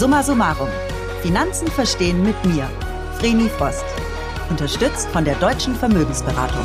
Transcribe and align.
Summa 0.00 0.22
summarum. 0.22 0.70
Finanzen 1.20 1.68
verstehen 1.68 2.22
mit 2.22 2.42
mir, 2.46 2.70
Vreni 3.18 3.50
Frost. 3.50 3.84
Unterstützt 4.48 5.10
von 5.10 5.26
der 5.26 5.34
Deutschen 5.34 5.74
Vermögensberatung. 5.74 6.64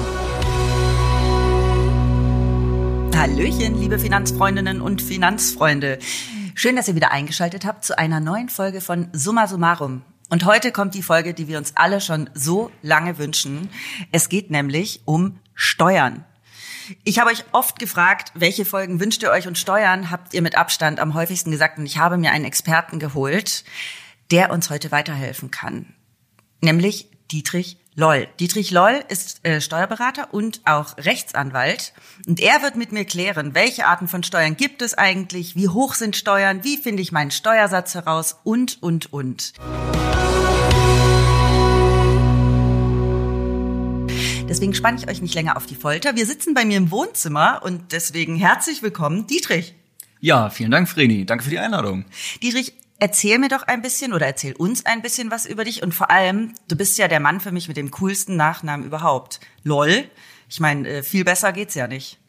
Hallöchen, 3.13 3.77
liebe 3.77 3.99
Finanzfreundinnen 3.99 4.79
und 4.79 5.01
Finanzfreunde. 5.01 5.99
Schön, 6.53 6.77
dass 6.77 6.87
ihr 6.87 6.95
wieder 6.95 7.11
eingeschaltet 7.11 7.65
habt 7.65 7.83
zu 7.83 7.97
einer 7.97 8.21
neuen 8.21 8.47
Folge 8.47 8.79
von 8.79 9.09
Summa 9.11 9.47
summarum. 9.47 10.03
Und 10.29 10.45
heute 10.45 10.71
kommt 10.71 10.95
die 10.95 11.03
Folge, 11.03 11.33
die 11.33 11.49
wir 11.49 11.57
uns 11.57 11.73
alle 11.75 11.99
schon 11.99 12.29
so 12.33 12.71
lange 12.83 13.17
wünschen. 13.17 13.67
Es 14.13 14.29
geht 14.29 14.49
nämlich 14.49 15.01
um 15.03 15.39
Steuern. 15.53 16.23
Ich 17.03 17.19
habe 17.19 17.31
euch 17.31 17.43
oft 17.51 17.79
gefragt, 17.79 18.31
welche 18.35 18.65
Folgen 18.65 18.99
wünscht 18.99 19.23
ihr 19.23 19.31
euch 19.31 19.47
und 19.47 19.57
Steuern 19.57 20.11
habt 20.11 20.33
ihr 20.33 20.41
mit 20.41 20.57
Abstand 20.57 20.99
am 20.99 21.13
häufigsten 21.13 21.51
gesagt 21.51 21.77
und 21.77 21.85
ich 21.85 21.97
habe 21.97 22.17
mir 22.17 22.31
einen 22.31 22.45
Experten 22.45 22.99
geholt, 22.99 23.63
der 24.31 24.51
uns 24.51 24.69
heute 24.69 24.91
weiterhelfen 24.91 25.51
kann. 25.51 25.93
Nämlich 26.61 27.09
Dietrich 27.31 27.77
Loll. 27.95 28.27
Dietrich 28.39 28.71
Loll 28.71 29.03
ist 29.07 29.45
äh, 29.45 29.61
Steuerberater 29.61 30.33
und 30.33 30.61
auch 30.65 30.97
Rechtsanwalt 30.97 31.93
und 32.27 32.41
er 32.41 32.61
wird 32.61 32.75
mit 32.75 32.91
mir 32.91 33.05
klären, 33.05 33.55
welche 33.55 33.85
Arten 33.85 34.07
von 34.07 34.21
Steuern 34.21 34.57
gibt 34.57 34.81
es 34.81 34.95
eigentlich, 34.95 35.55
wie 35.55 35.69
hoch 35.69 35.93
sind 35.93 36.15
Steuern, 36.15 36.63
wie 36.63 36.77
finde 36.77 37.01
ich 37.01 37.11
meinen 37.11 37.31
Steuersatz 37.31 37.95
heraus 37.95 38.37
und, 38.43 38.81
und, 38.83 39.13
und. 39.13 39.53
Deswegen 44.47 44.75
spanne 44.75 44.99
ich 44.99 45.09
euch 45.09 45.21
nicht 45.23 45.33
länger 45.33 45.57
auf 45.57 45.65
die 45.65 45.75
Folter. 45.75 46.15
Wir 46.15 46.25
sitzen 46.27 46.53
bei 46.53 46.65
mir 46.65 46.77
im 46.77 46.91
Wohnzimmer 46.91 47.61
und 47.63 47.91
deswegen 47.91 48.35
herzlich 48.35 48.83
willkommen, 48.83 49.25
Dietrich. 49.25 49.73
Ja, 50.19 50.51
vielen 50.51 50.69
Dank, 50.69 50.87
Vreni. 50.87 51.25
Danke 51.25 51.43
für 51.43 51.49
die 51.49 51.57
Einladung. 51.57 52.05
Dietrich, 52.43 52.73
erzähl 52.99 53.39
mir 53.39 53.49
doch 53.49 53.63
ein 53.63 53.81
bisschen 53.81 54.13
oder 54.13 54.27
erzähl 54.27 54.53
uns 54.53 54.85
ein 54.85 55.01
bisschen 55.01 55.31
was 55.31 55.47
über 55.47 55.63
dich 55.63 55.81
und 55.81 55.93
vor 55.93 56.11
allem, 56.11 56.53
du 56.67 56.75
bist 56.75 56.97
ja 56.99 57.07
der 57.07 57.19
Mann 57.19 57.39
für 57.39 57.51
mich 57.51 57.67
mit 57.67 57.75
dem 57.75 57.89
coolsten 57.89 58.35
Nachnamen 58.35 58.85
überhaupt. 58.85 59.39
LOL. 59.63 60.05
Ich 60.47 60.59
meine, 60.59 60.87
äh, 60.87 61.03
viel 61.03 61.25
besser 61.25 61.51
geht's 61.51 61.73
ja 61.73 61.87
nicht. 61.87 62.19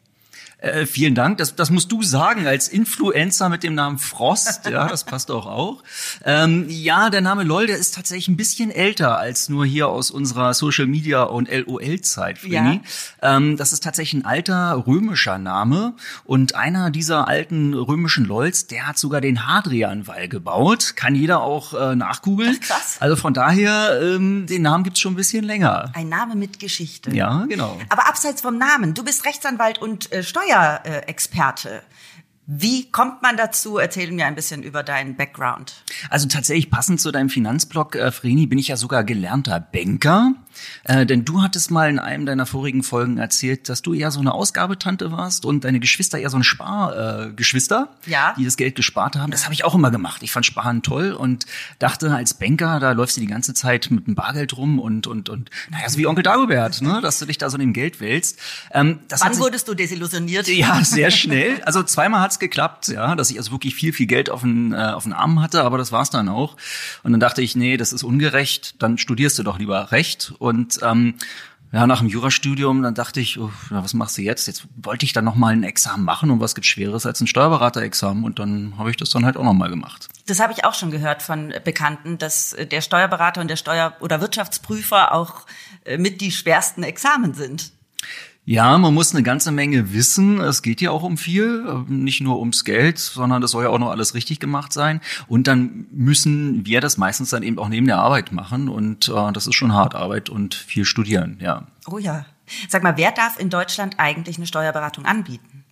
Äh, 0.59 0.87
vielen 0.87 1.13
Dank. 1.13 1.37
Das, 1.37 1.55
das 1.55 1.69
musst 1.69 1.91
du 1.91 2.01
sagen 2.01 2.47
als 2.47 2.67
Influencer 2.67 3.47
mit 3.47 3.61
dem 3.61 3.75
Namen 3.75 3.99
Frost. 3.99 4.65
Ja, 4.65 4.87
das 4.87 5.03
passt 5.03 5.29
auch 5.29 5.45
auch. 5.45 5.83
Ähm, 6.25 6.65
ja, 6.67 7.11
der 7.11 7.21
Name 7.21 7.43
LOL, 7.43 7.67
der 7.67 7.77
ist 7.77 7.93
tatsächlich 7.93 8.27
ein 8.27 8.37
bisschen 8.37 8.71
älter 8.71 9.19
als 9.19 9.49
nur 9.49 9.67
hier 9.67 9.87
aus 9.87 10.09
unserer 10.09 10.55
Social 10.55 10.87
Media 10.87 11.23
und 11.23 11.47
LOL-Zeit, 11.51 12.43
ja. 12.43 12.79
Ähm, 13.21 13.55
das 13.55 13.71
ist 13.71 13.83
tatsächlich 13.83 14.21
ein 14.21 14.25
alter 14.25 14.83
römischer 14.87 15.37
Name 15.37 15.93
und 16.25 16.55
einer 16.55 16.89
dieser 16.89 17.27
alten 17.27 17.75
römischen 17.75 18.25
LOLs, 18.25 18.65
der 18.65 18.87
hat 18.87 18.97
sogar 18.97 19.21
den 19.21 19.47
Hadrian-Wall 19.47 20.27
gebaut. 20.27 20.93
Kann 20.95 21.13
jeder 21.13 21.41
auch 21.41 21.75
äh, 21.75 21.95
nachgoogeln. 21.95 22.57
Ach, 22.63 22.67
krass. 22.67 22.97
Also 22.99 23.15
von 23.15 23.35
daher, 23.35 23.99
ähm, 24.01 24.47
den 24.47 24.63
Namen 24.63 24.83
gibt's 24.83 25.01
schon 25.01 25.13
ein 25.13 25.17
bisschen 25.17 25.43
länger. 25.43 25.91
Ein 25.93 26.09
Name 26.09 26.35
mit 26.35 26.59
Geschichte. 26.59 27.11
Ja, 27.11 27.45
genau. 27.47 27.77
Aber 27.89 28.07
abseits 28.07 28.41
vom 28.41 28.57
Namen, 28.57 28.95
du 28.95 29.03
bist 29.03 29.25
Rechtsanwalt 29.25 29.79
und 29.79 30.11
äh, 30.11 30.23
Steuer 30.23 30.46
Steuerexperte. 30.47 31.83
Wie 32.49 32.89
kommt 32.89 33.21
man 33.21 33.35
dazu? 33.35 33.77
Erzähl 33.77 34.09
mir 34.13 34.25
ein 34.25 34.35
bisschen 34.35 34.63
über 34.63 34.81
deinen 34.81 35.17
Background. 35.17 35.83
Also 36.09 36.29
tatsächlich 36.29 36.69
passend 36.69 37.01
zu 37.01 37.11
deinem 37.11 37.29
Finanzblog, 37.29 37.97
äh, 37.97 38.09
Vreni, 38.09 38.47
bin 38.47 38.57
ich 38.57 38.69
ja 38.69 38.77
sogar 38.77 39.03
gelernter 39.03 39.59
Banker. 39.59 40.31
Äh, 40.83 41.05
denn 41.05 41.25
du 41.25 41.41
hattest 41.41 41.71
mal 41.71 41.89
in 41.89 41.99
einem 41.99 42.25
deiner 42.25 42.45
vorigen 42.45 42.83
Folgen 42.83 43.17
erzählt, 43.17 43.69
dass 43.69 43.81
du 43.81 43.93
eher 43.93 44.11
so 44.11 44.19
eine 44.19 44.33
Ausgabetante 44.33 45.11
warst 45.11 45.45
und 45.45 45.63
deine 45.63 45.79
Geschwister 45.79 46.17
eher 46.17 46.29
so 46.29 46.37
ein 46.37 46.43
Spargeschwister, 46.43 47.89
äh, 48.05 48.11
ja. 48.11 48.33
die 48.37 48.45
das 48.45 48.57
Geld 48.57 48.75
gespart 48.75 49.15
haben. 49.15 49.31
Das 49.31 49.43
habe 49.43 49.53
ich 49.53 49.63
auch 49.63 49.75
immer 49.75 49.91
gemacht. 49.91 50.23
Ich 50.23 50.31
fand 50.31 50.45
Sparen 50.45 50.81
toll 50.81 51.11
und 51.11 51.45
dachte, 51.79 52.13
als 52.13 52.33
Banker, 52.33 52.79
da 52.79 52.91
läufst 52.91 53.17
du 53.17 53.21
die 53.21 53.27
ganze 53.27 53.53
Zeit 53.53 53.89
mit 53.91 54.07
dem 54.07 54.15
Bargeld 54.15 54.55
rum 54.57 54.79
und, 54.79 55.07
und, 55.07 55.29
und 55.29 55.49
naja, 55.69 55.89
so 55.89 55.97
wie 55.97 56.07
Onkel 56.07 56.23
Dagobert, 56.23 56.81
ne, 56.81 57.01
dass 57.01 57.19
du 57.19 57.25
dich 57.25 57.37
da 57.37 57.49
so 57.49 57.57
in 57.57 57.61
dem 57.61 57.73
Geld 57.73 57.99
wälzt. 57.99 58.39
Ähm, 58.71 58.99
Wann 59.09 59.33
sich, 59.33 59.41
wurdest 59.41 59.67
du 59.67 59.73
desillusioniert? 59.73 60.47
Ja, 60.47 60.83
sehr 60.83 61.11
schnell. 61.11 61.61
Also 61.63 61.83
zweimal 61.83 62.21
hat's 62.21 62.36
geklappt, 62.39 62.87
ja, 62.87 63.15
dass 63.15 63.29
ich 63.29 63.37
also 63.37 63.51
wirklich 63.51 63.75
viel, 63.75 63.93
viel 63.93 64.07
Geld 64.07 64.29
auf 64.29 64.41
den, 64.41 64.73
äh, 64.73 64.77
auf 64.77 65.03
den 65.03 65.13
Arm 65.13 65.41
hatte, 65.41 65.63
aber 65.63 65.77
das 65.77 65.91
war's 65.91 66.09
dann 66.09 66.29
auch. 66.29 66.55
Und 67.03 67.11
dann 67.11 67.19
dachte 67.19 67.41
ich, 67.41 67.55
nee, 67.55 67.77
das 67.77 67.93
ist 67.93 68.03
ungerecht, 68.03 68.75
dann 68.81 68.97
studierst 68.97 69.37
du 69.39 69.43
doch 69.43 69.59
lieber 69.59 69.91
Recht 69.91 70.33
und 70.39 70.79
ähm, 70.83 71.15
ja, 71.73 71.85
nach 71.85 71.99
dem 71.99 72.07
Jurastudium, 72.07 72.81
dann 72.81 72.95
dachte 72.95 73.19
ich, 73.19 73.39
oh, 73.39 73.51
was 73.69 73.93
machst 73.93 74.17
du 74.17 74.21
jetzt? 74.21 74.47
Jetzt 74.47 74.65
wollte 74.77 75.05
ich 75.05 75.11
dann 75.11 75.25
noch 75.25 75.35
mal 75.35 75.51
ein 75.51 75.63
Examen 75.63 76.05
machen 76.05 76.31
und 76.31 76.39
was 76.39 76.55
gibt 76.55 76.65
Schweres 76.65 77.05
als 77.05 77.19
ein 77.19 77.27
Steuerberaterexamen 77.27 78.23
und 78.23 78.39
dann 78.39 78.75
habe 78.77 78.89
ich 78.89 78.95
das 78.95 79.09
dann 79.09 79.25
halt 79.25 79.35
auch 79.35 79.43
noch 79.43 79.53
mal 79.53 79.69
gemacht. 79.69 80.07
Das 80.27 80.39
habe 80.39 80.53
ich 80.53 80.63
auch 80.63 80.73
schon 80.73 80.91
gehört 80.91 81.21
von 81.21 81.53
Bekannten, 81.65 82.17
dass 82.17 82.55
der 82.71 82.81
Steuerberater 82.81 83.41
und 83.41 83.49
der 83.49 83.57
Steuer- 83.57 83.95
oder 83.99 84.21
Wirtschaftsprüfer 84.21 85.13
auch 85.13 85.45
äh, 85.83 85.97
mit 85.97 86.21
die 86.21 86.31
schwersten 86.31 86.83
Examen 86.83 87.33
sind. 87.33 87.73
Ja, 88.49 88.77
man 88.77 88.93
muss 88.93 89.13
eine 89.13 89.23
ganze 89.23 89.51
Menge 89.51 89.91
wissen. 89.91 90.39
Es 90.39 90.61
geht 90.61 90.79
ja 90.79 90.91
auch 90.91 91.03
um 91.03 91.17
viel, 91.17 91.83
nicht 91.89 92.21
nur 92.21 92.39
ums 92.39 92.63
Geld, 92.63 92.97
sondern 92.97 93.41
das 93.41 93.51
soll 93.51 93.65
ja 93.65 93.69
auch 93.69 93.77
noch 93.77 93.91
alles 93.91 94.13
richtig 94.13 94.39
gemacht 94.39 94.71
sein. 94.71 95.01
Und 95.27 95.47
dann 95.47 95.87
müssen 95.91 96.65
wir 96.65 96.79
das 96.79 96.97
meistens 96.97 97.29
dann 97.29 97.43
eben 97.43 97.59
auch 97.59 97.67
neben 97.67 97.87
der 97.87 97.97
Arbeit 97.97 98.31
machen. 98.31 98.69
Und 98.69 99.09
äh, 99.09 99.33
das 99.33 99.47
ist 99.47 99.55
schon 99.55 99.73
hart 99.73 99.95
Arbeit 99.95 100.29
und 100.29 100.55
viel 100.55 100.85
studieren, 100.85 101.37
ja. 101.41 101.67
Oh 101.87 101.97
ja. 101.97 102.25
Sag 102.69 102.83
mal, 102.83 102.95
wer 102.95 103.11
darf 103.11 103.37
in 103.37 103.49
Deutschland 103.49 103.95
eigentlich 103.97 104.37
eine 104.37 104.47
Steuerberatung 104.47 105.03
anbieten? 105.03 105.65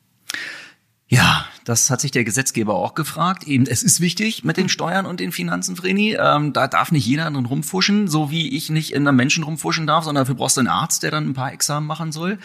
Ja, 1.07 1.45
das 1.65 1.91
hat 1.91 2.01
sich 2.01 2.09
der 2.09 2.23
Gesetzgeber 2.23 2.73
auch 2.73 2.95
gefragt. 2.95 3.43
Eben, 3.45 3.67
es 3.67 3.83
ist 3.83 4.01
wichtig 4.01 4.43
mit 4.43 4.57
den 4.57 4.69
Steuern 4.69 5.05
und 5.05 5.19
den 5.19 5.31
Finanzen, 5.31 5.75
Vreni. 5.75 6.17
Ähm, 6.19 6.51
da 6.51 6.67
darf 6.67 6.91
nicht 6.91 7.05
jeder 7.05 7.29
drin 7.29 7.45
rumfuschen, 7.45 8.07
so 8.07 8.31
wie 8.31 8.55
ich 8.55 8.71
nicht 8.71 8.91
in 8.91 9.07
einem 9.07 9.15
Menschen 9.15 9.43
rumfuschen 9.43 9.85
darf, 9.85 10.03
sondern 10.03 10.23
dafür 10.23 10.35
brauchst 10.35 10.57
du 10.57 10.61
einen 10.61 10.67
Arzt, 10.67 11.03
der 11.03 11.11
dann 11.11 11.29
ein 11.29 11.33
paar 11.33 11.53
Examen 11.53 11.85
machen 11.85 12.11
soll. 12.11 12.39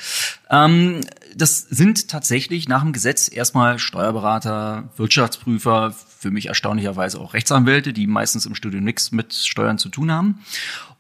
Ähm, 0.50 1.00
das 1.34 1.60
sind 1.60 2.08
tatsächlich 2.08 2.68
nach 2.68 2.82
dem 2.82 2.92
Gesetz 2.92 3.30
erstmal 3.32 3.78
Steuerberater, 3.78 4.90
Wirtschaftsprüfer, 4.96 5.94
für 6.18 6.30
mich 6.30 6.46
erstaunlicherweise 6.46 7.18
auch 7.18 7.32
Rechtsanwälte, 7.32 7.94
die 7.94 8.06
meistens 8.06 8.44
im 8.44 8.54
Studium 8.54 8.84
nichts 8.84 9.10
mit 9.10 9.32
Steuern 9.32 9.78
zu 9.78 9.88
tun 9.88 10.12
haben. 10.12 10.40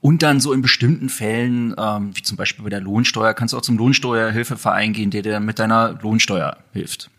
Und 0.00 0.22
dann 0.22 0.40
so 0.40 0.54
in 0.54 0.62
bestimmten 0.62 1.10
Fällen, 1.10 1.74
ähm, 1.76 2.16
wie 2.16 2.22
zum 2.22 2.38
Beispiel 2.38 2.64
bei 2.64 2.70
der 2.70 2.80
Lohnsteuer, 2.80 3.34
kannst 3.34 3.52
du 3.52 3.58
auch 3.58 3.62
zum 3.62 3.76
Lohnsteuerhilfeverein 3.76 4.94
gehen, 4.94 5.10
der 5.10 5.20
dir 5.20 5.40
mit 5.40 5.58
deiner 5.58 5.98
Lohnsteuer 6.00 6.56
hilft. 6.72 7.10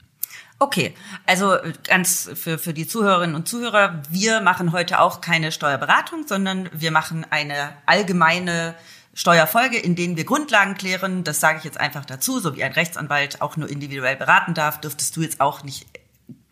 Okay, 0.61 0.93
also 1.25 1.57
ganz 1.87 2.29
für, 2.35 2.59
für 2.59 2.71
die 2.71 2.85
Zuhörerinnen 2.85 3.35
und 3.35 3.47
Zuhörer, 3.47 4.03
wir 4.11 4.41
machen 4.41 4.71
heute 4.73 4.99
auch 4.99 5.19
keine 5.19 5.51
Steuerberatung, 5.51 6.27
sondern 6.27 6.69
wir 6.71 6.91
machen 6.91 7.25
eine 7.31 7.73
allgemeine 7.87 8.75
Steuerfolge, 9.15 9.79
in 9.79 9.95
denen 9.95 10.17
wir 10.17 10.23
Grundlagen 10.23 10.75
klären. 10.75 11.23
Das 11.23 11.39
sage 11.39 11.57
ich 11.57 11.63
jetzt 11.63 11.79
einfach 11.79 12.05
dazu, 12.05 12.39
so 12.39 12.55
wie 12.55 12.63
ein 12.63 12.73
Rechtsanwalt 12.73 13.41
auch 13.41 13.57
nur 13.57 13.71
individuell 13.71 14.15
beraten 14.15 14.53
darf, 14.53 14.79
dürftest 14.79 15.17
du 15.17 15.23
jetzt 15.23 15.41
auch 15.41 15.63
nicht 15.63 15.87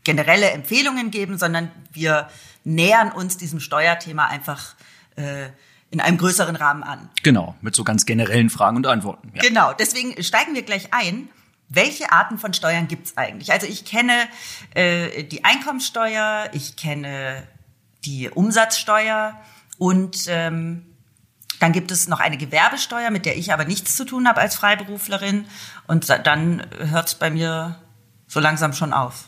generelle 0.04 0.50
Empfehlungen 0.50 1.12
geben, 1.12 1.38
sondern 1.38 1.72
wir 1.94 2.30
nähern 2.64 3.12
uns 3.12 3.38
diesem 3.38 3.60
Steuerthema 3.60 4.26
einfach 4.26 4.74
äh, 5.18 5.50
in 5.92 6.02
einem 6.02 6.18
größeren 6.18 6.56
Rahmen 6.56 6.82
an. 6.82 7.12
Genau, 7.22 7.54
mit 7.62 7.76
so 7.76 7.84
ganz 7.84 8.08
generellen 8.08 8.50
Fragen 8.50 8.78
und 8.78 8.88
Antworten. 8.88 9.34
Ja. 9.36 9.44
Genau, 9.44 9.74
deswegen 9.74 10.24
steigen 10.24 10.56
wir 10.56 10.64
gleich 10.64 10.96
ein 10.96 11.30
welche 11.70 12.12
Arten 12.12 12.38
von 12.38 12.54
Steuern 12.54 12.88
gibt's 12.88 13.16
eigentlich? 13.16 13.52
Also 13.52 13.68
ich 13.68 13.86
kenne 13.86 14.28
äh, 14.74 15.24
die 15.24 15.46
Einkommensteuer, 15.46 16.50
ich 16.52 16.76
kenne 16.76 17.48
die 18.06 18.30
Umsatzsteuer 18.30 19.40
und 19.78 20.26
ähm, 20.28 20.86
dann 21.60 21.72
gibt 21.74 21.92
es 21.92 22.08
noch 22.08 22.20
eine 22.20 22.38
Gewerbesteuer, 22.38 23.12
mit 23.12 23.26
der 23.26 23.38
ich 23.38 23.54
aber 23.54 23.66
nichts 23.66 23.96
zu 23.96 24.06
tun 24.06 24.28
habe 24.28 24.40
als 24.40 24.56
Freiberuflerin. 24.56 25.46
Und 25.88 26.10
dann 26.10 26.66
hört's 26.78 27.16
bei 27.16 27.30
mir 27.30 27.76
so 28.28 28.40
langsam 28.40 28.74
schon 28.74 28.94
auf. 28.94 29.26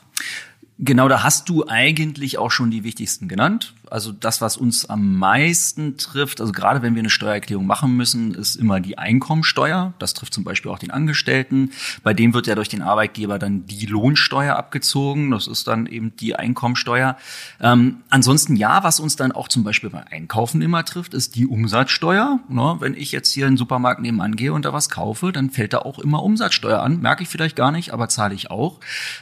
Genau, 0.84 1.08
da 1.08 1.22
hast 1.22 1.48
du 1.48 1.68
eigentlich 1.68 2.40
auch 2.40 2.50
schon 2.50 2.72
die 2.72 2.84
wichtigsten 2.84 3.28
genannt. 3.28 3.76
Also 3.92 4.12
das, 4.12 4.42
was 4.42 4.58
uns 4.58 4.90
am 4.90 5.20
meisten 5.20 5.96
trifft, 5.98 6.42
also 6.42 6.52
gerade 6.52 6.82
wenn 6.82 6.96
wir 6.96 7.02
eine 7.02 7.12
Steuererklärung 7.12 7.68
machen 7.68 7.96
müssen, 7.96 8.34
ist 8.34 8.56
immer 8.56 8.80
die 8.80 8.98
Einkommensteuer. 8.98 9.94
Das 10.00 10.16
trifft 10.16 10.34
zum 10.34 10.44
Beispiel 10.44 10.72
auch 10.72 10.80
den 10.80 10.90
Angestellten. 10.90 11.70
Bei 12.02 12.16
dem 12.16 12.34
wird 12.34 12.48
ja 12.48 12.56
durch 12.56 12.68
den 12.68 12.82
Arbeitgeber 12.82 13.38
dann 13.38 13.68
die 13.68 13.86
Lohnsteuer 13.86 14.56
abgezogen. 14.56 15.30
Das 15.30 15.46
ist 15.46 15.68
dann 15.68 15.86
eben 15.86 16.16
die 16.16 16.36
Einkommensteuer. 16.36 17.16
Ähm, 17.60 17.98
ansonsten 18.10 18.56
ja, 18.56 18.84
was 18.84 19.00
uns 19.00 19.16
dann 19.16 19.32
auch 19.34 19.50
zum 19.50 19.64
Beispiel 19.64 19.92
bei 19.92 20.08
Einkaufen 20.08 20.64
immer 20.64 20.84
trifft, 20.84 21.14
ist 21.14 21.36
die 21.36 21.46
Umsatzsteuer. 21.46 22.40
Ne, 22.50 22.78
wenn 22.80 22.96
ich 22.96 23.12
jetzt 23.12 23.32
hier 23.32 23.46
in 23.46 23.52
den 23.54 23.58
Supermarkt 23.58 24.02
nebenan 24.02 24.36
gehe 24.36 24.52
und 24.52 24.66
da 24.66 24.74
was 24.74 24.90
kaufe, 24.90 25.32
dann 25.32 25.52
fällt 25.52 25.74
da 25.74 25.80
auch 25.80 26.00
immer 26.00 26.24
Umsatzsteuer 26.24 26.82
an. 26.82 27.02
Merke 27.02 27.22
ich 27.22 27.30
vielleicht 27.30 27.56
gar 27.56 27.72
nicht, 27.72 27.94
aber 27.94 28.10
zahle 28.10 28.34
ich 28.34 28.50
auch. 28.50 28.80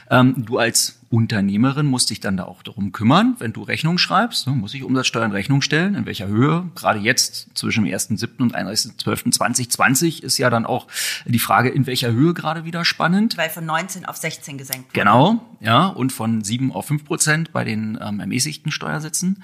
Ähm, 0.08 0.46
du 0.46 0.56
als 0.56 0.99
Unternehmerin 1.10 1.86
musst 1.86 2.10
dich 2.10 2.20
dann 2.20 2.36
da 2.36 2.44
auch 2.44 2.62
darum 2.62 2.92
kümmern, 2.92 3.34
wenn 3.40 3.52
du 3.52 3.64
Rechnung 3.64 3.98
schreibst, 3.98 4.46
ne, 4.46 4.52
muss 4.52 4.74
ich 4.74 4.84
Umsatzsteuer 4.84 5.24
in 5.24 5.32
Rechnung 5.32 5.60
stellen, 5.60 5.96
in 5.96 6.06
welcher 6.06 6.28
Höhe. 6.28 6.70
Gerade 6.76 7.00
jetzt 7.00 7.48
zwischen 7.58 7.84
dem 7.84 7.92
1.7. 7.92 8.40
und 8.40 8.54
31.12.2020 8.54 10.22
ist 10.22 10.38
ja 10.38 10.50
dann 10.50 10.64
auch 10.64 10.86
die 11.24 11.40
Frage, 11.40 11.68
in 11.68 11.88
welcher 11.88 12.12
Höhe 12.12 12.32
gerade 12.32 12.64
wieder 12.64 12.84
spannend. 12.84 13.36
Weil 13.36 13.50
von 13.50 13.66
19 13.66 14.04
auf 14.04 14.18
16 14.18 14.56
gesenkt 14.56 14.90
wurde. 14.90 15.00
Genau, 15.00 15.44
ja, 15.58 15.88
und 15.88 16.12
von 16.12 16.44
7 16.44 16.70
auf 16.70 16.86
5 16.86 17.04
Prozent 17.04 17.52
bei 17.52 17.64
den 17.64 17.98
ähm, 18.00 18.20
ermäßigten 18.20 18.70
Steuersätzen. 18.70 19.42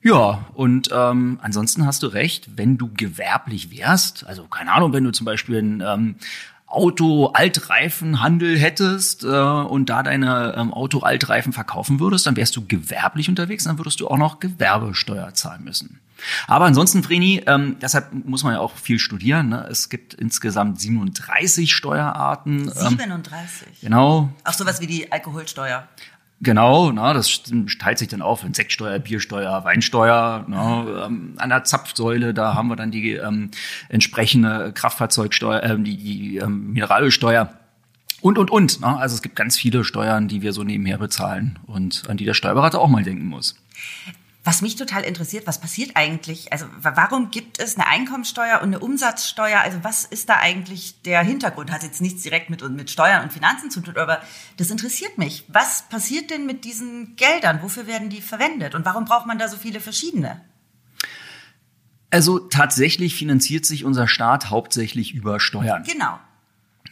Ja, 0.00 0.44
und 0.54 0.90
ähm, 0.92 1.40
ansonsten 1.42 1.86
hast 1.86 2.04
du 2.04 2.06
recht, 2.08 2.56
wenn 2.56 2.78
du 2.78 2.90
gewerblich 2.94 3.72
wärst, 3.72 4.24
also 4.26 4.44
keine 4.44 4.70
Ahnung, 4.72 4.92
wenn 4.92 5.02
du 5.02 5.10
zum 5.10 5.24
Beispiel 5.24 5.56
ein 5.56 5.82
ähm, 5.84 6.16
Auto-Altreifenhandel 6.74 8.58
hättest 8.58 9.24
äh, 9.24 9.26
und 9.26 9.88
da 9.88 10.02
deine 10.02 10.54
ähm, 10.56 10.72
Auto-Altreifen 10.72 11.52
verkaufen 11.52 12.00
würdest, 12.00 12.26
dann 12.26 12.36
wärst 12.36 12.56
du 12.56 12.66
gewerblich 12.66 13.28
unterwegs, 13.28 13.64
dann 13.64 13.78
würdest 13.78 14.00
du 14.00 14.08
auch 14.08 14.18
noch 14.18 14.40
Gewerbesteuer 14.40 15.34
zahlen 15.34 15.64
müssen. 15.64 16.00
Aber 16.46 16.64
ansonsten, 16.64 17.02
Vreni, 17.02 17.42
ähm, 17.46 17.76
deshalb 17.80 18.12
muss 18.12 18.44
man 18.44 18.54
ja 18.54 18.60
auch 18.60 18.76
viel 18.76 18.98
studieren. 18.98 19.50
Ne? 19.50 19.66
Es 19.70 19.88
gibt 19.88 20.14
insgesamt 20.14 20.80
37 20.80 21.72
Steuerarten. 21.72 22.70
37? 22.70 23.66
Ähm, 23.66 23.72
genau. 23.80 24.30
Auch 24.44 24.52
sowas 24.52 24.80
wie 24.80 24.86
die 24.86 25.12
Alkoholsteuer. 25.12 25.86
Genau, 26.40 26.92
na, 26.92 27.14
das 27.14 27.42
teilt 27.78 27.98
sich 27.98 28.08
dann 28.08 28.20
auf 28.20 28.44
in 28.44 28.54
Sektsteuer, 28.54 28.98
Biersteuer, 28.98 29.64
Weinsteuer. 29.64 30.44
Na, 30.48 31.06
ähm, 31.06 31.34
an 31.38 31.48
der 31.48 31.64
Zapfsäule, 31.64 32.34
da 32.34 32.54
haben 32.54 32.68
wir 32.68 32.76
dann 32.76 32.90
die 32.90 33.12
ähm, 33.12 33.50
entsprechende 33.88 34.72
Kraftfahrzeugsteuer, 34.72 35.62
äh, 35.62 35.78
die, 35.78 35.96
die 35.96 36.36
ähm, 36.38 36.72
Mineralölsteuer 36.72 37.54
und, 38.20 38.38
und, 38.38 38.50
und. 38.50 38.80
Na, 38.80 38.96
also 38.96 39.14
es 39.14 39.22
gibt 39.22 39.36
ganz 39.36 39.56
viele 39.56 39.84
Steuern, 39.84 40.28
die 40.28 40.42
wir 40.42 40.52
so 40.52 40.64
nebenher 40.64 40.98
bezahlen 40.98 41.58
und 41.66 42.04
an 42.08 42.16
die 42.16 42.24
der 42.24 42.34
Steuerberater 42.34 42.80
auch 42.80 42.88
mal 42.88 43.04
denken 43.04 43.26
muss. 43.26 43.54
Was 44.46 44.60
mich 44.60 44.76
total 44.76 45.04
interessiert, 45.04 45.46
was 45.46 45.58
passiert 45.58 45.92
eigentlich? 45.94 46.52
Also 46.52 46.66
warum 46.78 47.30
gibt 47.30 47.58
es 47.58 47.76
eine 47.76 47.86
Einkommensteuer 47.86 48.60
und 48.60 48.68
eine 48.68 48.78
Umsatzsteuer? 48.78 49.60
Also 49.60 49.78
was 49.82 50.04
ist 50.04 50.28
da 50.28 50.36
eigentlich 50.36 51.00
der 51.02 51.22
Hintergrund? 51.22 51.72
Hat 51.72 51.82
jetzt 51.82 52.02
nichts 52.02 52.22
direkt 52.22 52.50
mit, 52.50 52.62
mit 52.68 52.90
Steuern 52.90 53.22
und 53.22 53.32
Finanzen 53.32 53.70
zu 53.70 53.80
tun, 53.80 53.96
aber 53.96 54.20
das 54.58 54.70
interessiert 54.70 55.16
mich. 55.16 55.44
Was 55.48 55.88
passiert 55.88 56.28
denn 56.28 56.44
mit 56.44 56.66
diesen 56.66 57.16
Geldern? 57.16 57.60
Wofür 57.62 57.86
werden 57.86 58.10
die 58.10 58.20
verwendet? 58.20 58.74
Und 58.74 58.84
warum 58.84 59.06
braucht 59.06 59.26
man 59.26 59.38
da 59.38 59.48
so 59.48 59.56
viele 59.56 59.80
verschiedene? 59.80 60.42
Also 62.10 62.38
tatsächlich 62.38 63.16
finanziert 63.16 63.64
sich 63.64 63.86
unser 63.86 64.06
Staat 64.06 64.50
hauptsächlich 64.50 65.14
über 65.14 65.40
Steuern. 65.40 65.84
Genau. 65.84 66.18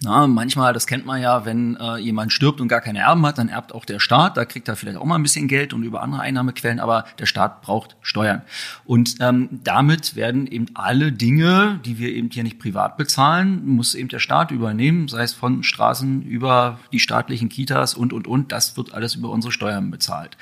Na, 0.05 0.27
manchmal, 0.27 0.73
das 0.73 0.89
kennt 0.89 1.07
man 1.07 1.23
ja, 1.23 1.45
wenn 1.45 1.77
äh, 1.77 1.97
jemand 1.97 2.33
stirbt 2.33 2.61
und 2.61 2.67
gar 2.67 2.81
keine 2.81 2.99
Erben 2.99 3.25
hat, 3.25 3.39
dann 3.39 3.49
erbt 3.49 3.73
auch 3.73 3.85
der 3.85 4.01
Staat. 4.01 4.37
Da 4.37 4.45
kriegt 4.45 4.67
er 4.67 4.75
vielleicht 4.75 4.99
auch 4.99 5.05
mal 5.05 5.15
ein 5.15 5.23
bisschen 5.23 5.47
Geld 5.47 5.73
und 5.73 5.85
über 5.85 6.03
andere 6.03 6.23
Einnahmequellen, 6.23 6.81
aber 6.81 7.05
der 7.21 7.27
Staat 7.27 7.63
braucht 7.63 7.97
Steuern. 8.03 8.43
Und 8.85 9.17
ähm, 9.21 9.61
damit 9.63 10.17
werden 10.17 10.49
eben 10.49 10.67
alle 10.75 11.13
Dinge, 11.13 11.79
die 11.85 11.99
wir 11.99 12.09
eben 12.09 12.31
hier 12.31 12.43
nicht 12.43 12.59
privat 12.59 12.97
bezahlen, 12.97 13.65
muss 13.65 13.95
eben 13.95 14.09
der 14.09 14.19
Staat 14.19 14.51
übernehmen, 14.51 15.07
sei 15.07 15.23
es 15.23 15.35
von 15.35 15.63
Straßen 15.63 16.23
über 16.23 16.81
die 16.91 16.99
staatlichen 16.99 17.49
Kitas 17.49 17.95
und, 17.95 18.13
und, 18.13 18.27
und. 18.27 18.51
Das 18.51 18.77
wird 18.77 18.95
alles 18.95 19.15
über 19.15 19.31
unsere 19.31 19.53
Steuern 19.53 19.93
bezahlt. 19.93 20.37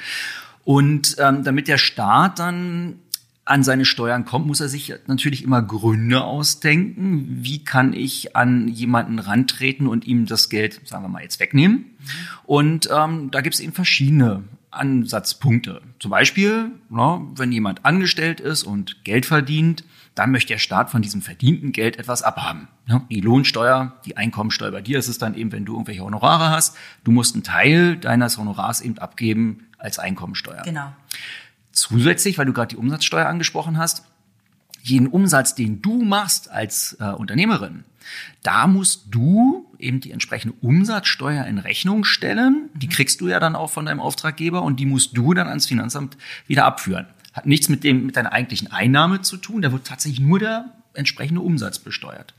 Und 0.64 1.16
ähm, 1.18 1.44
damit 1.44 1.68
der 1.68 1.78
Staat 1.78 2.38
dann 2.38 3.00
an 3.50 3.64
seine 3.64 3.84
Steuern 3.84 4.24
kommt, 4.24 4.46
muss 4.46 4.60
er 4.60 4.68
sich 4.68 4.94
natürlich 5.08 5.42
immer 5.42 5.60
Gründe 5.60 6.22
ausdenken. 6.22 7.26
Wie 7.42 7.64
kann 7.64 7.92
ich 7.92 8.36
an 8.36 8.68
jemanden 8.68 9.18
rantreten 9.18 9.88
und 9.88 10.06
ihm 10.06 10.26
das 10.26 10.48
Geld, 10.48 10.80
sagen 10.84 11.04
wir 11.04 11.08
mal, 11.08 11.22
jetzt 11.22 11.40
wegnehmen? 11.40 11.86
Und 12.44 12.88
ähm, 12.96 13.30
da 13.32 13.40
gibt 13.40 13.54
es 13.54 13.60
eben 13.60 13.72
verschiedene 13.72 14.44
Ansatzpunkte. 14.70 15.82
Zum 15.98 16.12
Beispiel, 16.12 16.70
na, 16.90 17.22
wenn 17.34 17.50
jemand 17.50 17.84
angestellt 17.84 18.38
ist 18.38 18.62
und 18.62 19.02
Geld 19.02 19.26
verdient, 19.26 19.82
dann 20.14 20.30
möchte 20.30 20.52
der 20.52 20.58
Staat 20.58 20.90
von 20.90 21.02
diesem 21.02 21.20
verdienten 21.20 21.72
Geld 21.72 21.98
etwas 21.98 22.22
abhaben. 22.22 22.68
Die 23.10 23.20
Lohnsteuer, 23.20 23.96
die 24.04 24.16
Einkommensteuer 24.16 24.70
bei 24.70 24.80
dir 24.80 24.98
ist 24.98 25.08
es 25.08 25.18
dann 25.18 25.34
eben, 25.34 25.50
wenn 25.50 25.64
du 25.64 25.72
irgendwelche 25.72 26.02
Honorare 26.02 26.50
hast. 26.50 26.76
Du 27.02 27.10
musst 27.10 27.34
einen 27.34 27.42
Teil 27.42 27.96
deines 27.96 28.38
Honorars 28.38 28.80
eben 28.80 28.98
abgeben 28.98 29.66
als 29.78 29.98
Einkommensteuer. 29.98 30.62
Genau. 30.62 30.92
Zusätzlich, 31.80 32.36
weil 32.36 32.44
du 32.44 32.52
gerade 32.52 32.68
die 32.68 32.76
Umsatzsteuer 32.76 33.26
angesprochen 33.26 33.78
hast, 33.78 34.04
jeden 34.82 35.06
Umsatz, 35.06 35.54
den 35.54 35.80
du 35.80 36.02
machst 36.02 36.50
als 36.50 36.96
äh, 37.00 37.04
Unternehmerin, 37.04 37.84
da 38.42 38.66
musst 38.66 39.06
du 39.10 39.66
eben 39.78 40.00
die 40.00 40.10
entsprechende 40.10 40.54
Umsatzsteuer 40.60 41.46
in 41.46 41.56
Rechnung 41.56 42.04
stellen. 42.04 42.68
Die 42.74 42.86
mhm. 42.86 42.90
kriegst 42.90 43.22
du 43.22 43.28
ja 43.28 43.40
dann 43.40 43.56
auch 43.56 43.70
von 43.70 43.86
deinem 43.86 44.00
Auftraggeber 44.00 44.62
und 44.62 44.78
die 44.78 44.84
musst 44.84 45.16
du 45.16 45.32
dann 45.32 45.48
ans 45.48 45.66
Finanzamt 45.66 46.18
wieder 46.46 46.66
abführen. 46.66 47.06
Hat 47.32 47.46
nichts 47.46 47.70
mit 47.70 47.82
dem, 47.82 48.04
mit 48.04 48.16
deiner 48.16 48.32
eigentlichen 48.32 48.70
Einnahme 48.70 49.22
zu 49.22 49.38
tun. 49.38 49.62
Da 49.62 49.72
wird 49.72 49.86
tatsächlich 49.86 50.20
nur 50.20 50.38
der 50.38 50.66
entsprechende 50.92 51.40
Umsatz 51.40 51.78
besteuert. 51.78 52.34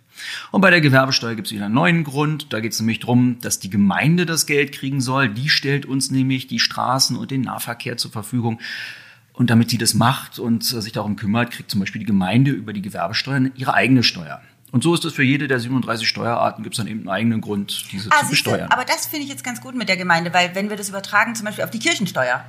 Und 0.52 0.62
bei 0.62 0.70
der 0.70 0.82
Gewerbesteuer 0.82 1.34
gibt 1.34 1.48
es 1.48 1.54
wieder 1.54 1.66
einen 1.66 1.74
neuen 1.74 2.04
Grund. 2.04 2.54
Da 2.54 2.60
geht 2.60 2.74
es 2.74 2.80
nämlich 2.80 3.00
darum, 3.00 3.40
dass 3.42 3.60
die 3.60 3.72
Gemeinde 3.72 4.28
das 4.28 4.46
Geld 4.46 4.72
kriegen 4.72 5.02
soll. 5.02 5.30
Die 5.30 5.50
stellt 5.50 5.88
uns 5.88 6.12
nämlich 6.12 6.46
die 6.46 6.60
Straßen 6.60 7.16
und 7.16 7.32
den 7.32 7.42
Nahverkehr 7.42 7.98
zur 7.98 8.12
Verfügung. 8.12 8.60
Und 9.34 9.50
damit 9.50 9.72
die 9.72 9.78
das 9.78 9.94
macht 9.94 10.40
und 10.40 10.64
sich 10.64 10.92
darum 10.92 11.16
kümmert, 11.16 11.52
kriegt 11.52 11.72
zum 11.72 11.80
Beispiel 11.80 12.00
die 12.00 12.06
Gemeinde 12.06 12.52
über 12.52 12.74
die 12.74 12.82
Gewerbesteuern 12.82 13.52
ihre 13.56 13.74
eigene 13.74 14.04
Steuer. 14.04 14.42
Und 14.72 14.84
so 14.84 14.94
ist 14.94 15.04
es 15.04 15.14
für 15.14 15.24
jede 15.24 15.48
der 15.48 15.60
37 15.60 16.08
Steuerarten, 16.08 16.64
gibt 16.64 16.76
es 16.76 16.78
dann 16.78 16.88
eben 16.88 17.02
einen 17.02 17.10
eigenen 17.10 17.42
Grund, 17.42 17.92
diese 17.92 18.10
ah, 18.12 18.22
zu 18.22 18.30
besteuern. 18.30 18.70
Du, 18.70 18.74
aber 18.74 18.86
das 18.86 19.06
finde 19.06 19.26
ich 19.26 19.30
jetzt 19.30 19.44
ganz 19.44 19.60
gut 19.62 19.76
mit 19.76 19.90
der 19.90 19.98
Gemeinde, 19.98 20.34
weil 20.34 20.56
wenn 20.56 20.70
wir 20.70 20.78
das 20.78 20.90
übertragen 20.90 21.36
zum 21.36 21.46
Beispiel 21.46 21.66
auf 21.66 21.72
die 21.72 21.80
Kirchensteuer, 21.80 22.46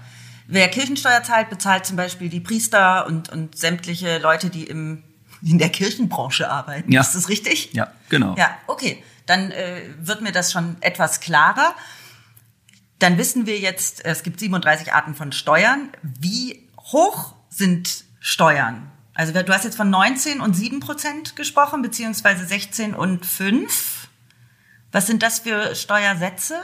wer 0.46 0.68
Kirchensteuer 0.68 1.22
zahlt, 1.24 1.50
bezahlt 1.50 1.84
zum 1.84 1.96
Beispiel 1.96 2.28
die 2.28 2.40
Priester 2.40 3.06
und, 3.06 3.28
und 3.30 3.58
sämtliche 3.58 4.18
Leute, 4.18 4.50
die 4.50 4.64
im, 4.64 5.02
in 5.42 5.58
der 5.58 5.68
Kirchenbranche 5.68 6.48
arbeiten. 6.48 6.92
Ja. 6.92 7.00
Ist 7.00 7.14
das 7.14 7.28
richtig? 7.28 7.72
Ja, 7.72 7.92
genau. 8.08 8.36
Ja, 8.38 8.56
okay. 8.68 9.02
Dann 9.26 9.50
äh, 9.50 9.82
wird 9.98 10.20
mir 10.20 10.32
das 10.32 10.52
schon 10.52 10.76
etwas 10.80 11.20
klarer. 11.20 11.74
Dann 13.00 13.18
wissen 13.18 13.46
wir 13.46 13.58
jetzt, 13.58 14.04
es 14.04 14.22
gibt 14.22 14.38
37 14.38 14.92
Arten 14.92 15.14
von 15.14 15.32
Steuern. 15.32 15.88
Wie 16.02 16.68
hoch 16.92 17.34
sind 17.48 18.04
Steuern? 18.20 18.90
Also 19.14 19.32
du 19.32 19.52
hast 19.52 19.64
jetzt 19.64 19.76
von 19.76 19.90
19 19.90 20.40
und 20.40 20.54
7 20.54 20.80
Prozent 20.80 21.36
gesprochen, 21.36 21.82
beziehungsweise 21.82 22.46
16 22.46 22.94
und 22.94 23.26
5. 23.26 24.08
Was 24.90 25.06
sind 25.06 25.22
das 25.22 25.40
für 25.40 25.74
Steuersätze? 25.74 26.60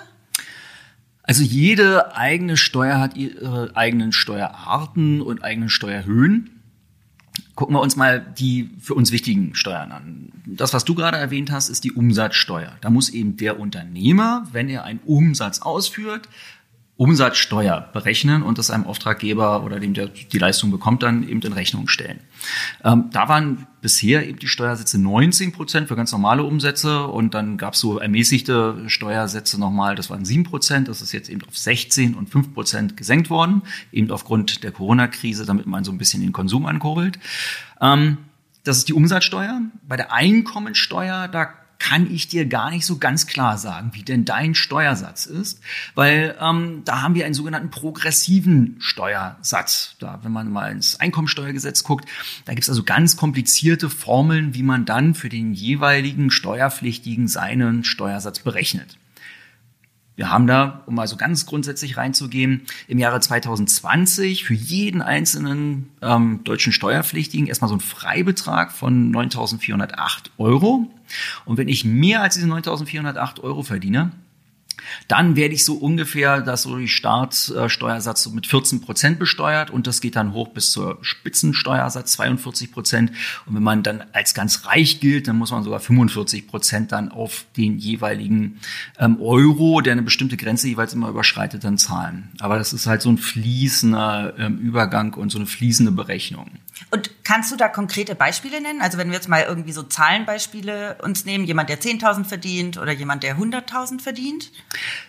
Also 1.22 1.42
jede 1.42 2.16
eigene 2.16 2.56
Steuer 2.56 2.98
hat 2.98 3.16
ihre 3.16 3.76
eigenen 3.76 4.12
Steuerarten 4.12 5.20
und 5.20 5.44
eigenen 5.44 5.69
Steuerhöhen. 5.69 6.62
Gucken 7.54 7.75
wir 7.75 7.80
uns 7.80 7.96
mal 7.96 8.20
die 8.20 8.70
für 8.80 8.94
uns 8.94 9.12
wichtigen 9.12 9.54
Steuern 9.54 9.92
an. 9.92 10.32
Das, 10.46 10.72
was 10.72 10.86
du 10.86 10.94
gerade 10.94 11.19
erwähnt 11.19 11.50
hast, 11.50 11.69
ist 11.69 11.84
die 11.84 11.92
Umsatzsteuer. 11.92 12.72
Da 12.80 12.88
muss 12.88 13.10
eben 13.10 13.36
der 13.36 13.60
Unternehmer, 13.60 14.46
wenn 14.52 14.70
er 14.70 14.84
einen 14.84 15.00
Umsatz 15.00 15.60
ausführt, 15.60 16.28
Umsatzsteuer 16.98 17.88
berechnen 17.92 18.42
und 18.42 18.58
das 18.58 18.72
einem 18.72 18.84
Auftraggeber 18.84 19.62
oder 19.62 19.78
dem 19.78 19.94
der 19.94 20.08
die 20.08 20.38
Leistung 20.38 20.73
bekommt, 20.73 21.04
dann 21.04 21.26
eben 21.26 21.40
in 21.42 21.52
Rechnung 21.52 21.87
stellen. 21.87 22.18
Ähm, 22.82 23.04
da 23.12 23.28
waren 23.28 23.68
bisher 23.80 24.28
eben 24.28 24.40
die 24.40 24.49
Steuersätze 24.49 25.00
19 25.00 25.52
Prozent 25.52 25.87
für 25.87 25.94
ganz 25.94 26.11
normale 26.11 26.42
Umsätze 26.42 27.06
und 27.06 27.34
dann 27.34 27.56
gab 27.56 27.75
es 27.75 27.80
so 27.80 27.99
ermäßigte 27.99 28.82
Steuersätze 28.88 29.61
nochmal, 29.61 29.94
das 29.94 30.11
waren 30.11 30.25
7 30.25 30.42
Prozent, 30.42 30.88
das 30.88 31.00
ist 31.00 31.12
jetzt 31.12 31.30
eben 31.30 31.40
auf 31.46 31.56
16 31.56 32.14
und 32.14 32.30
5 32.30 32.52
Prozent 32.52 32.96
gesenkt 32.96 33.30
worden, 33.30 33.62
eben 33.92 34.11
aufgrund 34.11 34.64
der 34.64 34.73
Corona-Krise, 34.73 35.46
damit 35.46 35.66
man 35.66 35.84
so 35.84 35.92
ein 35.92 35.99
bisschen 35.99 36.20
den 36.20 36.32
Konsum 36.32 36.66
ankurbelt. 36.66 37.20
Ähm, 37.80 38.18
das 38.64 38.76
ist 38.76 38.88
die 38.88 38.92
Umsatzsteuer. 38.92 39.62
Bei 39.87 39.96
der 39.96 40.12
Einkommensteuer, 40.12 41.28
da 41.28 41.54
kann 41.78 42.11
ich 42.12 42.28
dir 42.28 42.47
gar 42.47 42.70
nicht 42.70 42.85
so 42.85 42.99
ganz 42.99 43.26
klar 43.26 43.56
sagen, 43.56 43.90
wie 43.94 44.02
denn 44.02 44.25
dein 44.25 44.54
Steuersatz 44.54 45.26
ist, 45.26 45.61
weil 45.94 46.37
ähm, 46.40 46.82
da 46.85 47.02
haben 47.02 47.14
wir 47.14 47.25
einen 47.25 47.35
sogenannten 47.35 47.70
progressiven 47.70 48.76
Steuersatz. 48.80 49.94
Da, 50.00 50.18
wenn 50.23 50.32
man 50.32 50.50
mal 50.50 50.73
ins 50.73 50.99
Einkommensteuergesetz 50.99 51.85
guckt, 51.85 52.08
da 52.44 52.54
gibt's 52.54 52.68
also 52.68 52.82
ganz 52.82 53.16
komplizierte 53.16 53.90
Formeln, 53.90 54.54
wie 54.54 54.62
man 54.62 54.85
dann 54.85 55.14
für 55.14 55.28
den 55.28 55.54
jeweiligen 55.54 56.30
Steuerpflichtigen 56.30 57.28
seinen 57.28 57.85
Steuersatz 57.85 58.40
berechnet. 58.40 58.99
Wir 60.18 60.32
haben 60.32 60.48
da, 60.48 60.82
um 60.87 60.96
mal 60.96 61.06
so 61.06 61.16
ganz 61.16 61.46
grundsätzlich 61.46 61.96
reinzugehen, 61.96 62.62
im 62.88 62.98
Jahre 62.98 63.20
2020 63.20 64.42
für 64.42 64.52
jeden 64.52 65.00
einzelnen 65.00 65.90
ähm, 66.02 66.40
deutschen 66.42 66.72
Steuerpflichtigen 66.72 67.46
erstmal 67.46 67.68
so 67.68 67.75
einen 67.75 67.80
Freibetrag 67.80 68.72
von 68.72 69.14
9.408 69.14 70.30
Euro. 70.38 70.90
Und 71.44 71.56
wenn 71.56 71.68
ich 71.68 71.84
mehr 71.84 72.20
als 72.20 72.34
diese 72.34 72.48
9.408 72.48 73.40
Euro 73.44 73.62
verdiene, 73.62 74.10
Dann 75.09 75.37
werde 75.37 75.54
ich 75.54 75.64
so 75.64 75.75
ungefähr, 75.75 76.40
dass 76.40 76.62
so 76.62 76.76
die 76.76 76.88
Startsteuersatz 76.88 78.23
so 78.23 78.30
mit 78.30 78.47
14 78.47 78.80
Prozent 78.80 79.18
besteuert 79.18 79.71
und 79.71 79.87
das 79.87 80.00
geht 80.00 80.16
dann 80.16 80.33
hoch 80.33 80.49
bis 80.49 80.73
zur 80.73 80.99
Spitzensteuersatz 81.02 82.12
42 82.12 82.73
Prozent. 82.73 83.12
Und 83.47 83.54
wenn 83.54 83.62
man 83.62 83.83
dann 83.83 84.04
als 84.12 84.35
ganz 84.35 84.66
reich 84.66 85.00
gilt, 85.00 85.28
dann 85.28 85.37
muss 85.37 85.50
man 85.50 85.62
sogar 85.62 85.80
45 85.80 86.47
Prozent 86.47 86.92
dann 86.92 87.11
auf 87.11 87.45
den 87.57 87.78
jeweiligen 87.78 88.61
ähm, 88.99 89.21
Euro, 89.21 89.80
der 89.80 89.92
eine 89.92 90.02
bestimmte 90.02 90.37
Grenze 90.37 90.68
jeweils 90.68 90.95
immer 90.95 91.09
überschreitet, 91.09 91.64
dann 91.64 91.78
zahlen. 91.78 92.30
Aber 92.40 92.59
das 92.59 92.73
ist 92.73 92.87
halt 92.87 93.02
so 93.02 93.11
ein 93.11 93.18
fließender 93.18 94.35
ähm, 94.38 94.59
Übergang 94.59 95.14
und 95.14 95.30
so 95.30 95.38
eine 95.38 95.47
fließende 95.47 95.92
Berechnung. 95.92 96.50
Und 96.90 97.11
kannst 97.25 97.52
du 97.52 97.56
da 97.56 97.68
konkrete 97.68 98.14
Beispiele 98.14 98.61
nennen? 98.61 98.80
Also 98.80 98.99
wenn 98.99 99.08
wir 99.08 99.14
jetzt 99.14 99.28
mal 99.28 99.42
irgendwie 99.42 99.73
so 99.73 99.82
Zahlenbeispiele 99.82 100.99
uns 101.02 101.25
nehmen, 101.25 101.44
jemand, 101.44 101.68
der 101.68 101.80
10.000 101.80 102.25
verdient 102.25 102.78
oder 102.78 102.92
jemand, 102.92 103.23
der 103.23 103.37
100.000 103.37 104.00
verdient? 104.00 104.50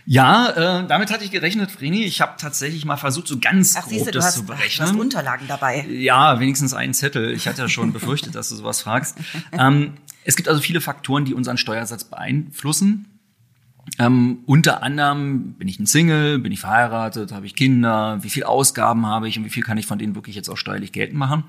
Ja, 0.06 0.82
äh, 0.82 0.88
damit 0.88 1.12
hatte 1.12 1.24
ich 1.24 1.32
gerechnet, 1.32 1.72
Vreni. 1.72 2.04
Ich 2.04 2.22
habe 2.22 2.34
tatsächlich 2.38 2.86
mal 2.86 2.98
versucht, 2.98 3.28
so 3.28 3.40
ganz 3.40 3.76
Ach, 3.76 3.84
grob 3.84 3.94
siehste, 3.94 4.12
das 4.12 4.26
hast, 4.26 4.36
zu 4.36 4.46
berechnen. 4.46 4.88
Du 4.88 4.94
hast 4.94 5.00
Unterlagen 5.00 5.48
dabei. 5.48 5.86
Ja, 5.88 6.40
wenigstens 6.40 6.74
einen 6.74 6.94
Zettel. 6.94 7.32
Ich 7.34 7.48
hatte 7.48 7.62
ja 7.62 7.70
schon 7.70 7.94
befürchtet, 7.94 8.36
dass 8.36 8.50
du 8.50 8.56
sowas 8.56 8.82
fragst. 8.82 9.18
Ähm, 9.52 9.94
es 10.24 10.36
gibt 10.36 10.50
also 10.50 10.62
viele 10.62 10.82
Faktoren, 10.82 11.26
die 11.26 11.34
unseren 11.34 11.58
Steuersatz 11.58 12.04
beeinflussen. 12.04 13.19
Ähm, 13.98 14.40
unter 14.46 14.84
anderem 14.84 15.54
bin 15.54 15.68
ich 15.68 15.80
ein 15.80 15.86
Single, 15.86 16.40
bin 16.40 16.52
ich 16.52 16.60
verheiratet, 16.60 17.32
habe 17.32 17.46
ich 17.46 17.56
Kinder, 17.56 18.20
wie 18.22 18.30
viel 18.30 18.44
Ausgaben 18.44 19.06
habe 19.06 19.28
ich 19.28 19.38
und 19.38 19.46
wie 19.46 19.50
viel 19.50 19.64
kann 19.64 19.78
ich 19.78 19.86
von 19.86 19.98
denen 19.98 20.16
wirklich 20.16 20.36
jetzt 20.36 20.50
auch 20.50 20.58
steuerlich 20.58 20.92
geltend 20.92 21.18
machen. 21.18 21.44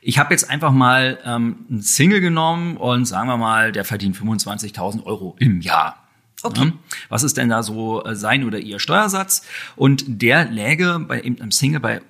Ich 0.00 0.18
habe 0.18 0.32
jetzt 0.32 0.50
einfach 0.50 0.72
mal 0.72 1.18
ähm, 1.24 1.66
einen 1.70 1.82
Single 1.82 2.20
genommen 2.20 2.76
und 2.76 3.06
sagen 3.06 3.28
wir 3.28 3.36
mal, 3.36 3.72
der 3.72 3.84
verdient 3.84 4.16
25.000 4.16 5.04
Euro 5.04 5.36
im 5.38 5.60
Jahr. 5.60 6.04
Okay. 6.42 6.66
Ja, 6.66 6.72
was 7.08 7.22
ist 7.24 7.36
denn 7.36 7.48
da 7.48 7.62
so 7.62 8.04
äh, 8.04 8.14
sein 8.14 8.44
oder 8.44 8.58
ihr 8.58 8.78
Steuersatz? 8.78 9.42
Und 9.74 10.04
der 10.06 10.44
läge 10.44 10.98
bei 11.00 11.20
eben 11.20 11.40
einem 11.40 11.50
Single 11.50 11.80
bei 11.80 12.00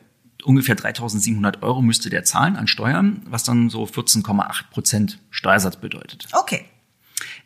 ungefähr 0.45 0.77
3.700 0.77 1.63
Euro 1.63 1.83
müsste 1.83 2.11
der 2.11 2.25
zahlen 2.25 2.57
an 2.57 2.67
Steuern, 2.67 3.23
was 3.27 3.45
dann 3.45 3.71
so 3.71 3.85
14,8 3.85 4.71
Prozent 4.71 5.19
Steuersatz 5.31 5.77
bedeutet. 5.77 6.29
Okay. 6.33 6.65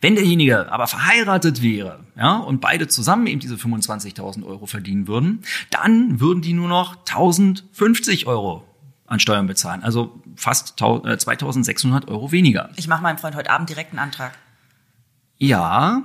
Wenn 0.02 0.16
derjenige 0.16 0.70
aber 0.72 0.88
verheiratet 0.88 1.62
wäre, 1.62 2.00
ja, 2.16 2.36
und 2.36 2.60
beide 2.60 2.88
zusammen 2.88 3.28
eben 3.28 3.38
diese 3.38 3.54
25.000 3.54 4.44
Euro 4.44 4.66
verdienen 4.66 5.06
würden, 5.06 5.44
dann 5.70 6.18
würden 6.18 6.42
die 6.42 6.52
nur 6.52 6.68
noch 6.68 7.04
1.050 7.04 8.26
Euro 8.26 8.64
an 9.06 9.20
Steuern 9.20 9.46
bezahlen. 9.46 9.84
Also 9.84 10.20
fast 10.34 10.80
2.600 10.82 12.08
Euro 12.08 12.32
weniger. 12.32 12.70
Ich 12.74 12.88
mache 12.88 13.02
meinem 13.02 13.16
Freund 13.16 13.36
heute 13.36 13.50
Abend 13.50 13.68
direkt 13.68 13.92
einen 13.92 14.00
Antrag. 14.00 14.32
Ja, 15.38 16.02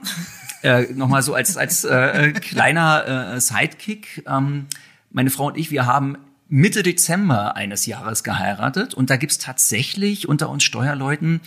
äh, 0.61 0.93
nochmal 0.93 1.23
so 1.23 1.33
als, 1.33 1.57
als 1.57 1.83
äh, 1.83 2.33
kleiner 2.33 3.33
äh, 3.33 3.41
Sidekick. 3.41 4.23
Ähm, 4.27 4.67
meine 5.09 5.31
Frau 5.31 5.47
und 5.47 5.57
ich, 5.57 5.71
wir 5.71 5.87
haben 5.87 6.17
Mitte 6.49 6.83
Dezember 6.83 7.55
eines 7.55 7.87
Jahres 7.87 8.23
geheiratet 8.23 8.93
und 8.93 9.09
da 9.09 9.17
gibt's 9.17 9.39
tatsächlich 9.39 10.29
unter 10.29 10.49
uns 10.49 10.63
Steuerleuten 10.63 11.41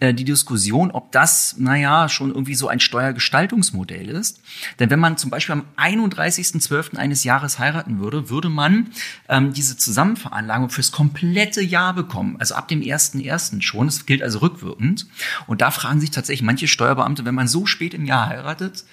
äh, 0.00 0.12
die 0.12 0.24
Diskussion, 0.24 0.90
ob 0.90 1.10
das, 1.12 1.56
naja, 1.58 2.08
schon 2.08 2.30
irgendwie 2.30 2.54
so 2.54 2.68
ein 2.68 2.80
Steuergestaltungsmodell 2.80 4.10
ist. 4.10 4.42
Denn 4.78 4.90
wenn 4.90 5.00
man 5.00 5.16
zum 5.16 5.30
Beispiel 5.30 5.54
am 5.54 5.64
31.12. 5.78 6.96
eines 6.96 7.24
Jahres 7.24 7.58
heiraten 7.58 7.98
würde, 7.98 8.28
würde 8.28 8.50
man 8.50 8.90
ähm, 9.28 9.54
diese 9.54 9.78
Zusammenveranlagung 9.78 10.68
fürs 10.68 10.92
komplette 10.92 11.62
Jahr 11.62 11.94
bekommen. 11.94 12.36
Also 12.38 12.54
ab 12.54 12.68
dem 12.68 12.80
1.1. 12.80 13.62
schon. 13.62 13.86
Das 13.86 14.04
gilt 14.04 14.22
also 14.22 14.40
rückwirkend. 14.40 15.06
Und 15.46 15.62
da 15.62 15.70
fragen 15.70 16.00
sich 16.00 16.10
tatsächlich 16.10 16.44
manche 16.44 16.68
Steuerbeamte, 16.68 17.24
wenn 17.24 17.34
man 17.34 17.48
so 17.48 17.64
spät 17.64 17.94
im 17.94 18.04
Jahr 18.04 18.28
heiratet, 18.28 18.84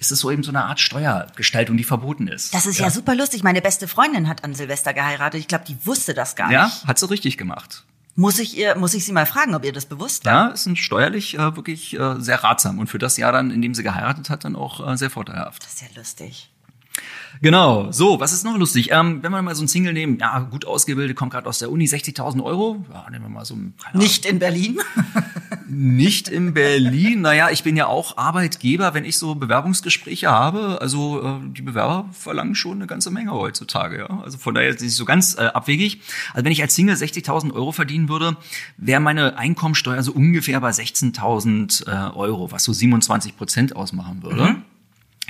ist 0.00 0.10
es 0.10 0.18
so 0.18 0.30
eben 0.30 0.42
so 0.42 0.50
eine 0.50 0.64
Art 0.64 0.80
Steuergestaltung, 0.80 1.76
die 1.76 1.84
verboten 1.84 2.26
ist. 2.26 2.54
Das 2.54 2.66
ist 2.66 2.78
ja, 2.78 2.86
ja 2.86 2.90
super 2.90 3.14
lustig. 3.14 3.42
Meine 3.42 3.60
beste 3.60 3.86
Freundin 3.86 4.28
hat 4.28 4.42
an 4.44 4.54
Silvester 4.54 4.94
geheiratet. 4.94 5.40
Ich 5.40 5.46
glaube, 5.46 5.64
die 5.68 5.76
wusste 5.86 6.14
das 6.14 6.36
gar 6.36 6.50
ja, 6.50 6.64
nicht. 6.64 6.82
Ja, 6.82 6.88
hat 6.88 6.98
sie 6.98 7.08
richtig 7.08 7.36
gemacht. 7.36 7.84
Muss 8.16 8.38
ich 8.38 8.56
ihr, 8.56 8.74
muss 8.76 8.94
ich 8.94 9.04
sie 9.04 9.12
mal 9.12 9.26
fragen, 9.26 9.54
ob 9.54 9.64
ihr 9.64 9.72
das 9.72 9.86
bewusst 9.86 10.24
war? 10.24 10.32
Ja, 10.32 10.48
ist 10.48 10.66
ein 10.66 10.76
steuerlich 10.76 11.38
äh, 11.38 11.56
wirklich 11.56 11.98
äh, 11.98 12.16
sehr 12.18 12.42
ratsam 12.42 12.78
und 12.78 12.88
für 12.88 12.98
das 12.98 13.16
Jahr 13.16 13.32
dann, 13.32 13.50
in 13.50 13.62
dem 13.62 13.74
sie 13.74 13.82
geheiratet 13.82 14.30
hat, 14.30 14.44
dann 14.44 14.56
auch 14.56 14.86
äh, 14.86 14.96
sehr 14.96 15.10
vorteilhaft. 15.10 15.64
Das 15.64 15.74
ist 15.74 15.82
ja 15.82 15.88
lustig. 15.96 16.50
Genau. 17.40 17.90
So, 17.92 18.20
was 18.20 18.32
ist 18.32 18.44
noch 18.44 18.56
lustig? 18.58 18.90
Ähm, 18.90 19.22
wenn 19.22 19.32
wir 19.32 19.40
mal 19.42 19.54
so 19.54 19.64
ein 19.64 19.68
Single 19.68 19.92
nehmen, 19.92 20.18
ja, 20.18 20.40
gut 20.40 20.66
ausgebildet, 20.66 21.16
kommt 21.16 21.32
gerade 21.32 21.48
aus 21.48 21.60
der 21.60 21.70
Uni, 21.70 21.86
60.000 21.86 22.42
Euro. 22.42 22.84
Ja, 22.92 23.08
nehmen 23.10 23.26
wir 23.26 23.28
mal 23.30 23.44
so 23.44 23.54
ein, 23.54 23.74
Nicht 23.94 24.26
in 24.26 24.38
Berlin? 24.38 24.80
Nicht 25.72 26.28
in 26.28 26.52
Berlin. 26.52 27.20
Naja, 27.20 27.48
ich 27.50 27.62
bin 27.62 27.76
ja 27.76 27.86
auch 27.86 28.16
Arbeitgeber, 28.16 28.92
wenn 28.92 29.04
ich 29.04 29.16
so 29.16 29.36
Bewerbungsgespräche 29.36 30.28
habe. 30.28 30.80
Also 30.80 31.22
äh, 31.22 31.52
die 31.52 31.62
Bewerber 31.62 32.08
verlangen 32.12 32.56
schon 32.56 32.78
eine 32.78 32.88
ganze 32.88 33.12
Menge 33.12 33.30
heutzutage. 33.30 33.98
Ja? 34.00 34.20
Also 34.24 34.36
von 34.36 34.54
daher 34.54 34.70
ist 34.70 34.76
es 34.76 34.82
nicht 34.82 34.96
so 34.96 35.04
ganz 35.04 35.38
äh, 35.38 35.42
abwegig. 35.42 36.00
Also 36.34 36.44
wenn 36.44 36.50
ich 36.50 36.60
als 36.60 36.74
Single 36.74 36.96
60.000 36.96 37.52
Euro 37.52 37.70
verdienen 37.70 38.08
würde, 38.08 38.36
wäre 38.78 39.00
meine 39.00 39.38
Einkommensteuer 39.38 40.02
so 40.02 40.10
ungefähr 40.10 40.60
bei 40.60 40.70
16.000 40.70 41.86
äh, 41.86 42.16
Euro, 42.16 42.50
was 42.50 42.64
so 42.64 42.72
27 42.72 43.36
Prozent 43.36 43.76
ausmachen 43.76 44.24
würde. 44.24 44.42
Mhm. 44.42 44.62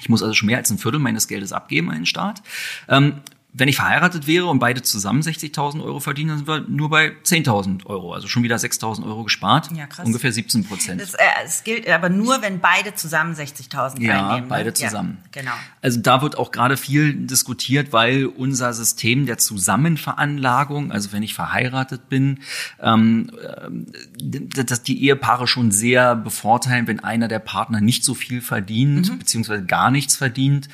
Ich 0.00 0.09
muss 0.09 0.23
also 0.23 0.32
schon 0.32 0.47
mehr 0.47 0.56
als 0.56 0.70
ein 0.70 0.78
Viertel 0.78 1.00
meines 1.00 1.28
Geldes 1.28 1.52
abgeben 1.52 1.90
an 1.90 1.97
den 1.97 2.06
Staat. 2.06 2.42
Ähm, 2.88 3.20
wenn 3.52 3.69
ich 3.69 3.76
verheiratet 3.76 4.26
wäre 4.26 4.47
und 4.47 4.61
beide 4.61 4.83
zusammen 4.83 5.23
60.000 5.23 5.83
Euro 5.83 5.99
verdienen, 5.99 6.28
dann 6.28 6.38
sind 6.38 6.49
wir 6.49 6.61
nur 6.69 6.88
bei 6.88 7.12
10.000 7.25 7.87
Euro. 7.87 8.14
Also 8.14 8.28
schon 8.28 8.45
wieder 8.45 8.57
6.000 8.57 9.04
Euro 9.04 9.25
gespart. 9.25 9.71
Ja, 9.75 9.87
krass. 9.87 10.07
Ungefähr 10.07 10.33
17 10.33 10.64
Prozent. 10.64 11.00
Das, 11.00 11.14
äh, 11.14 11.25
es 11.45 11.64
gilt 11.64 11.88
aber 11.88 12.09
nur, 12.11 12.42
wenn 12.42 12.61
beide 12.61 12.95
zusammen 12.95 13.35
60.000 13.35 14.00
ja, 14.00 14.28
einnehmen. 14.28 14.49
beide 14.49 14.69
ne? 14.69 14.75
zusammen. 14.75 15.19
Ja, 15.35 15.42
genau. 15.42 15.54
Also 15.83 16.00
da 16.00 16.23
wird 16.23 16.38
auch 16.38 16.52
gerade 16.52 16.76
viel 16.76 17.12
diskutiert, 17.14 17.92
weil 17.92 18.26
unser 18.26 18.73
System 18.73 19.26
der 19.26 19.38
Zusammenveranlagung, 19.38 20.92
also 20.92 21.12
wenn 21.12 21.25
ich 21.25 21.35
verheiratet 21.35 22.09
bin, 22.09 22.40
ähm, 22.80 23.33
äh, 23.42 24.64
dass 24.64 24.85
die 24.85 25.02
Ehepaare 25.04 25.49
schon 25.49 25.73
sehr 25.73 26.14
bevorteilen, 26.14 26.87
wenn 26.87 27.00
einer 27.00 27.26
der 27.26 27.40
Partner 27.40 27.80
nicht 27.80 28.04
so 28.04 28.14
viel 28.14 28.42
verdient, 28.42 29.11
mhm. 29.11 29.19
beziehungsweise 29.19 29.64
gar 29.64 29.90
nichts 29.90 30.14
verdient. 30.14 30.69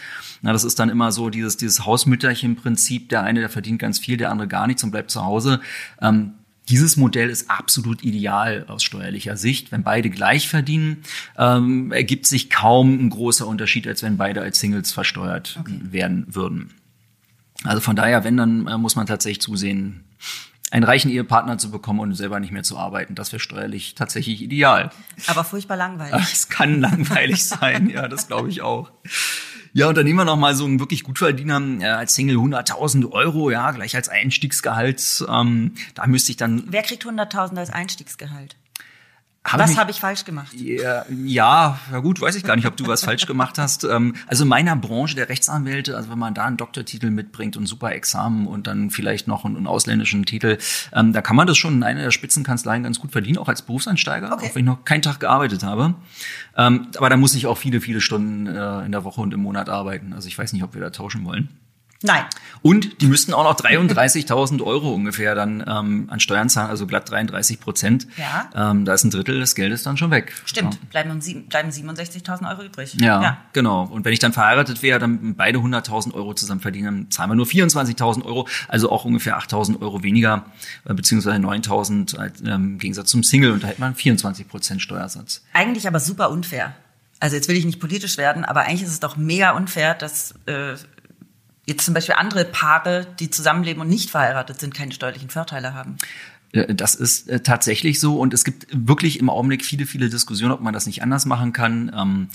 Na, 0.47 0.53
das 0.53 0.63
ist 0.63 0.79
dann 0.79 0.91
immer 0.91 1.11
so 1.11 1.29
dieses, 1.29 1.57
dieses 1.57 1.85
Hausmütterchen-Prinzip. 1.85 3.09
Der 3.09 3.25
eine, 3.25 3.41
der 3.41 3.49
verdient 3.49 3.81
ganz 3.81 3.99
viel, 3.99 4.17
der 4.17 4.31
andere 4.31 4.47
gar 4.47 4.69
nichts 4.69 4.85
und 4.85 4.93
bleibt 4.93 5.11
zu 5.11 5.25
Hause. 5.25 5.61
Ähm, 6.01 6.35
dieses 6.69 6.97
Modell 6.97 7.31
ist 7.31 7.51
absolut 7.51 8.05
ideal 8.05 8.65
aus 8.69 8.85
steuerlicher 8.85 9.37
Sicht. 9.37 9.73
Wenn 9.73 9.83
beide 9.83 10.09
gleich 10.09 10.49
verdienen, 10.49 10.99
ähm, 11.37 11.91
ergibt 11.91 12.29
sich 12.29 12.49
kaum 12.49 12.95
ein 12.95 13.11
großer 13.11 13.45
Unterschied, 13.45 13.89
als 13.89 14.05
wenn 14.05 14.19
beide 14.19 14.41
als 14.41 14.61
Singles 14.61 14.93
versteuert 14.93 15.57
okay. 15.59 15.81
werden 15.83 16.27
würden. 16.29 16.75
Also 17.65 17.81
von 17.81 17.97
daher, 17.97 18.23
wenn, 18.23 18.37
dann 18.37 18.69
äh, 18.69 18.79
muss 18.79 18.95
man 18.95 19.07
tatsächlich 19.07 19.41
zusehen, 19.41 20.05
einen 20.71 20.85
reichen 20.85 21.11
Ehepartner 21.11 21.59
zu 21.59 21.73
bekommen 21.73 21.99
und 21.99 22.15
selber 22.15 22.39
nicht 22.39 22.53
mehr 22.53 22.63
zu 22.63 22.79
arbeiten. 22.79 23.17
Das 23.17 23.33
wäre 23.33 23.41
steuerlich 23.41 23.97
tatsächlich 23.97 24.43
ideal. 24.43 24.91
Aber 25.27 25.43
furchtbar 25.43 25.77
langweilig. 25.77 26.15
Es 26.33 26.49
kann 26.49 26.81
langweilig 26.81 27.45
sein, 27.45 27.91
ja, 27.91 28.07
das 28.07 28.29
glaube 28.29 28.49
ich 28.49 28.63
auch. 28.63 28.93
Ja, 29.77 29.91
und 29.91 29.99
dann 29.99 30.07
nehmen 30.07 30.19
wir 30.19 30.25
noch 30.25 30.39
mal 30.39 30.55
so 30.55 30.65
einen 30.65 30.81
wirklich 30.81 31.03
Gutverdiener 31.03 31.61
äh, 31.83 31.85
als 31.85 32.15
Single 32.15 32.39
100.000 32.39 33.13
Euro, 33.13 33.51
ja, 33.51 33.73
gleich 33.73 33.95
als 33.95 34.09
Einstiegsgehalt. 34.09 35.23
Ähm, 35.29 35.75
da 35.95 36.07
müsste 36.07 36.31
ich 36.31 36.39
dann. 36.39 36.65
Wer 36.69 36.83
kriegt 36.83 37.05
100.000 37.05 37.59
als 37.59 37.69
Einstiegsgehalt? 37.69 38.57
Hab 39.53 39.61
was 39.61 39.79
habe 39.79 39.93
ich 39.93 40.01
falsch 40.01 40.25
gemacht? 40.25 40.53
Ja, 40.55 41.05
ja, 41.09 41.79
ja 41.93 41.99
gut, 42.01 42.21
weiß 42.21 42.35
ich 42.35 42.43
gar 42.43 42.57
nicht, 42.57 42.67
ob 42.67 42.77
du 42.77 42.87
was 42.87 43.05
falsch 43.05 43.27
gemacht 43.27 43.59
hast. 43.59 43.85
Ähm, 43.85 44.17
also 44.27 44.43
in 44.43 44.49
meiner 44.49 44.75
Branche 44.75 45.15
der 45.15 45.29
Rechtsanwälte, 45.29 45.97
also 45.97 46.11
wenn 46.11 46.19
man 46.19 46.35
da 46.35 46.45
einen 46.45 46.57
Doktortitel 46.57 47.11
mitbringt 47.11 47.57
und 47.57 47.67
super 47.67 47.93
Examen 47.93 48.47
und 48.49 48.67
dann 48.67 48.91
vielleicht 48.91 49.29
noch 49.29 49.45
einen, 49.45 49.57
einen 49.57 49.67
ausländischen 49.69 50.25
Titel, 50.27 50.59
ähm, 50.93 51.13
da 51.13 51.23
kann 51.23 51.37
man 51.37 51.47
das 51.47 51.57
schon 51.57 51.75
in 51.75 51.83
einer 51.85 52.03
der 52.03 52.11
Spitzenkanzleien 52.11 52.83
ganz 52.83 52.99
gut 52.99 53.13
verdienen, 53.13 53.39
auch 53.39 53.49
als 53.49 53.63
Berufseinsteiger, 53.63 54.33
okay. 54.33 54.47
auch 54.47 54.55
wenn 54.55 54.63
ich 54.63 54.67
noch 54.67 54.85
keinen 54.85 55.03
Tag 55.03 55.21
gearbeitet 55.21 55.63
habe. 55.63 55.95
Ähm, 56.57 56.89
aber 56.97 57.09
da 57.09 57.17
muss 57.17 57.35
ich 57.35 57.47
auch 57.47 57.59
viele, 57.59 57.81
viele 57.81 58.01
Stunden 58.01 58.47
äh, 58.47 58.85
in 58.85 58.93
der 58.93 59.05
Woche 59.05 59.21
und 59.21 59.33
im 59.33 59.41
Monat 59.41 59.69
arbeiten. 59.69 60.13
Also 60.13 60.27
ich 60.27 60.37
weiß 60.37 60.53
nicht, 60.55 60.65
ob 60.65 60.75
wir 60.75 60.81
da 60.81 60.91
tauschen 60.91 61.25
wollen. 61.25 61.49
Nein. 62.03 62.25
Und 62.63 63.01
die 63.01 63.07
müssten 63.07 63.33
auch 63.33 63.45
noch 63.45 63.57
33.000 63.57 64.63
Euro 64.63 64.93
ungefähr 64.93 65.35
dann 65.35 65.65
ähm, 65.67 66.09
an 66.11 66.21
Steuern 66.21 66.49
zahlen, 66.49 66.69
also 66.69 66.87
glatt 66.87 67.11
33 67.11 67.61
Prozent. 67.61 68.07
Ja. 68.17 68.71
Ähm, 68.71 68.85
da 68.85 68.95
ist 68.95 69.05
ein 69.05 69.11
Drittel 69.11 69.39
des 69.39 69.55
Geldes 69.55 69.83
dann 69.83 69.97
schon 69.97 70.11
weg. 70.11 70.33
Stimmt, 70.45 70.75
ja. 70.75 70.81
bleiben, 70.91 71.21
bleiben 71.49 71.71
67.000 71.71 72.49
Euro 72.51 72.63
übrig. 72.63 72.97
Ja, 73.01 73.23
ja, 73.23 73.39
genau. 73.53 73.85
Und 73.85 74.05
wenn 74.05 74.13
ich 74.13 74.19
dann 74.19 74.33
verheiratet 74.33 74.83
wäre, 74.83 74.99
dann 74.99 75.37
beide 75.37 75.59
100.000 75.59 76.15
Euro 76.15 76.35
zusammen 76.35 76.61
verdienen, 76.61 76.85
dann 76.87 77.11
zahlen 77.11 77.31
wir 77.31 77.35
nur 77.37 77.47
24.000 77.47 78.25
Euro, 78.25 78.49
also 78.69 78.91
auch 78.91 79.05
ungefähr 79.05 79.39
8.000 79.39 79.81
Euro 79.81 80.03
weniger, 80.03 80.47
äh, 80.85 80.95
beziehungsweise 80.95 81.39
9.000 81.39 82.19
äh, 82.19 82.55
im 82.55 82.79
Gegensatz 82.79 83.11
zum 83.11 83.23
Single 83.23 83.53
und 83.53 83.63
da 83.63 83.69
hätte 83.69 83.81
man 83.81 83.95
24 83.95 84.49
Prozent 84.49 84.83
Steuersatz. 84.83 85.45
Eigentlich 85.53 85.87
aber 85.87 86.01
super 86.01 86.31
unfair. 86.31 86.75
Also 87.19 87.37
jetzt 87.37 87.49
will 87.49 87.57
ich 87.57 87.65
nicht 87.65 87.81
politisch 87.81 88.19
werden, 88.19 88.45
aber 88.45 88.63
eigentlich 88.63 88.83
ist 88.83 88.91
es 88.91 89.01
doch 89.01 89.17
mega 89.17 89.53
unfair, 89.53 89.95
dass 89.95 90.35
äh, 90.47 90.75
jetzt 91.67 91.85
zum 91.85 91.95
Beispiel 91.95 92.15
andere 92.17 92.45
Paare, 92.45 93.07
die 93.19 93.31
zusammenleben 93.31 93.83
und 93.83 93.89
nicht 93.89 94.11
verheiratet 94.11 94.61
sind, 94.61 94.75
keine 94.75 94.93
steuerlichen 94.93 95.31
Vorteile 95.31 95.75
haben. 95.75 95.97
Das 96.53 96.95
ist 96.95 97.29
äh, 97.29 97.41
tatsächlich 97.41 98.01
so 98.01 98.19
und 98.19 98.33
es 98.33 98.45
gibt 98.45 98.67
wirklich 98.71 99.19
im 99.19 99.29
Augenblick 99.29 99.65
viele, 99.65 99.85
viele 99.85 100.09
Diskussionen, 100.09 100.53
ob 100.53 100.61
man 100.61 100.73
das 100.73 100.87
nicht 100.87 101.03
anders 101.03 101.27
machen 101.27 101.53
kann. 101.53 102.29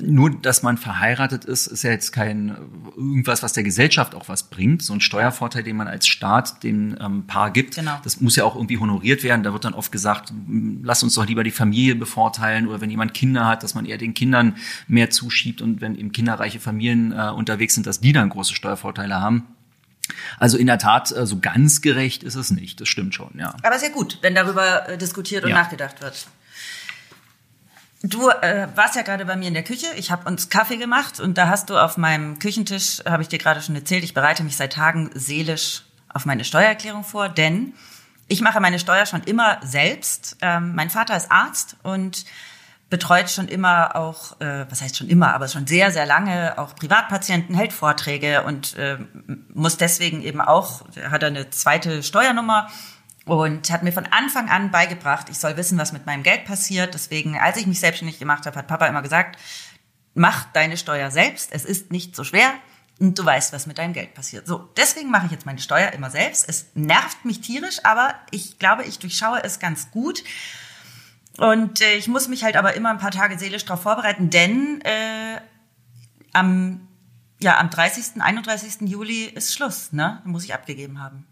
Nur, 0.00 0.30
dass 0.30 0.62
man 0.62 0.78
verheiratet 0.78 1.44
ist, 1.44 1.66
ist 1.66 1.82
ja 1.82 1.90
jetzt 1.90 2.12
kein 2.12 2.56
irgendwas, 2.96 3.42
was 3.42 3.52
der 3.52 3.64
Gesellschaft 3.64 4.14
auch 4.14 4.28
was 4.28 4.44
bringt. 4.44 4.80
So 4.82 4.92
ein 4.92 5.00
Steuervorteil, 5.00 5.64
den 5.64 5.74
man 5.76 5.88
als 5.88 6.06
Staat 6.06 6.62
dem 6.62 6.96
ähm, 7.00 7.26
Paar 7.26 7.50
gibt, 7.50 7.74
Genau. 7.74 7.98
das 8.04 8.20
muss 8.20 8.36
ja 8.36 8.44
auch 8.44 8.54
irgendwie 8.54 8.78
honoriert 8.78 9.24
werden. 9.24 9.42
Da 9.42 9.52
wird 9.52 9.64
dann 9.64 9.74
oft 9.74 9.90
gesagt, 9.90 10.30
m, 10.30 10.82
lass 10.84 11.02
uns 11.02 11.14
doch 11.14 11.26
lieber 11.26 11.42
die 11.42 11.50
Familie 11.50 11.96
bevorteilen 11.96 12.68
oder 12.68 12.80
wenn 12.80 12.90
jemand 12.90 13.12
Kinder 13.12 13.44
hat, 13.46 13.64
dass 13.64 13.74
man 13.74 13.84
eher 13.84 13.98
den 13.98 14.14
Kindern 14.14 14.56
mehr 14.86 15.10
zuschiebt 15.10 15.60
und 15.60 15.80
wenn 15.80 15.96
eben 15.96 16.12
kinderreiche 16.12 16.60
Familien 16.60 17.10
äh, 17.10 17.30
unterwegs 17.30 17.74
sind, 17.74 17.84
dass 17.88 17.98
die 17.98 18.12
dann 18.12 18.28
große 18.28 18.54
Steuervorteile 18.54 19.20
haben. 19.20 19.48
Also 20.38 20.58
in 20.58 20.68
der 20.68 20.78
Tat, 20.78 21.10
äh, 21.10 21.26
so 21.26 21.40
ganz 21.40 21.80
gerecht 21.80 22.22
ist 22.22 22.36
es 22.36 22.52
nicht. 22.52 22.80
Das 22.80 22.88
stimmt 22.88 23.16
schon, 23.16 23.32
ja. 23.36 23.54
Aber 23.64 23.78
sehr 23.80 23.90
gut, 23.90 24.18
wenn 24.22 24.36
darüber 24.36 24.88
äh, 24.90 24.96
diskutiert 24.98 25.42
und 25.42 25.50
Ja. 25.50 25.56
nachgedacht 25.56 26.00
wird. 26.02 26.28
Du 28.02 28.28
äh, 28.30 28.66
warst 28.74 28.96
ja 28.96 29.02
gerade 29.02 29.24
bei 29.24 29.36
mir 29.36 29.46
in 29.46 29.54
der 29.54 29.62
Küche. 29.62 29.86
Ich 29.96 30.10
habe 30.10 30.28
uns 30.28 30.48
Kaffee 30.48 30.76
gemacht 30.76 31.20
und 31.20 31.38
da 31.38 31.48
hast 31.48 31.70
du 31.70 31.78
auf 31.78 31.96
meinem 31.96 32.40
Küchentisch, 32.40 33.00
habe 33.06 33.22
ich 33.22 33.28
dir 33.28 33.38
gerade 33.38 33.62
schon 33.62 33.76
erzählt, 33.76 34.02
ich 34.02 34.12
bereite 34.12 34.42
mich 34.42 34.56
seit 34.56 34.72
Tagen 34.72 35.10
seelisch 35.14 35.84
auf 36.08 36.26
meine 36.26 36.44
Steuererklärung 36.44 37.04
vor, 37.04 37.28
denn 37.28 37.74
ich 38.26 38.40
mache 38.40 38.60
meine 38.60 38.80
Steuer 38.80 39.06
schon 39.06 39.22
immer 39.22 39.60
selbst. 39.62 40.36
Ähm, 40.40 40.74
mein 40.74 40.90
Vater 40.90 41.16
ist 41.16 41.30
Arzt 41.30 41.76
und 41.84 42.24
betreut 42.90 43.30
schon 43.30 43.46
immer 43.46 43.94
auch, 43.94 44.40
äh, 44.40 44.66
was 44.68 44.82
heißt 44.82 44.96
schon 44.96 45.08
immer, 45.08 45.32
aber 45.32 45.46
schon 45.46 45.66
sehr, 45.68 45.92
sehr 45.92 46.04
lange 46.04 46.58
auch 46.58 46.74
Privatpatienten, 46.74 47.54
hält 47.54 47.72
Vorträge 47.72 48.42
und 48.42 48.76
äh, 48.76 48.98
muss 49.54 49.76
deswegen 49.76 50.22
eben 50.22 50.40
auch, 50.40 50.82
er 50.96 51.12
hat 51.12 51.22
eine 51.22 51.50
zweite 51.50 52.02
Steuernummer 52.02 52.68
und 53.24 53.70
hat 53.70 53.82
mir 53.82 53.92
von 53.92 54.06
Anfang 54.06 54.48
an 54.48 54.70
beigebracht, 54.70 55.28
ich 55.30 55.38
soll 55.38 55.56
wissen, 55.56 55.78
was 55.78 55.92
mit 55.92 56.06
meinem 56.06 56.22
Geld 56.22 56.44
passiert. 56.44 56.94
Deswegen, 56.94 57.38
als 57.38 57.56
ich 57.56 57.66
mich 57.66 57.80
selbstständig 57.80 58.18
gemacht 58.18 58.46
habe, 58.46 58.58
hat 58.58 58.66
Papa 58.66 58.86
immer 58.86 59.02
gesagt, 59.02 59.38
mach 60.14 60.44
deine 60.52 60.76
Steuer 60.76 61.10
selbst, 61.10 61.52
es 61.52 61.64
ist 61.64 61.90
nicht 61.90 62.16
so 62.16 62.24
schwer 62.24 62.52
und 62.98 63.18
du 63.18 63.24
weißt, 63.24 63.52
was 63.52 63.66
mit 63.66 63.78
deinem 63.78 63.92
Geld 63.92 64.14
passiert. 64.14 64.46
So, 64.46 64.68
deswegen 64.76 65.10
mache 65.10 65.26
ich 65.26 65.32
jetzt 65.32 65.46
meine 65.46 65.58
Steuer 65.60 65.92
immer 65.92 66.10
selbst. 66.10 66.48
Es 66.48 66.66
nervt 66.74 67.24
mich 67.24 67.40
tierisch, 67.40 67.84
aber 67.84 68.14
ich 68.30 68.58
glaube, 68.58 68.84
ich 68.84 68.98
durchschaue 68.98 69.42
es 69.42 69.58
ganz 69.58 69.90
gut. 69.90 70.22
Und 71.38 71.80
äh, 71.80 71.94
ich 71.94 72.08
muss 72.08 72.28
mich 72.28 72.44
halt 72.44 72.56
aber 72.56 72.74
immer 72.74 72.90
ein 72.90 72.98
paar 72.98 73.10
Tage 73.10 73.38
seelisch 73.38 73.64
darauf 73.64 73.82
vorbereiten, 73.82 74.30
denn 74.30 74.82
äh, 74.82 75.40
am, 76.32 76.86
ja, 77.40 77.58
am 77.58 77.70
30., 77.70 78.20
31. 78.22 78.88
Juli 78.88 79.24
ist 79.24 79.54
Schluss, 79.54 79.92
ne? 79.92 80.20
Muss 80.24 80.44
ich 80.44 80.54
abgegeben 80.54 81.00
haben. 81.00 81.26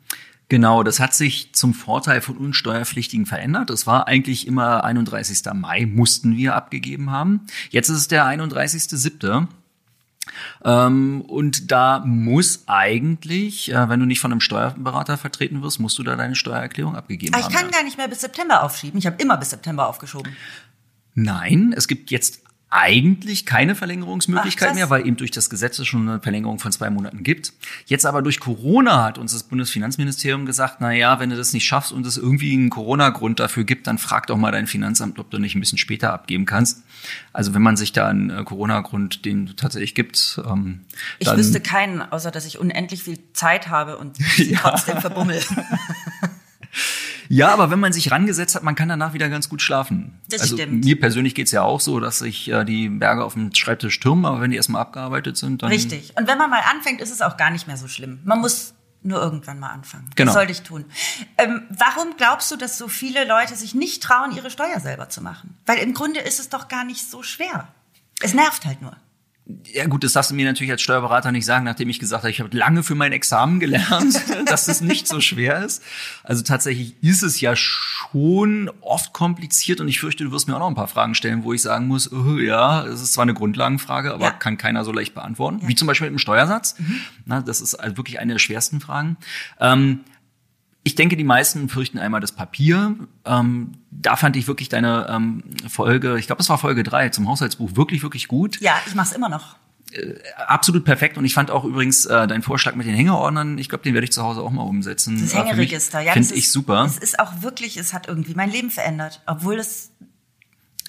Genau, 0.51 0.83
das 0.83 0.99
hat 0.99 1.15
sich 1.15 1.55
zum 1.55 1.75
Vorteil 1.75 2.21
von 2.21 2.37
uns 2.37 2.57
Steuerpflichtigen 2.57 3.25
verändert. 3.25 3.71
Das 3.71 3.87
war 3.87 4.09
eigentlich 4.09 4.49
immer 4.49 4.83
31. 4.83 5.45
Mai, 5.55 5.87
mussten 5.87 6.37
wir 6.37 6.57
abgegeben 6.57 7.13
haben. 7.13 7.47
Jetzt 7.71 7.89
ist 7.89 7.97
es 7.97 8.09
der 8.09 8.27
31.7. 8.27 9.47
Ähm, 10.65 11.21
und 11.21 11.71
da 11.71 12.03
muss 12.05 12.65
eigentlich, 12.67 13.71
äh, 13.71 13.89
wenn 13.89 14.01
du 14.01 14.07
nicht 14.07 14.19
von 14.19 14.33
einem 14.33 14.41
Steuerberater 14.41 15.17
vertreten 15.17 15.63
wirst, 15.63 15.79
musst 15.79 15.97
du 15.99 16.03
da 16.03 16.17
deine 16.17 16.35
Steuererklärung 16.35 16.97
abgegeben 16.97 17.33
Aber 17.33 17.41
ich 17.41 17.47
haben. 17.47 17.55
kann 17.55 17.71
ja. 17.71 17.79
gar 17.79 17.85
nicht 17.85 17.97
mehr 17.97 18.09
bis 18.09 18.21
September 18.21 18.65
aufschieben. 18.65 18.99
Ich 18.99 19.07
habe 19.07 19.23
immer 19.23 19.37
bis 19.37 19.51
September 19.51 19.87
aufgeschoben. 19.87 20.35
Nein, 21.15 21.73
es 21.77 21.87
gibt 21.87 22.11
jetzt 22.11 22.40
eigentlich 22.71 23.47
keine 23.47 23.75
Verlängerungsmöglichkeit 23.75 24.71
Ach, 24.71 24.75
mehr, 24.75 24.91
weil 24.91 25.05
eben 25.05 25.17
durch 25.17 25.33
das 25.33 25.51
Gesetz 25.51 25.81
es 25.81 25.89
schon 25.89 26.09
eine 26.09 26.21
Verlängerung 26.21 26.61
von 26.61 26.71
zwei 26.71 26.89
Monaten 26.89 27.25
gibt. 27.25 27.53
Jetzt 27.87 28.07
aber 28.07 28.23
durch 28.23 28.39
Corona 28.39 29.03
hat 29.03 29.19
uns 29.19 29.33
das 29.33 29.43
Bundesfinanzministerium 29.43 30.47
gesagt, 30.47 30.77
na 30.79 30.93
ja, 30.93 31.19
wenn 31.19 31.31
du 31.31 31.37
das 31.37 31.53
nicht 31.53 31.67
schaffst 31.67 31.91
und 31.91 32.07
es 32.07 32.17
irgendwie 32.17 32.53
einen 32.53 32.71
Corona-Grund 32.71 33.41
dafür 33.41 33.65
gibt, 33.65 33.89
dann 33.89 33.99
frag 33.99 34.29
doch 34.29 34.37
mal 34.37 34.53
dein 34.53 34.69
Finanzamt, 34.69 35.19
ob 35.19 35.31
du 35.31 35.39
nicht 35.39 35.57
ein 35.57 35.61
bisschen 35.61 35.79
später 35.79 36.13
abgeben 36.13 36.47
kannst. 36.47 36.85
Also 37.33 37.55
wenn 37.55 37.63
man 37.63 37.77
sich 37.77 37.93
da 37.93 38.07
einen 38.07 38.31
äh, 38.31 38.45
Corona-Grund, 38.45 39.25
den 39.25 39.57
tatsächlich 39.57 39.97
gibt, 39.97 40.41
ähm, 40.47 40.81
Ich 41.19 41.29
wüsste 41.29 41.61
keinen, 41.61 42.03
außer 42.03 42.31
dass 42.31 42.47
ich 42.47 42.61
unendlich 42.61 43.03
viel 43.03 43.19
Zeit 43.33 43.69
habe 43.69 43.99
und 43.99 44.17
sie 44.37 44.53
trotzdem 44.55 45.01
verbummel. 45.01 45.41
Ja, 47.33 47.53
aber 47.53 47.71
wenn 47.71 47.79
man 47.79 47.93
sich 47.93 48.11
rangesetzt 48.11 48.57
hat, 48.57 48.65
man 48.65 48.75
kann 48.75 48.89
danach 48.89 49.13
wieder 49.13 49.29
ganz 49.29 49.49
gut 49.49 49.63
schlafen. 49.63 50.19
Das 50.29 50.41
also 50.41 50.57
stimmt. 50.57 50.85
mir 50.85 50.99
persönlich 50.99 51.37
geht's 51.37 51.53
ja 51.53 51.63
auch 51.63 51.79
so, 51.79 52.01
dass 52.01 52.19
sich 52.19 52.51
äh, 52.51 52.65
die 52.65 52.89
Berge 52.89 53.25
auf 53.25 53.35
dem 53.35 53.55
Schreibtisch 53.55 54.01
türmen, 54.01 54.25
aber 54.25 54.41
wenn 54.41 54.51
die 54.51 54.57
erstmal 54.57 54.83
abgearbeitet 54.83 55.37
sind, 55.37 55.63
dann 55.63 55.71
Richtig. 55.71 56.13
Und 56.19 56.27
wenn 56.27 56.39
man 56.39 56.51
mal 56.51 56.63
anfängt, 56.69 57.01
ist 57.01 57.13
es 57.13 57.23
auch 57.23 57.37
gar 57.37 57.53
nicht 57.53 57.69
mehr 57.69 57.77
so 57.77 57.87
schlimm. 57.87 58.19
Man 58.25 58.41
muss 58.41 58.75
nur 59.03 59.23
irgendwann 59.23 59.61
mal 59.61 59.71
anfangen. 59.71 60.11
Genau. 60.17 60.31
Das 60.31 60.35
sollte 60.35 60.51
ich 60.51 60.63
tun. 60.63 60.85
Ähm, 61.39 61.63
warum 61.71 62.17
glaubst 62.17 62.51
du, 62.51 62.57
dass 62.57 62.77
so 62.77 62.89
viele 62.89 63.25
Leute 63.25 63.55
sich 63.55 63.77
nicht 63.77 64.03
trauen, 64.03 64.33
ihre 64.35 64.51
Steuer 64.51 64.81
selber 64.81 65.09
zu 65.09 65.23
machen? 65.23 65.57
Weil 65.67 65.79
im 65.79 65.95
Grunde 65.95 66.19
ist 66.19 66.41
es 66.41 66.49
doch 66.49 66.67
gar 66.67 66.83
nicht 66.83 67.09
so 67.09 67.23
schwer. 67.23 67.69
Es 68.21 68.35
nervt 68.35 68.65
halt 68.65 68.83
nur. 68.83 68.97
Ja 69.73 69.87
gut, 69.87 70.05
das 70.05 70.13
darfst 70.13 70.31
du 70.31 70.35
mir 70.35 70.45
natürlich 70.47 70.71
als 70.71 70.83
Steuerberater 70.83 71.33
nicht 71.33 71.45
sagen, 71.45 71.65
nachdem 71.65 71.89
ich 71.89 71.99
gesagt 71.99 72.23
habe, 72.23 72.31
ich 72.31 72.41
habe 72.41 72.57
lange 72.57 72.83
für 72.83 72.95
mein 72.95 73.13
Examen 73.13 73.61
gelernt, 73.61 74.21
dass 74.47 74.69
es 74.69 74.81
nicht 74.81 75.07
so 75.09 75.21
schwer 75.21 75.65
ist. 75.65 75.83
Also 76.25 76.43
tatsächlich 76.43 76.95
ist 77.03 77.23
es 77.23 77.41
ja 77.41 77.55
schon 77.57 78.71
oft 78.81 79.13
kompliziert 79.13 79.81
und 79.81 79.89
ich 79.89 80.01
fürchte, 80.01 80.25
du 80.25 80.33
wirst 80.33 80.49
mir 80.49 80.55
auch 80.57 80.61
noch 80.61 80.69
ein 80.69 80.75
paar 80.75 80.89
Fragen 80.89 81.15
stellen, 81.15 81.45
wo 81.45 81.53
ich 81.53 81.63
sagen 81.63 81.87
muss, 81.89 82.11
oh, 82.13 82.39
ja, 82.39 82.85
es 82.87 83.01
ist 83.03 83.13
zwar 83.13 83.23
eine 83.23 83.35
Grundlagenfrage, 83.35 84.13
aber 84.13 84.25
Ja. 84.27 84.31
kann 84.31 84.59
keiner 84.59 84.85
so 84.85 84.93
leicht 84.93 85.15
beantworten. 85.15 85.61
Wie 85.67 85.75
zum 85.75 85.87
Beispiel 85.87 86.07
mit 86.11 86.17
dem 86.17 86.19
Steuersatz. 86.19 86.77
Na, 87.25 87.41
das 87.41 87.61
ist 87.61 87.75
also 87.75 87.97
wirklich 87.97 88.19
eine 88.21 88.33
der 88.35 88.39
schwersten 88.39 88.81
Fragen. 88.81 89.17
Ähm, 89.61 90.01
ich 90.83 90.95
denke, 90.95 91.17
die 91.17 91.25
meisten 91.25 91.69
fürchten 91.69 91.99
einmal 91.99 92.21
das 92.21 92.33
Papier. 92.33 92.97
Ähm, 93.25 93.73
da 93.91 94.17
fand 94.17 94.37
ich 94.37 94.49
wirklich 94.49 94.69
deine 94.69 95.07
ähm, 95.11 95.43
Folge, 95.69 96.19
ich 96.19 96.27
glaube, 96.27 96.41
es 96.43 96.49
war 96.49 96.59
Folge 96.59 96.83
drei 96.83 97.11
zum 97.11 97.29
Haushaltsbuch, 97.29 97.77
wirklich, 97.77 98.03
wirklich 98.03 98.29
gut. 98.29 98.61
Ja, 98.61 98.81
ich 98.87 98.95
mache 98.95 99.09
es 99.09 99.13
immer 99.13 99.29
noch. 99.29 99.57
Absolut 100.37 100.85
perfekt. 100.85 101.19
Und 101.19 101.25
ich 101.25 101.35
fand 101.35 101.51
auch 101.51 101.65
übrigens 101.65 102.07
äh, 102.07 102.27
deinen 102.29 102.43
Vorschlag 102.43 102.77
mit 102.77 102.87
den 102.87 102.95
Hängeordnern, 102.95 103.59
ich 103.59 103.69
glaube, 103.69 103.83
den 103.83 103.95
werde 103.95 104.05
ich 104.05 104.13
zu 104.13 104.23
Hause 104.23 104.41
auch 104.41 104.51
mal 104.51 104.63
umsetzen. 104.63 105.21
Das 105.21 105.33
Äh, 105.35 105.39
Hängeregister, 105.39 106.01
ja. 106.01 106.13
Finde 106.13 106.35
ich 106.35 106.51
super. 106.51 106.85
Es 106.85 106.97
ist 106.97 107.19
auch 107.19 107.43
wirklich, 107.43 107.77
es 107.77 107.93
hat 107.93 108.07
irgendwie 108.07 108.35
mein 108.35 108.51
Leben 108.51 108.71
verändert. 108.71 109.21
Obwohl 109.27 109.59
es 109.59 109.91
äh, 110.01 110.05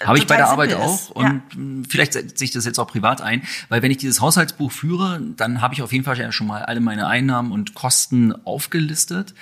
Habe 0.04 0.18
ich 0.18 0.26
bei 0.26 0.36
der 0.36 0.48
Arbeit 0.48 0.74
auch 0.74 0.94
ist. 0.94 1.10
und 1.10 1.24
ja. 1.24 1.40
vielleicht 1.88 2.12
setze 2.14 2.44
ich 2.44 2.50
das 2.50 2.64
jetzt 2.64 2.78
auch 2.78 2.86
privat 2.86 3.20
ein, 3.20 3.42
weil 3.68 3.82
wenn 3.82 3.90
ich 3.90 3.98
dieses 3.98 4.20
Haushaltsbuch 4.20 4.70
führe, 4.70 5.20
dann 5.36 5.60
habe 5.60 5.74
ich 5.74 5.82
auf 5.82 5.92
jeden 5.92 6.04
Fall 6.04 6.18
ja 6.18 6.32
schon 6.32 6.46
mal 6.46 6.62
alle 6.62 6.80
meine 6.80 7.06
Einnahmen 7.06 7.52
und 7.52 7.74
Kosten 7.74 8.32
aufgelistet. 8.44 9.34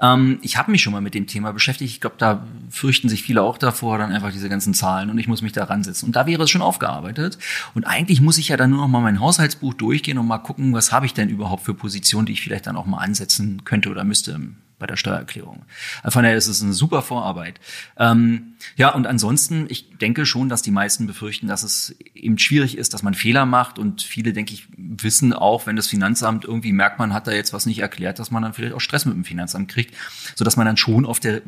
Ähm, 0.00 0.38
ich 0.42 0.56
habe 0.56 0.70
mich 0.70 0.82
schon 0.82 0.92
mal 0.92 1.00
mit 1.00 1.14
dem 1.14 1.26
Thema 1.26 1.52
beschäftigt. 1.52 1.92
Ich 1.92 2.00
glaube, 2.00 2.16
da 2.18 2.46
fürchten 2.70 3.08
sich 3.08 3.22
viele 3.22 3.42
auch 3.42 3.58
davor, 3.58 3.98
dann 3.98 4.12
einfach 4.12 4.32
diese 4.32 4.48
ganzen 4.48 4.74
Zahlen 4.74 5.10
und 5.10 5.18
ich 5.18 5.28
muss 5.28 5.42
mich 5.42 5.52
da 5.52 5.64
ransetzen. 5.64 6.08
Und 6.08 6.16
da 6.16 6.26
wäre 6.26 6.42
es 6.42 6.50
schon 6.50 6.62
aufgearbeitet. 6.62 7.38
Und 7.74 7.84
eigentlich 7.84 8.20
muss 8.20 8.38
ich 8.38 8.48
ja 8.48 8.56
dann 8.56 8.70
nur 8.70 8.80
noch 8.80 8.88
mal 8.88 9.00
mein 9.00 9.20
Haushaltsbuch 9.20 9.74
durchgehen 9.74 10.18
und 10.18 10.26
mal 10.26 10.38
gucken, 10.38 10.72
was 10.72 10.92
habe 10.92 11.06
ich 11.06 11.14
denn 11.14 11.28
überhaupt 11.28 11.64
für 11.64 11.74
Positionen, 11.74 12.26
die 12.26 12.32
ich 12.32 12.42
vielleicht 12.42 12.66
dann 12.66 12.76
auch 12.76 12.86
mal 12.86 12.98
ansetzen 12.98 13.64
könnte 13.64 13.90
oder 13.90 14.04
müsste 14.04 14.40
bei 14.78 14.86
der 14.86 14.96
Steuererklärung. 14.96 15.64
Von 16.06 16.22
daher 16.22 16.36
ist 16.36 16.48
es 16.48 16.62
eine 16.62 16.72
super 16.72 17.02
Vorarbeit. 17.02 17.60
Ähm, 17.96 18.54
ja, 18.76 18.94
und 18.94 19.06
ansonsten, 19.06 19.66
ich 19.68 19.96
denke 19.98 20.26
schon, 20.26 20.48
dass 20.48 20.62
die 20.62 20.70
meisten 20.70 21.06
befürchten, 21.06 21.46
dass 21.46 21.62
es 21.62 21.96
eben 22.14 22.38
schwierig 22.38 22.76
ist, 22.76 22.92
dass 22.92 23.02
man 23.02 23.14
Fehler 23.14 23.46
macht 23.46 23.78
und 23.78 24.02
viele, 24.02 24.32
denke 24.32 24.52
ich, 24.52 24.66
wissen 24.76 25.32
auch, 25.32 25.66
wenn 25.66 25.76
das 25.76 25.86
Finanzamt 25.86 26.44
irgendwie 26.44 26.72
merkt, 26.72 26.98
man 26.98 27.14
hat 27.14 27.26
da 27.26 27.32
jetzt 27.32 27.52
was 27.52 27.64
nicht 27.64 27.78
erklärt, 27.78 28.18
dass 28.18 28.30
man 28.30 28.42
dann 28.42 28.52
vielleicht 28.52 28.74
auch 28.74 28.80
Stress 28.80 29.06
mit 29.06 29.14
dem 29.14 29.24
Finanzamt 29.24 29.68
kriegt, 29.68 29.94
so 30.34 30.44
dass 30.44 30.56
man 30.56 30.66
dann 30.66 30.76
schon 30.76 31.06
auf 31.06 31.20
der 31.20 31.42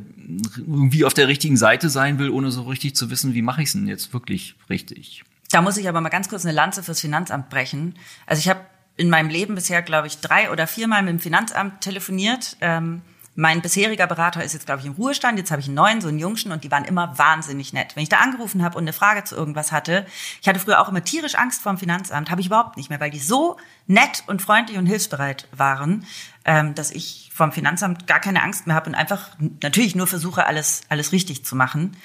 irgendwie 0.56 1.04
auf 1.04 1.14
der 1.14 1.28
richtigen 1.28 1.56
Seite 1.56 1.90
sein 1.90 2.18
will, 2.18 2.30
ohne 2.30 2.50
so 2.50 2.62
richtig 2.62 2.96
zu 2.96 3.10
wissen, 3.10 3.34
wie 3.34 3.42
mache 3.42 3.62
ich 3.62 3.68
es 3.68 3.72
denn 3.72 3.86
jetzt 3.86 4.12
wirklich 4.12 4.54
richtig. 4.70 5.24
Da 5.50 5.62
muss 5.62 5.76
ich 5.76 5.88
aber 5.88 6.00
mal 6.00 6.08
ganz 6.08 6.28
kurz 6.28 6.44
eine 6.44 6.54
Lanze 6.54 6.82
fürs 6.82 7.00
Finanzamt 7.00 7.48
brechen. 7.48 7.94
Also 8.26 8.40
ich 8.40 8.48
habe 8.48 8.60
in 8.96 9.08
meinem 9.08 9.30
Leben 9.30 9.54
bisher, 9.54 9.80
glaube 9.80 10.08
ich, 10.08 10.18
drei 10.18 10.50
oder 10.50 10.66
viermal 10.66 11.02
mit 11.02 11.10
dem 11.12 11.20
Finanzamt 11.20 11.80
telefoniert. 11.80 12.56
Ähm, 12.60 13.00
mein 13.38 13.62
bisheriger 13.62 14.08
Berater 14.08 14.42
ist 14.42 14.52
jetzt, 14.52 14.66
glaube 14.66 14.80
ich, 14.80 14.86
im 14.86 14.94
Ruhestand. 14.94 15.38
Jetzt 15.38 15.52
habe 15.52 15.60
ich 15.60 15.68
einen 15.68 15.76
neuen, 15.76 16.00
so 16.00 16.08
einen 16.08 16.18
Jungschen, 16.18 16.50
und 16.50 16.64
die 16.64 16.72
waren 16.72 16.84
immer 16.84 17.16
wahnsinnig 17.18 17.72
nett. 17.72 17.94
Wenn 17.94 18.02
ich 18.02 18.08
da 18.08 18.16
angerufen 18.16 18.64
habe 18.64 18.76
und 18.76 18.82
eine 18.82 18.92
Frage 18.92 19.22
zu 19.22 19.36
irgendwas 19.36 19.70
hatte, 19.70 20.04
ich 20.42 20.48
hatte 20.48 20.58
früher 20.58 20.80
auch 20.80 20.88
immer 20.88 21.04
tierisch 21.04 21.36
Angst 21.36 21.62
vor 21.62 21.72
dem 21.72 21.78
Finanzamt, 21.78 22.32
habe 22.32 22.40
ich 22.40 22.48
überhaupt 22.48 22.76
nicht 22.76 22.90
mehr, 22.90 22.98
weil 22.98 23.12
die 23.12 23.20
so 23.20 23.56
nett 23.86 24.24
und 24.26 24.42
freundlich 24.42 24.76
und 24.76 24.86
hilfsbereit 24.86 25.46
waren, 25.52 26.04
ähm, 26.44 26.74
dass 26.74 26.90
ich 26.90 27.30
vom 27.32 27.52
Finanzamt 27.52 28.08
gar 28.08 28.18
keine 28.18 28.42
Angst 28.42 28.66
mehr 28.66 28.74
habe 28.74 28.90
und 28.90 28.96
einfach 28.96 29.28
natürlich 29.62 29.94
nur 29.94 30.08
versuche, 30.08 30.44
alles, 30.44 30.80
alles 30.88 31.12
richtig 31.12 31.44
zu 31.44 31.54
machen. 31.54 31.96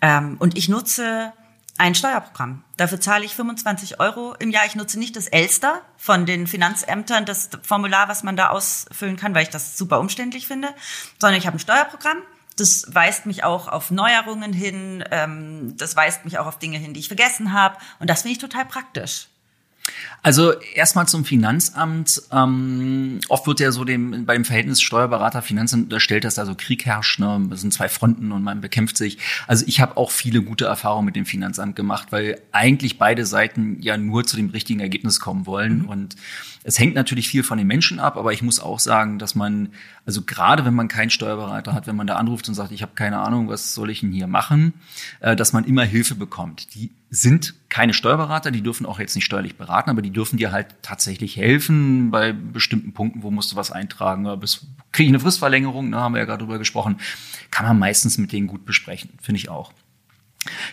Ähm, 0.00 0.34
und 0.40 0.58
ich 0.58 0.68
nutze 0.68 1.32
ein 1.76 1.94
Steuerprogramm. 1.94 2.62
Dafür 2.76 3.00
zahle 3.00 3.24
ich 3.24 3.34
25 3.34 4.00
Euro 4.00 4.34
im 4.38 4.50
Jahr. 4.50 4.64
Ich 4.66 4.76
nutze 4.76 4.98
nicht 4.98 5.16
das 5.16 5.26
Elster 5.26 5.82
von 5.96 6.24
den 6.24 6.46
Finanzämtern, 6.46 7.24
das 7.24 7.50
Formular, 7.62 8.08
was 8.08 8.22
man 8.22 8.36
da 8.36 8.50
ausfüllen 8.50 9.16
kann, 9.16 9.34
weil 9.34 9.42
ich 9.42 9.50
das 9.50 9.76
super 9.76 9.98
umständlich 9.98 10.46
finde, 10.46 10.68
sondern 11.18 11.38
ich 11.38 11.46
habe 11.46 11.56
ein 11.56 11.60
Steuerprogramm. 11.60 12.18
Das 12.56 12.86
weist 12.94 13.26
mich 13.26 13.42
auch 13.42 13.66
auf 13.66 13.90
Neuerungen 13.90 14.52
hin, 14.52 15.02
ähm, 15.10 15.76
das 15.76 15.96
weist 15.96 16.24
mich 16.24 16.38
auch 16.38 16.46
auf 16.46 16.60
Dinge 16.60 16.78
hin, 16.78 16.94
die 16.94 17.00
ich 17.00 17.08
vergessen 17.08 17.52
habe. 17.52 17.76
Und 17.98 18.08
das 18.08 18.22
finde 18.22 18.34
ich 18.34 18.38
total 18.38 18.64
praktisch. 18.64 19.26
Also 20.22 20.52
erstmal 20.74 21.06
zum 21.06 21.24
Finanzamt. 21.24 22.22
Ähm, 22.32 23.20
oft 23.28 23.46
wird 23.46 23.60
ja 23.60 23.70
so 23.72 23.84
dem 23.84 24.24
beim 24.24 24.46
Verhältnis 24.46 24.80
Steuerberater 24.80 25.42
Finanzamt 25.42 25.84
unterstellt, 25.84 26.24
dass 26.24 26.36
da 26.36 26.46
so 26.46 26.54
Krieg 26.54 26.86
herrscht. 26.86 27.18
Ne? 27.18 27.46
Das 27.50 27.60
sind 27.60 27.74
zwei 27.74 27.90
Fronten 27.90 28.32
und 28.32 28.42
man 28.42 28.62
bekämpft 28.62 28.96
sich. 28.96 29.18
Also 29.46 29.64
ich 29.68 29.80
habe 29.80 29.96
auch 29.98 30.10
viele 30.10 30.40
gute 30.42 30.64
Erfahrungen 30.64 31.04
mit 31.04 31.16
dem 31.16 31.26
Finanzamt 31.26 31.76
gemacht, 31.76 32.08
weil 32.10 32.40
eigentlich 32.52 32.98
beide 32.98 33.26
Seiten 33.26 33.76
ja 33.82 33.98
nur 33.98 34.24
zu 34.24 34.36
dem 34.36 34.48
richtigen 34.50 34.80
Ergebnis 34.80 35.20
kommen 35.20 35.46
wollen 35.46 35.82
mhm. 35.82 35.88
und 35.88 36.16
es 36.66 36.78
hängt 36.78 36.94
natürlich 36.94 37.28
viel 37.28 37.42
von 37.42 37.58
den 37.58 37.66
Menschen 37.66 38.00
ab, 38.00 38.16
aber 38.16 38.32
ich 38.32 38.40
muss 38.40 38.58
auch 38.58 38.80
sagen, 38.80 39.18
dass 39.18 39.34
man, 39.34 39.68
also 40.06 40.22
gerade 40.22 40.64
wenn 40.64 40.74
man 40.74 40.88
keinen 40.88 41.10
Steuerberater 41.10 41.72
hat, 41.72 41.86
wenn 41.86 41.96
man 41.96 42.06
da 42.06 42.16
anruft 42.16 42.48
und 42.48 42.54
sagt, 42.54 42.72
ich 42.72 42.82
habe 42.82 42.92
keine 42.94 43.18
Ahnung, 43.18 43.48
was 43.48 43.74
soll 43.74 43.90
ich 43.90 44.00
denn 44.00 44.12
hier 44.12 44.26
machen, 44.26 44.74
äh, 45.20 45.34
dass 45.34 45.52
man 45.52 45.64
immer 45.64 45.84
Hilfe 45.84 46.14
bekommt. 46.14 46.74
Die 46.74 46.90
sind 47.10 47.54
keine 47.68 47.94
Steuerberater, 47.94 48.50
die 48.50 48.62
dürfen 48.62 48.86
auch 48.86 48.98
jetzt 48.98 49.14
nicht 49.14 49.24
steuerlich 49.24 49.56
beraten, 49.56 49.88
aber 49.88 50.02
die 50.02 50.10
dürfen 50.10 50.36
dir 50.36 50.52
halt 50.52 50.66
tatsächlich 50.82 51.36
helfen 51.36 52.10
bei 52.10 52.32
bestimmten 52.32 52.92
Punkten, 52.92 53.22
wo 53.22 53.30
musst 53.30 53.52
du 53.52 53.56
was 53.56 53.70
eintragen. 53.70 54.38
Bis 54.40 54.66
kriege 54.92 55.06
ich 55.06 55.10
eine 55.10 55.20
Fristverlängerung, 55.20 55.90
da 55.90 55.98
ne, 55.98 56.02
haben 56.02 56.14
wir 56.14 56.18
ja 56.18 56.26
gerade 56.26 56.44
drüber 56.44 56.58
gesprochen, 56.58 56.98
kann 57.50 57.66
man 57.66 57.78
meistens 57.78 58.18
mit 58.18 58.32
denen 58.32 58.46
gut 58.46 58.64
besprechen, 58.66 59.10
finde 59.20 59.38
ich 59.38 59.48
auch. 59.48 59.72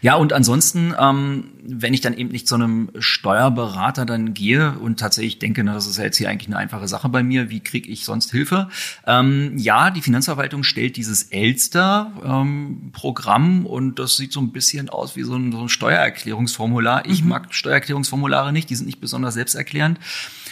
Ja, 0.01 0.15
und 0.15 0.33
ansonsten, 0.33 0.93
ähm, 0.99 1.45
wenn 1.63 1.93
ich 1.93 2.01
dann 2.01 2.13
eben 2.13 2.29
nicht 2.29 2.45
zu 2.47 2.55
einem 2.55 2.89
Steuerberater 2.97 4.05
dann 4.05 4.33
gehe 4.33 4.73
und 4.73 4.99
tatsächlich 4.99 5.39
denke, 5.39 5.63
na, 5.63 5.73
das 5.73 5.87
ist 5.87 5.97
ja 5.97 6.03
jetzt 6.05 6.17
hier 6.17 6.29
eigentlich 6.29 6.49
eine 6.49 6.57
einfache 6.57 6.87
Sache 6.87 7.09
bei 7.09 7.23
mir, 7.23 7.49
wie 7.49 7.59
kriege 7.59 7.89
ich 7.89 8.05
sonst 8.05 8.31
Hilfe? 8.31 8.69
Ähm, 9.05 9.57
ja, 9.57 9.91
die 9.91 10.01
Finanzverwaltung 10.01 10.63
stellt 10.63 10.95
dieses 10.97 11.23
Elster-Programm 11.23 13.59
ähm, 13.59 13.65
und 13.65 13.99
das 13.99 14.17
sieht 14.17 14.33
so 14.33 14.41
ein 14.41 14.51
bisschen 14.51 14.89
aus 14.89 15.15
wie 15.15 15.23
so 15.23 15.35
ein, 15.35 15.51
so 15.51 15.61
ein 15.61 15.69
Steuererklärungsformular. 15.69 17.05
Ich 17.05 17.23
mhm. 17.23 17.29
mag 17.29 17.53
Steuererklärungsformulare 17.53 18.51
nicht, 18.51 18.69
die 18.69 18.75
sind 18.75 18.87
nicht 18.87 18.99
besonders 18.99 19.35
selbsterklärend. 19.35 19.99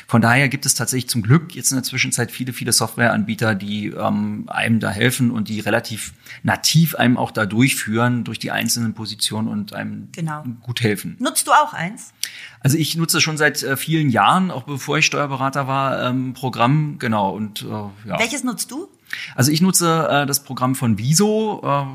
Von 0.09 0.23
daher 0.23 0.49
gibt 0.49 0.65
es 0.65 0.73
tatsächlich 0.73 1.07
zum 1.07 1.21
Glück 1.21 1.53
jetzt 1.53 1.69
in 1.69 1.75
der 1.75 1.83
Zwischenzeit 1.83 2.31
viele, 2.31 2.51
viele 2.51 2.71
Softwareanbieter, 2.71 3.53
die 3.53 3.89
ähm, 3.89 4.45
einem 4.47 4.79
da 4.79 4.89
helfen 4.89 5.29
und 5.29 5.49
die 5.49 5.59
relativ 5.59 6.13
nativ 6.41 6.95
einem 6.95 7.15
auch 7.15 7.29
da 7.29 7.45
durchführen 7.45 8.23
durch 8.23 8.39
die 8.39 8.49
einzelnen 8.49 8.95
Positionen 8.95 9.47
und 9.47 9.73
einem 9.73 10.07
genau. 10.11 10.43
gut 10.63 10.81
helfen. 10.81 11.15
Nutzt 11.19 11.45
du 11.45 11.51
auch 11.51 11.73
eins? 11.73 12.11
Also 12.59 12.75
ich 12.75 12.97
nutze 12.97 13.21
schon 13.21 13.37
seit 13.37 13.61
äh, 13.61 13.77
vielen 13.77 14.09
Jahren, 14.09 14.49
auch 14.49 14.63
bevor 14.63 14.97
ich 14.97 15.05
Steuerberater 15.05 15.67
war, 15.67 16.01
ähm, 16.09 16.33
Programm, 16.33 16.97
genau. 16.97 17.29
Und 17.29 17.61
äh, 17.61 17.67
ja. 17.67 18.17
Welches 18.17 18.43
nutzt 18.43 18.71
du? 18.71 18.89
Also 19.35 19.51
ich 19.51 19.61
nutze 19.61 20.07
äh, 20.09 20.25
das 20.25 20.43
Programm 20.43 20.73
von 20.73 20.97
Viso, 20.97 21.61
äh, 21.63 21.85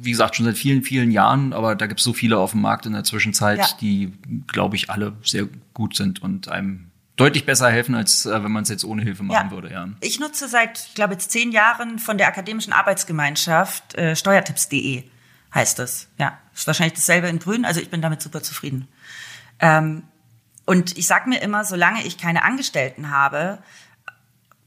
wie 0.00 0.12
gesagt, 0.12 0.36
schon 0.36 0.46
seit 0.46 0.56
vielen, 0.56 0.84
vielen 0.84 1.10
Jahren, 1.10 1.52
aber 1.52 1.74
da 1.74 1.88
gibt 1.88 1.98
es 1.98 2.04
so 2.04 2.12
viele 2.12 2.38
auf 2.38 2.52
dem 2.52 2.60
Markt 2.60 2.86
in 2.86 2.92
der 2.92 3.02
Zwischenzeit, 3.02 3.58
ja. 3.58 3.66
die, 3.80 4.12
glaube 4.46 4.76
ich, 4.76 4.90
alle 4.90 5.14
sehr 5.24 5.48
gut 5.72 5.96
sind 5.96 6.22
und 6.22 6.46
einem 6.46 6.92
deutlich 7.16 7.46
besser 7.46 7.70
helfen, 7.70 7.94
als 7.94 8.26
äh, 8.26 8.42
wenn 8.42 8.52
man 8.52 8.64
es 8.64 8.68
jetzt 8.68 8.84
ohne 8.84 9.02
Hilfe 9.02 9.22
machen 9.22 9.48
ja. 9.48 9.50
würde. 9.50 9.70
Ja. 9.70 9.88
Ich 10.00 10.18
nutze 10.18 10.48
seit, 10.48 10.78
ich 10.88 10.94
glaube, 10.94 11.14
jetzt 11.14 11.30
zehn 11.30 11.52
Jahren 11.52 11.98
von 11.98 12.18
der 12.18 12.28
akademischen 12.28 12.72
Arbeitsgemeinschaft 12.72 13.94
äh, 13.94 14.16
steuertipps.de 14.16 15.04
heißt 15.54 15.78
es. 15.78 16.08
Ja, 16.18 16.38
ist 16.52 16.66
wahrscheinlich 16.66 16.94
dasselbe 16.94 17.28
in 17.28 17.38
Grün. 17.38 17.64
Also 17.64 17.80
ich 17.80 17.90
bin 17.90 18.02
damit 18.02 18.20
super 18.20 18.42
zufrieden. 18.42 18.88
Ähm, 19.60 20.02
und 20.66 20.98
ich 20.98 21.06
sage 21.06 21.28
mir 21.28 21.40
immer, 21.40 21.64
solange 21.64 22.04
ich 22.04 22.18
keine 22.18 22.42
Angestellten 22.42 23.10
habe, 23.10 23.58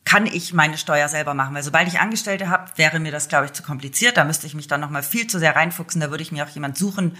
kann 0.05 0.25
ich 0.25 0.53
meine 0.53 0.77
Steuer 0.77 1.09
selber 1.09 1.33
machen. 1.33 1.53
Weil 1.53 1.63
sobald 1.63 1.87
ich 1.89 1.99
Angestellte 1.99 2.49
habe, 2.49 2.71
wäre 2.77 2.99
mir 2.99 3.11
das, 3.11 3.27
glaube 3.27 3.47
ich, 3.47 3.53
zu 3.53 3.63
kompliziert. 3.63 4.15
Da 4.15 4.23
müsste 4.23 4.47
ich 4.47 4.53
mich 4.53 4.67
dann 4.67 4.79
noch 4.79 4.89
mal 4.89 5.03
viel 5.03 5.27
zu 5.27 5.39
sehr 5.39 5.55
reinfuchsen. 5.55 5.99
Da 5.99 6.09
würde 6.11 6.23
ich 6.23 6.31
mir 6.31 6.45
auch 6.45 6.49
jemand 6.49 6.77
suchen, 6.77 7.17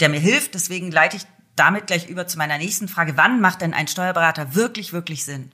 der 0.00 0.08
mir 0.08 0.20
hilft. 0.20 0.54
Deswegen 0.54 0.90
leite 0.90 1.18
ich 1.18 1.24
damit 1.60 1.86
gleich 1.86 2.08
über 2.08 2.26
zu 2.26 2.38
meiner 2.38 2.58
nächsten 2.58 2.88
Frage. 2.88 3.16
Wann 3.16 3.40
macht 3.40 3.60
denn 3.60 3.74
ein 3.74 3.86
Steuerberater 3.86 4.54
wirklich, 4.54 4.92
wirklich 4.92 5.24
Sinn? 5.24 5.52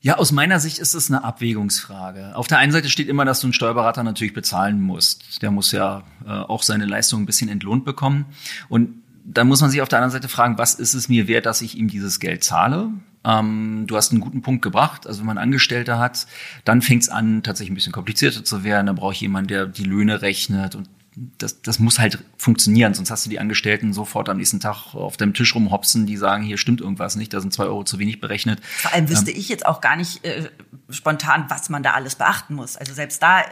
Ja, 0.00 0.18
aus 0.18 0.32
meiner 0.32 0.60
Sicht 0.60 0.78
ist 0.80 0.92
es 0.92 1.10
eine 1.10 1.24
Abwägungsfrage. 1.24 2.36
Auf 2.36 2.46
der 2.46 2.58
einen 2.58 2.72
Seite 2.72 2.90
steht 2.90 3.08
immer, 3.08 3.24
dass 3.24 3.40
du 3.40 3.46
einen 3.46 3.54
Steuerberater 3.54 4.02
natürlich 4.02 4.34
bezahlen 4.34 4.82
musst. 4.82 5.40
Der 5.40 5.50
muss 5.50 5.72
ja 5.72 6.02
äh, 6.26 6.28
auch 6.28 6.62
seine 6.62 6.84
Leistung 6.84 7.22
ein 7.22 7.26
bisschen 7.26 7.48
entlohnt 7.48 7.86
bekommen. 7.86 8.26
Und 8.68 9.02
dann 9.24 9.48
muss 9.48 9.62
man 9.62 9.70
sich 9.70 9.80
auf 9.80 9.88
der 9.88 10.00
anderen 10.00 10.12
Seite 10.12 10.28
fragen, 10.28 10.58
was 10.58 10.74
ist 10.74 10.92
es 10.92 11.08
mir 11.08 11.26
wert, 11.26 11.46
dass 11.46 11.62
ich 11.62 11.78
ihm 11.78 11.88
dieses 11.88 12.20
Geld 12.20 12.44
zahle? 12.44 12.90
Ähm, 13.24 13.84
du 13.86 13.96
hast 13.96 14.12
einen 14.12 14.20
guten 14.20 14.42
Punkt 14.42 14.60
gebracht. 14.60 15.06
Also 15.06 15.20
wenn 15.20 15.26
man 15.26 15.38
Angestellte 15.38 15.98
hat, 15.98 16.26
dann 16.66 16.82
fängt 16.82 17.04
es 17.04 17.08
an, 17.08 17.42
tatsächlich 17.42 17.72
ein 17.72 17.76
bisschen 17.76 17.92
komplizierter 17.92 18.44
zu 18.44 18.62
werden. 18.62 18.86
Dann 18.86 18.96
brauche 18.96 19.14
ich 19.14 19.22
jemanden, 19.22 19.48
der 19.48 19.66
die 19.66 19.84
Löhne 19.84 20.20
rechnet 20.20 20.74
und 20.74 20.90
das, 21.16 21.62
das 21.62 21.78
muss 21.78 21.98
halt 21.98 22.18
funktionieren, 22.38 22.94
sonst 22.94 23.10
hast 23.10 23.24
du 23.26 23.30
die 23.30 23.38
Angestellten 23.38 23.92
sofort 23.92 24.28
am 24.28 24.36
nächsten 24.36 24.60
Tag 24.60 24.94
auf 24.94 25.16
deinem 25.16 25.34
Tisch 25.34 25.54
rumhopsen, 25.54 26.06
die 26.06 26.16
sagen, 26.16 26.42
hier 26.42 26.58
stimmt 26.58 26.80
irgendwas 26.80 27.16
nicht, 27.16 27.32
da 27.32 27.40
sind 27.40 27.52
zwei 27.52 27.64
Euro 27.64 27.84
zu 27.84 27.98
wenig 27.98 28.20
berechnet. 28.20 28.64
Vor 28.64 28.92
allem 28.92 29.08
wüsste 29.08 29.30
ähm, 29.30 29.38
ich 29.38 29.48
jetzt 29.48 29.66
auch 29.66 29.80
gar 29.80 29.96
nicht 29.96 30.24
äh, 30.24 30.50
spontan, 30.90 31.46
was 31.48 31.68
man 31.68 31.82
da 31.82 31.92
alles 31.92 32.16
beachten 32.16 32.54
muss. 32.54 32.76
Also 32.76 32.94
selbst 32.94 33.22
da 33.22 33.44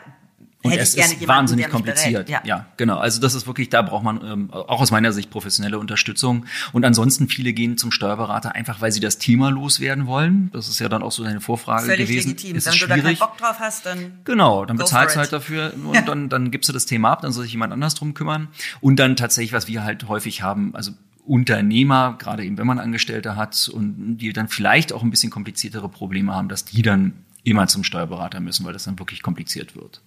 und 0.62 0.70
Hätte 0.70 0.82
es 0.82 0.94
ist 0.94 1.10
jemanden, 1.10 1.28
wahnsinnig 1.28 1.68
kompliziert. 1.68 2.28
Ja. 2.28 2.40
ja. 2.44 2.66
genau. 2.76 2.98
Also 2.98 3.20
das 3.20 3.34
ist 3.34 3.46
wirklich, 3.48 3.68
da 3.68 3.82
braucht 3.82 4.04
man 4.04 4.24
ähm, 4.24 4.52
auch 4.52 4.80
aus 4.80 4.92
meiner 4.92 5.12
Sicht 5.12 5.28
professionelle 5.28 5.78
Unterstützung. 5.78 6.46
Und 6.72 6.84
ansonsten 6.84 7.28
viele 7.28 7.52
gehen 7.52 7.76
zum 7.78 7.90
Steuerberater 7.90 8.54
einfach, 8.54 8.80
weil 8.80 8.92
sie 8.92 9.00
das 9.00 9.18
Thema 9.18 9.50
loswerden 9.50 10.06
wollen. 10.06 10.50
Das 10.52 10.68
ist 10.68 10.78
ja 10.78 10.88
dann 10.88 11.02
auch 11.02 11.10
so 11.10 11.24
deine 11.24 11.40
Vorfrage 11.40 11.86
Völlig 11.86 12.08
gewesen. 12.08 12.30
Legitim. 12.30 12.56
Ist 12.56 12.66
Wenn 12.66 12.78
du 12.78 12.86
da 12.86 12.96
keinen 12.96 13.16
Bock 13.16 13.38
drauf 13.38 13.56
hast, 13.58 13.86
dann 13.86 14.20
genau, 14.24 14.64
dann 14.64 14.76
bezahlst 14.76 15.16
du 15.16 15.20
halt 15.20 15.32
dafür 15.32 15.72
und 15.84 15.94
ja. 15.94 16.02
dann 16.02 16.28
dann 16.28 16.50
gibst 16.52 16.68
du 16.68 16.72
das 16.72 16.86
Thema 16.86 17.10
ab, 17.10 17.22
dann 17.22 17.32
soll 17.32 17.42
sich 17.42 17.52
jemand 17.52 17.72
anders 17.72 17.94
drum 17.94 18.14
kümmern. 18.14 18.48
Und 18.80 18.96
dann 18.96 19.16
tatsächlich, 19.16 19.52
was 19.52 19.66
wir 19.66 19.82
halt 19.82 20.08
häufig 20.08 20.42
haben, 20.42 20.74
also 20.76 20.92
Unternehmer, 21.24 22.16
gerade 22.18 22.44
eben 22.44 22.58
wenn 22.58 22.66
man 22.66 22.78
Angestellte 22.78 23.36
hat 23.36 23.68
und 23.72 24.18
die 24.18 24.32
dann 24.32 24.48
vielleicht 24.48 24.92
auch 24.92 25.02
ein 25.02 25.10
bisschen 25.10 25.30
kompliziertere 25.30 25.88
Probleme 25.88 26.34
haben, 26.34 26.48
dass 26.48 26.64
die 26.64 26.82
dann 26.82 27.12
immer 27.44 27.66
zum 27.66 27.84
Steuerberater 27.84 28.40
müssen, 28.40 28.64
weil 28.64 28.72
das 28.72 28.84
dann 28.84 28.98
wirklich 28.98 29.22
kompliziert 29.22 29.74
wird. 29.74 30.00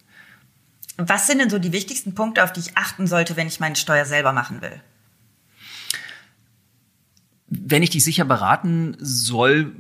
Was 0.98 1.28
sind 1.28 1.40
denn 1.40 1.50
so 1.50 1.60
die 1.60 1.72
wichtigsten 1.72 2.16
Punkte, 2.16 2.44
auf 2.44 2.54
die 2.54 2.62
ich 2.62 2.78
achten 2.78 3.08
sollte, 3.08 3.36
wenn 3.36 3.48
ich 3.48 3.60
meine 3.60 3.76
Steuer 3.76 4.06
selber 4.06 4.34
machen 4.34 4.62
will? 4.62 4.82
Wenn 7.48 7.84
ich 7.84 7.90
dich 7.90 8.04
sicher 8.04 8.26
beraten 8.26 8.96
soll, 9.00 9.74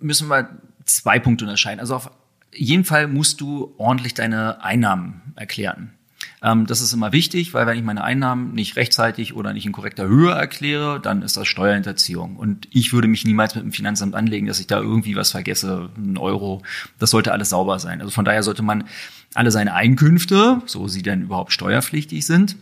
müssen 0.00 0.28
wir 0.28 0.60
zwei 0.84 1.18
Punkte 1.18 1.44
unterscheiden. 1.44 1.80
Also 1.80 1.96
auf 1.96 2.10
jeden 2.52 2.84
Fall 2.84 3.08
musst 3.08 3.40
du 3.40 3.74
ordentlich 3.78 4.14
deine 4.14 4.62
Einnahmen 4.62 5.32
erklären. 5.36 5.97
Ähm, 6.42 6.66
das 6.66 6.80
ist 6.80 6.92
immer 6.92 7.12
wichtig, 7.12 7.54
weil 7.54 7.66
wenn 7.66 7.76
ich 7.76 7.84
meine 7.84 8.04
Einnahmen 8.04 8.52
nicht 8.52 8.76
rechtzeitig 8.76 9.34
oder 9.34 9.52
nicht 9.52 9.66
in 9.66 9.72
korrekter 9.72 10.06
Höhe 10.06 10.30
erkläre, 10.30 11.00
dann 11.00 11.22
ist 11.22 11.36
das 11.36 11.48
Steuerhinterziehung. 11.48 12.36
Und 12.36 12.68
ich 12.70 12.92
würde 12.92 13.08
mich 13.08 13.24
niemals 13.24 13.54
mit 13.54 13.64
dem 13.64 13.72
Finanzamt 13.72 14.14
anlegen, 14.14 14.46
dass 14.46 14.60
ich 14.60 14.66
da 14.66 14.78
irgendwie 14.78 15.16
was 15.16 15.32
vergesse, 15.32 15.90
einen 15.96 16.18
Euro. 16.18 16.62
Das 16.98 17.10
sollte 17.10 17.32
alles 17.32 17.50
sauber 17.50 17.78
sein. 17.78 18.00
Also 18.00 18.12
von 18.12 18.24
daher 18.24 18.42
sollte 18.42 18.62
man 18.62 18.84
alle 19.34 19.50
seine 19.50 19.74
Einkünfte, 19.74 20.62
so 20.66 20.88
sie 20.88 21.02
denn 21.02 21.22
überhaupt 21.22 21.52
steuerpflichtig 21.52 22.24
sind, 22.24 22.56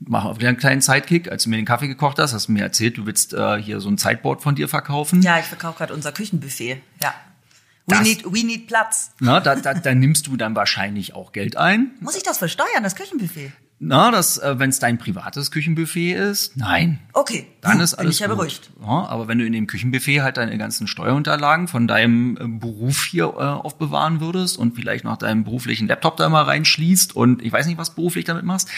mach 0.00 0.24
auf 0.24 0.40
einen 0.40 0.56
kleinen 0.56 0.80
Sidekick. 0.80 1.30
Als 1.30 1.44
du 1.44 1.50
mir 1.50 1.56
den 1.56 1.64
Kaffee 1.64 1.88
gekocht 1.88 2.18
hast, 2.18 2.32
hast 2.32 2.48
du 2.48 2.52
mir 2.52 2.62
erzählt, 2.62 2.98
du 2.98 3.06
willst 3.06 3.34
äh, 3.34 3.60
hier 3.60 3.80
so 3.80 3.88
ein 3.88 3.98
Sideboard 3.98 4.42
von 4.42 4.54
dir 4.54 4.68
verkaufen. 4.68 5.22
Ja, 5.22 5.38
ich 5.38 5.46
verkaufe 5.46 5.78
gerade 5.78 5.94
unser 5.94 6.12
Küchenbuffet. 6.12 6.78
Ja. 7.02 7.14
We, 7.88 8.02
need, 8.02 8.24
we 8.24 8.44
need 8.44 8.66
Platz. 8.66 9.12
Na, 9.18 9.40
da, 9.40 9.56
da, 9.56 9.74
da 9.74 9.94
nimmst 9.94 10.26
du 10.26 10.36
dann 10.36 10.54
wahrscheinlich 10.54 11.14
auch 11.14 11.32
Geld 11.32 11.56
ein. 11.56 11.92
Muss 12.00 12.16
ich 12.16 12.22
das 12.22 12.38
versteuern, 12.38 12.82
das 12.82 12.94
Küchenbuffet? 12.94 13.52
Na, 13.80 14.10
das, 14.10 14.38
äh, 14.38 14.58
wenn 14.58 14.70
es 14.70 14.80
dein 14.80 14.98
privates 14.98 15.52
Küchenbuffet 15.52 16.14
ist, 16.14 16.56
nein. 16.56 16.98
Okay. 17.12 17.46
Dann 17.60 17.80
ist 17.80 17.94
alles 17.94 18.06
bin 18.06 18.10
ich 18.10 18.18
ja 18.18 18.26
beruhigt. 18.26 18.70
Ja, 18.80 19.06
aber 19.06 19.28
wenn 19.28 19.38
du 19.38 19.46
in 19.46 19.52
dem 19.52 19.68
Küchenbuffet 19.68 20.20
halt 20.20 20.36
deine 20.36 20.58
ganzen 20.58 20.88
Steuerunterlagen 20.88 21.68
von 21.68 21.86
deinem 21.86 22.36
äh, 22.36 22.48
Beruf 22.48 23.04
hier 23.04 23.26
äh, 23.26 23.42
aufbewahren 23.42 24.20
würdest 24.20 24.58
und 24.58 24.74
vielleicht 24.74 25.04
noch 25.04 25.16
deinen 25.16 25.44
beruflichen 25.44 25.86
Laptop 25.86 26.16
da 26.16 26.28
mal 26.28 26.42
reinschließt 26.42 27.14
und 27.14 27.40
ich 27.42 27.52
weiß 27.52 27.66
nicht, 27.66 27.78
was 27.78 27.94
beruflich 27.94 28.24
damit 28.24 28.44
machst, 28.44 28.68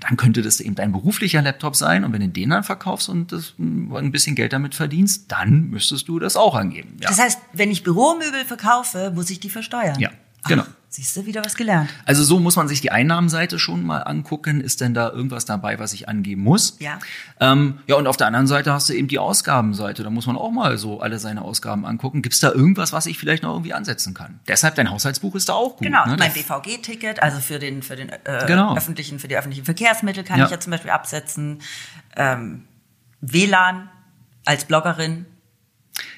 dann 0.00 0.16
könnte 0.16 0.40
das 0.40 0.60
eben 0.60 0.74
dein 0.74 0.92
beruflicher 0.92 1.42
Laptop 1.42 1.76
sein 1.76 2.04
und 2.04 2.14
wenn 2.14 2.20
du 2.20 2.28
den 2.28 2.50
dann 2.50 2.64
verkaufst 2.64 3.10
und 3.10 3.32
das, 3.32 3.54
ein 3.58 4.12
bisschen 4.12 4.34
Geld 4.34 4.54
damit 4.54 4.74
verdienst, 4.74 5.30
dann 5.30 5.68
müsstest 5.68 6.08
du 6.08 6.18
das 6.18 6.36
auch 6.36 6.54
angeben. 6.54 6.96
Ja. 7.02 7.08
Das 7.08 7.18
heißt, 7.18 7.38
wenn 7.52 7.70
ich 7.70 7.82
Büromöbel 7.82 8.46
verkaufe, 8.46 9.12
muss 9.14 9.28
ich 9.28 9.40
die 9.40 9.50
versteuern? 9.50 9.98
Ja. 10.00 10.10
Genau. 10.46 10.64
siehst 10.88 11.16
du, 11.16 11.26
wieder 11.26 11.44
was 11.44 11.56
gelernt. 11.56 11.90
Also 12.06 12.22
so 12.22 12.38
muss 12.38 12.56
man 12.56 12.68
sich 12.68 12.80
die 12.80 12.90
Einnahmenseite 12.90 13.58
schon 13.58 13.84
mal 13.84 13.98
angucken. 13.98 14.60
Ist 14.60 14.80
denn 14.80 14.94
da 14.94 15.10
irgendwas 15.10 15.44
dabei, 15.44 15.78
was 15.78 15.92
ich 15.92 16.08
angeben 16.08 16.42
muss? 16.42 16.76
Ja. 16.78 16.98
Ähm, 17.40 17.80
ja, 17.86 17.96
und 17.96 18.06
auf 18.06 18.16
der 18.16 18.28
anderen 18.28 18.46
Seite 18.46 18.72
hast 18.72 18.88
du 18.88 18.94
eben 18.94 19.08
die 19.08 19.18
Ausgabenseite. 19.18 20.02
Da 20.02 20.10
muss 20.10 20.26
man 20.26 20.36
auch 20.36 20.50
mal 20.50 20.78
so 20.78 21.00
alle 21.00 21.18
seine 21.18 21.42
Ausgaben 21.42 21.84
angucken. 21.84 22.22
Gibt 22.22 22.34
es 22.34 22.40
da 22.40 22.52
irgendwas, 22.52 22.92
was 22.92 23.06
ich 23.06 23.18
vielleicht 23.18 23.42
noch 23.42 23.52
irgendwie 23.52 23.74
ansetzen 23.74 24.14
kann? 24.14 24.40
Deshalb 24.48 24.76
dein 24.76 24.90
Haushaltsbuch 24.90 25.34
ist 25.34 25.48
da 25.48 25.54
auch 25.54 25.76
gut. 25.76 25.86
Genau, 25.86 26.06
ne? 26.06 26.16
mein 26.18 26.32
BVG-Ticket, 26.32 27.22
also 27.22 27.40
für 27.40 27.58
den 27.58 27.82
für 27.82 27.96
den 27.96 28.08
äh, 28.08 28.44
genau. 28.46 28.76
öffentlichen 28.76 29.18
für 29.18 29.28
die 29.28 29.36
öffentlichen 29.36 29.64
Verkehrsmittel 29.64 30.24
kann 30.24 30.38
ja. 30.38 30.46
ich 30.46 30.50
ja 30.50 30.60
zum 30.60 30.70
Beispiel 30.70 30.90
absetzen. 30.90 31.60
Ähm, 32.16 32.64
WLAN 33.20 33.90
als 34.44 34.64
Bloggerin 34.64 35.26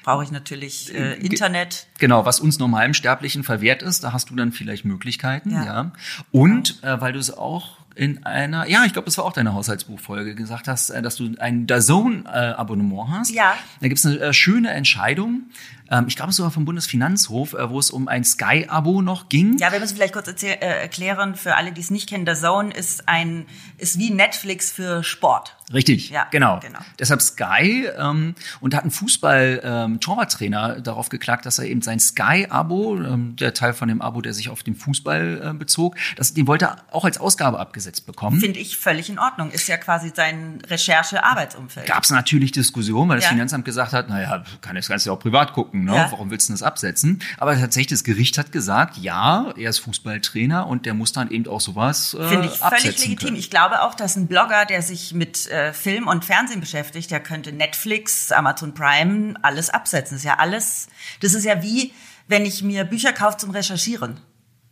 brauche 0.03 0.23
ich 0.23 0.31
natürlich 0.31 0.93
äh, 0.93 1.13
Internet. 1.13 1.87
Genau, 1.99 2.25
was 2.25 2.39
uns 2.39 2.59
normalem 2.59 2.93
Sterblichen 2.93 3.43
verwehrt 3.43 3.83
ist, 3.83 4.03
da 4.03 4.13
hast 4.13 4.29
du 4.29 4.35
dann 4.35 4.51
vielleicht 4.51 4.85
Möglichkeiten, 4.85 5.51
ja. 5.51 5.65
ja. 5.65 5.91
Und 6.31 6.83
äh, 6.83 6.99
weil 7.01 7.13
du 7.13 7.19
es 7.19 7.35
auch 7.35 7.81
in 7.95 8.25
einer, 8.25 8.67
ja, 8.67 8.85
ich 8.85 8.93
glaube, 8.93 9.05
das 9.05 9.17
war 9.17 9.25
auch 9.25 9.33
deine 9.33 9.53
Haushaltsbuchfolge, 9.53 10.35
gesagt 10.35 10.67
hast, 10.67 10.89
äh, 10.89 11.01
dass 11.01 11.17
du 11.17 11.35
ein 11.39 11.67
DAZN-Abonnement 11.67 13.11
hast. 13.11 13.31
Ja. 13.31 13.55
Da 13.79 13.87
gibt 13.87 13.99
es 13.99 14.05
eine 14.05 14.19
äh, 14.19 14.33
schöne 14.33 14.69
Entscheidung. 14.71 15.43
Ähm, 15.91 16.05
ich 16.07 16.15
glaube, 16.15 16.31
sogar 16.31 16.49
vom 16.51 16.65
Bundesfinanzhof, 16.65 17.53
äh, 17.53 17.69
wo 17.69 17.77
es 17.77 17.91
um 17.91 18.07
ein 18.07 18.23
Sky-Abo 18.23 19.01
noch 19.03 19.29
ging. 19.29 19.57
Ja, 19.59 19.71
wir 19.71 19.79
müssen 19.79 19.95
vielleicht 19.95 20.13
kurz 20.13 20.27
äh, 20.41 20.53
erklären, 20.55 21.35
für 21.35 21.55
alle, 21.55 21.71
die 21.71 21.81
es 21.81 21.91
nicht 21.91 22.09
kennen, 22.09 22.25
der 22.25 22.35
Zone 22.35 22.73
ist 22.73 23.07
ein, 23.07 23.45
ist 23.77 23.99
wie 23.99 24.09
Netflix 24.09 24.71
für 24.71 25.03
Sport. 25.03 25.55
Richtig, 25.73 26.09
Ja, 26.09 26.27
genau. 26.31 26.59
genau. 26.59 26.79
Deshalb 26.99 27.21
Sky 27.21 27.87
ähm, 27.97 28.35
und 28.59 28.73
da 28.73 28.77
hat 28.77 28.85
ein 28.85 28.91
Fußball-Torwarttrainer 28.91 30.77
ähm, 30.77 30.83
darauf 30.83 31.09
geklagt, 31.09 31.45
dass 31.45 31.59
er 31.59 31.65
eben 31.65 31.81
sein 31.81 31.99
Sky-Abo, 31.99 32.97
ähm, 32.97 33.35
der 33.37 33.53
Teil 33.53 33.73
von 33.73 33.87
dem 33.87 34.01
Abo, 34.01 34.21
der 34.21 34.33
sich 34.33 34.49
auf 34.49 34.63
den 34.63 34.75
Fußball 34.75 35.41
äh, 35.43 35.53
bezog, 35.53 35.95
dass, 36.15 36.33
den 36.33 36.47
wollte 36.47 36.65
er 36.65 36.77
auch 36.91 37.05
als 37.05 37.17
Ausgabe 37.19 37.59
abgesetzt 37.59 38.05
bekommen. 38.05 38.39
Finde 38.39 38.59
ich 38.59 38.77
völlig 38.77 39.09
in 39.09 39.19
Ordnung. 39.19 39.51
Ist 39.51 39.67
ja 39.67 39.77
quasi 39.77 40.11
sein 40.13 40.61
Recherche-Arbeitsumfeld. 40.67 41.87
Gab 41.87 42.03
es 42.03 42.09
natürlich 42.09 42.51
Diskussionen, 42.51 43.09
weil 43.09 43.17
das 43.17 43.25
Ja. 43.25 43.31
Finanzamt 43.31 43.65
gesagt 43.65 43.93
hat, 43.93 44.09
naja, 44.09 44.43
kann 44.61 44.75
das 44.75 44.87
Ganze 44.87 45.09
ja 45.09 45.13
auch 45.13 45.19
privat 45.19 45.53
gucken, 45.53 45.80
ne? 45.85 45.95
Ja. 45.95 46.11
warum 46.11 46.31
willst 46.31 46.49
du 46.49 46.53
das 46.53 46.63
absetzen? 46.63 47.19
Aber 47.37 47.57
tatsächlich, 47.57 47.87
das 47.87 48.03
Gericht 48.03 48.37
hat 48.37 48.51
gesagt, 48.51 48.97
ja, 48.97 49.53
er 49.57 49.69
ist 49.69 49.79
Fußballtrainer 49.79 50.67
und 50.67 50.85
der 50.85 50.93
muss 50.93 51.11
dann 51.11 51.31
eben 51.31 51.47
auch 51.47 51.61
sowas 51.61 52.13
äh, 52.13 52.27
Finde 52.27 52.47
ich 52.47 52.57
völlig 52.57 52.83
legitim. 52.83 53.17
können. 53.17 53.35
Ich 53.37 53.49
glaube 53.49 53.81
auch, 53.81 53.95
dass 53.95 54.15
ein 54.15 54.27
Blogger, 54.27 54.65
der 54.65 54.81
sich 54.81 55.13
mit 55.13 55.47
äh, 55.49 55.73
Film 55.73 56.07
und 56.07 56.25
Fernsehen 56.25 56.59
beschäftigt, 56.59 57.11
der 57.11 57.19
könnte 57.19 57.51
Netflix, 57.51 58.31
Amazon 58.31 58.73
Prime, 58.73 59.35
alles 59.41 59.69
absetzen. 59.69 60.15
Das 60.15 60.21
ist 60.21 60.27
ja 60.27 60.39
alles, 60.39 60.87
das 61.21 61.33
ist 61.33 61.45
ja 61.45 61.61
wie, 61.61 61.93
wenn 62.27 62.45
ich 62.45 62.63
mir 62.63 62.83
Bücher 62.83 63.13
kaufe 63.13 63.37
zum 63.37 63.51
Recherchieren. 63.51 64.19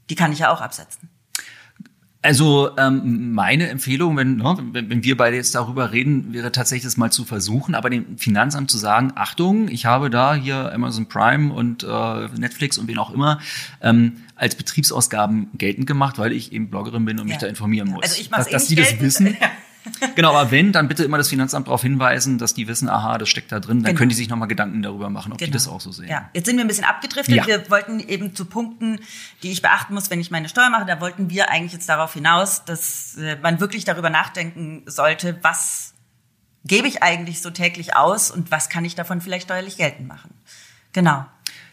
Die 0.09 0.15
kann 0.15 0.31
ich 0.31 0.39
ja 0.39 0.51
auch 0.51 0.61
absetzen. 0.61 1.09
Also 2.21 2.71
ähm, 2.77 3.31
meine 3.33 3.69
Empfehlung, 3.69 4.17
wenn, 4.17 4.35
ne, 4.37 4.57
wenn, 4.73 5.03
wir 5.05 5.15
beide 5.15 5.37
jetzt 5.37 5.55
darüber 5.55 5.93
reden, 5.93 6.33
wäre 6.33 6.51
tatsächlich 6.51 6.83
das 6.83 6.97
mal 6.97 7.11
zu 7.13 7.23
versuchen, 7.23 7.75
aber 7.75 7.89
dem 7.89 8.17
Finanzamt 8.17 8.69
zu 8.69 8.77
sagen, 8.77 9.13
Achtung, 9.15 9.69
ich 9.69 9.85
habe 9.85 10.09
da 10.09 10.35
hier 10.35 10.73
Amazon 10.73 11.07
Prime 11.07 11.53
und 11.53 11.83
äh, 11.83 12.27
Netflix 12.37 12.77
und 12.77 12.89
wen 12.89 12.97
auch 12.97 13.11
immer 13.13 13.39
ähm, 13.81 14.17
als 14.35 14.55
Betriebsausgaben 14.55 15.47
geltend 15.57 15.87
gemacht, 15.87 16.17
weil 16.17 16.33
ich 16.33 16.51
eben 16.51 16.69
Bloggerin 16.69 17.05
bin 17.05 17.19
und 17.19 17.25
mich 17.27 17.35
Ja. 17.35 17.39
da 17.41 17.47
informieren 17.47 17.87
muss. 17.89 18.03
Also 18.03 18.19
ich 18.19 18.29
mach's 18.29 18.49
dass, 18.49 18.69
eh 18.69 18.75
dass 18.75 18.89
nicht 18.89 18.91
die 18.91 18.95
das 18.95 19.01
wissen. 19.01 19.37
genau, 20.15 20.35
aber 20.35 20.51
wenn, 20.51 20.71
dann 20.71 20.87
bitte 20.87 21.03
immer 21.03 21.17
das 21.17 21.29
Finanzamt 21.29 21.67
darauf 21.67 21.81
hinweisen, 21.81 22.37
dass 22.37 22.53
die 22.53 22.67
wissen, 22.67 22.89
aha, 22.89 23.17
das 23.17 23.29
steckt 23.29 23.51
da 23.51 23.59
drin, 23.59 23.77
dann 23.83 23.91
Genau. 23.91 23.97
können 23.97 24.09
die 24.09 24.15
sich 24.15 24.29
nochmal 24.29 24.47
Gedanken 24.47 24.81
darüber 24.81 25.09
machen, 25.09 25.31
ob 25.31 25.37
die 25.37 25.45
Genau. 25.45 25.53
das 25.55 25.67
auch 25.67 25.81
so 25.81 25.91
sehen. 25.91 26.09
Ja, 26.09 26.29
jetzt 26.33 26.45
sind 26.45 26.57
wir 26.57 26.63
ein 26.65 26.67
bisschen 26.67 26.83
abgedriftet. 26.85 27.35
Ja. 27.35 27.47
Wir 27.47 27.69
wollten 27.69 27.99
eben 27.99 28.35
zu 28.35 28.45
Punkten, 28.45 28.99
die 29.43 29.51
ich 29.51 29.61
beachten 29.61 29.93
muss, 29.93 30.09
wenn 30.09 30.19
ich 30.19 30.31
meine 30.31 30.49
Steuer 30.49 30.69
mache, 30.69 30.85
da 30.85 30.99
wollten 31.01 31.29
wir 31.29 31.49
eigentlich 31.49 31.73
jetzt 31.73 31.87
darauf 31.89 32.13
hinaus, 32.13 32.65
dass 32.65 33.15
äh, 33.17 33.37
man 33.41 33.59
wirklich 33.59 33.85
darüber 33.85 34.09
nachdenken 34.09 34.83
sollte, 34.85 35.37
was 35.41 35.93
gebe 36.65 36.87
ich 36.87 37.01
eigentlich 37.03 37.41
so 37.41 37.49
täglich 37.49 37.95
aus 37.95 38.31
und 38.31 38.51
was 38.51 38.69
kann 38.69 38.83
ich 38.85 38.95
davon 38.95 39.21
vielleicht 39.21 39.45
steuerlich 39.45 39.77
geltend 39.77 40.07
machen. 40.07 40.31
Genau. 40.91 41.25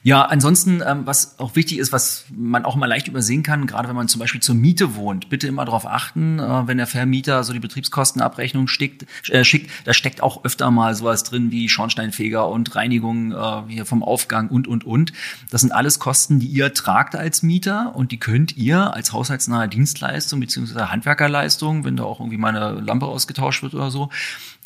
Ja, 0.06 0.22
ansonsten, 0.22 0.84
ähm, 0.86 1.04
was 1.04 1.36
auch 1.40 1.56
wichtig 1.56 1.78
ist, 1.78 1.90
was 1.90 2.26
man 2.32 2.64
auch 2.64 2.76
mal 2.76 2.86
leicht 2.86 3.08
übersehen 3.08 3.42
kann, 3.42 3.66
gerade 3.66 3.88
wenn 3.88 3.96
man 3.96 4.06
zum 4.06 4.20
Beispiel 4.20 4.40
zur 4.40 4.54
Miete 4.54 4.94
wohnt, 4.94 5.30
bitte 5.30 5.48
immer 5.48 5.64
darauf 5.64 5.84
achten, 5.84 6.38
äh, 6.38 6.68
wenn 6.68 6.76
der 6.76 6.86
Vermieter 6.86 7.42
so 7.42 7.52
die 7.52 7.58
Betriebskostenabrechnung 7.58 8.68
schickt, 8.68 9.04
äh, 9.28 9.42
schickt, 9.42 9.68
da 9.84 9.92
steckt 9.92 10.22
auch 10.22 10.44
öfter 10.44 10.70
mal 10.70 10.94
sowas 10.94 11.24
drin 11.24 11.50
wie 11.50 11.68
Schornsteinfeger 11.68 12.46
und 12.46 12.76
Reinigung 12.76 13.32
äh, 13.32 13.62
hier 13.66 13.84
vom 13.84 14.04
Aufgang 14.04 14.48
und, 14.48 14.68
und, 14.68 14.84
und. 14.84 15.12
Das 15.50 15.62
sind 15.62 15.72
alles 15.72 15.98
Kosten, 15.98 16.38
die 16.38 16.46
ihr 16.46 16.72
tragt 16.72 17.16
als 17.16 17.42
Mieter 17.42 17.96
und 17.96 18.12
die 18.12 18.20
könnt 18.20 18.56
ihr 18.56 18.94
als 18.94 19.12
haushaltsnahe 19.12 19.68
Dienstleistung 19.68 20.38
beziehungsweise 20.38 20.92
Handwerkerleistung, 20.92 21.82
wenn 21.82 21.96
da 21.96 22.04
auch 22.04 22.20
irgendwie 22.20 22.38
mal 22.38 22.56
eine 22.56 22.80
Lampe 22.80 23.06
ausgetauscht 23.06 23.64
wird 23.64 23.74
oder 23.74 23.90
so, 23.90 24.10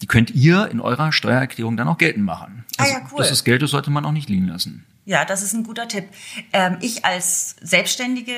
die 0.03 0.07
könnt 0.07 0.31
ihr 0.31 0.69
in 0.71 0.81
eurer 0.81 1.13
Steuererklärung 1.13 1.77
dann 1.77 1.89
auch 1.89 1.99
geltend 1.99 2.25
machen. 2.25 2.65
Ah 2.79 2.87
ja, 2.87 2.95
Also, 2.97 3.07
cool. 3.13 3.19
Das 3.19 3.31
ist 3.31 3.45
Geld, 3.45 3.63
das 3.63 3.71
sollte 3.71 3.91
man 3.91 4.05
auch 4.05 4.13
nicht 4.13 4.29
liegen 4.29 4.47
lassen. 4.47 4.87
Ja, 5.05 5.25
das 5.25 5.43
ist 5.43 5.55
ein 5.55 5.65
guter 5.65 5.89
Tipp. 5.89 6.05
Ähm, 6.53 6.77
ich 6.81 7.05
als 7.05 7.57
Selbstständige 7.61 8.35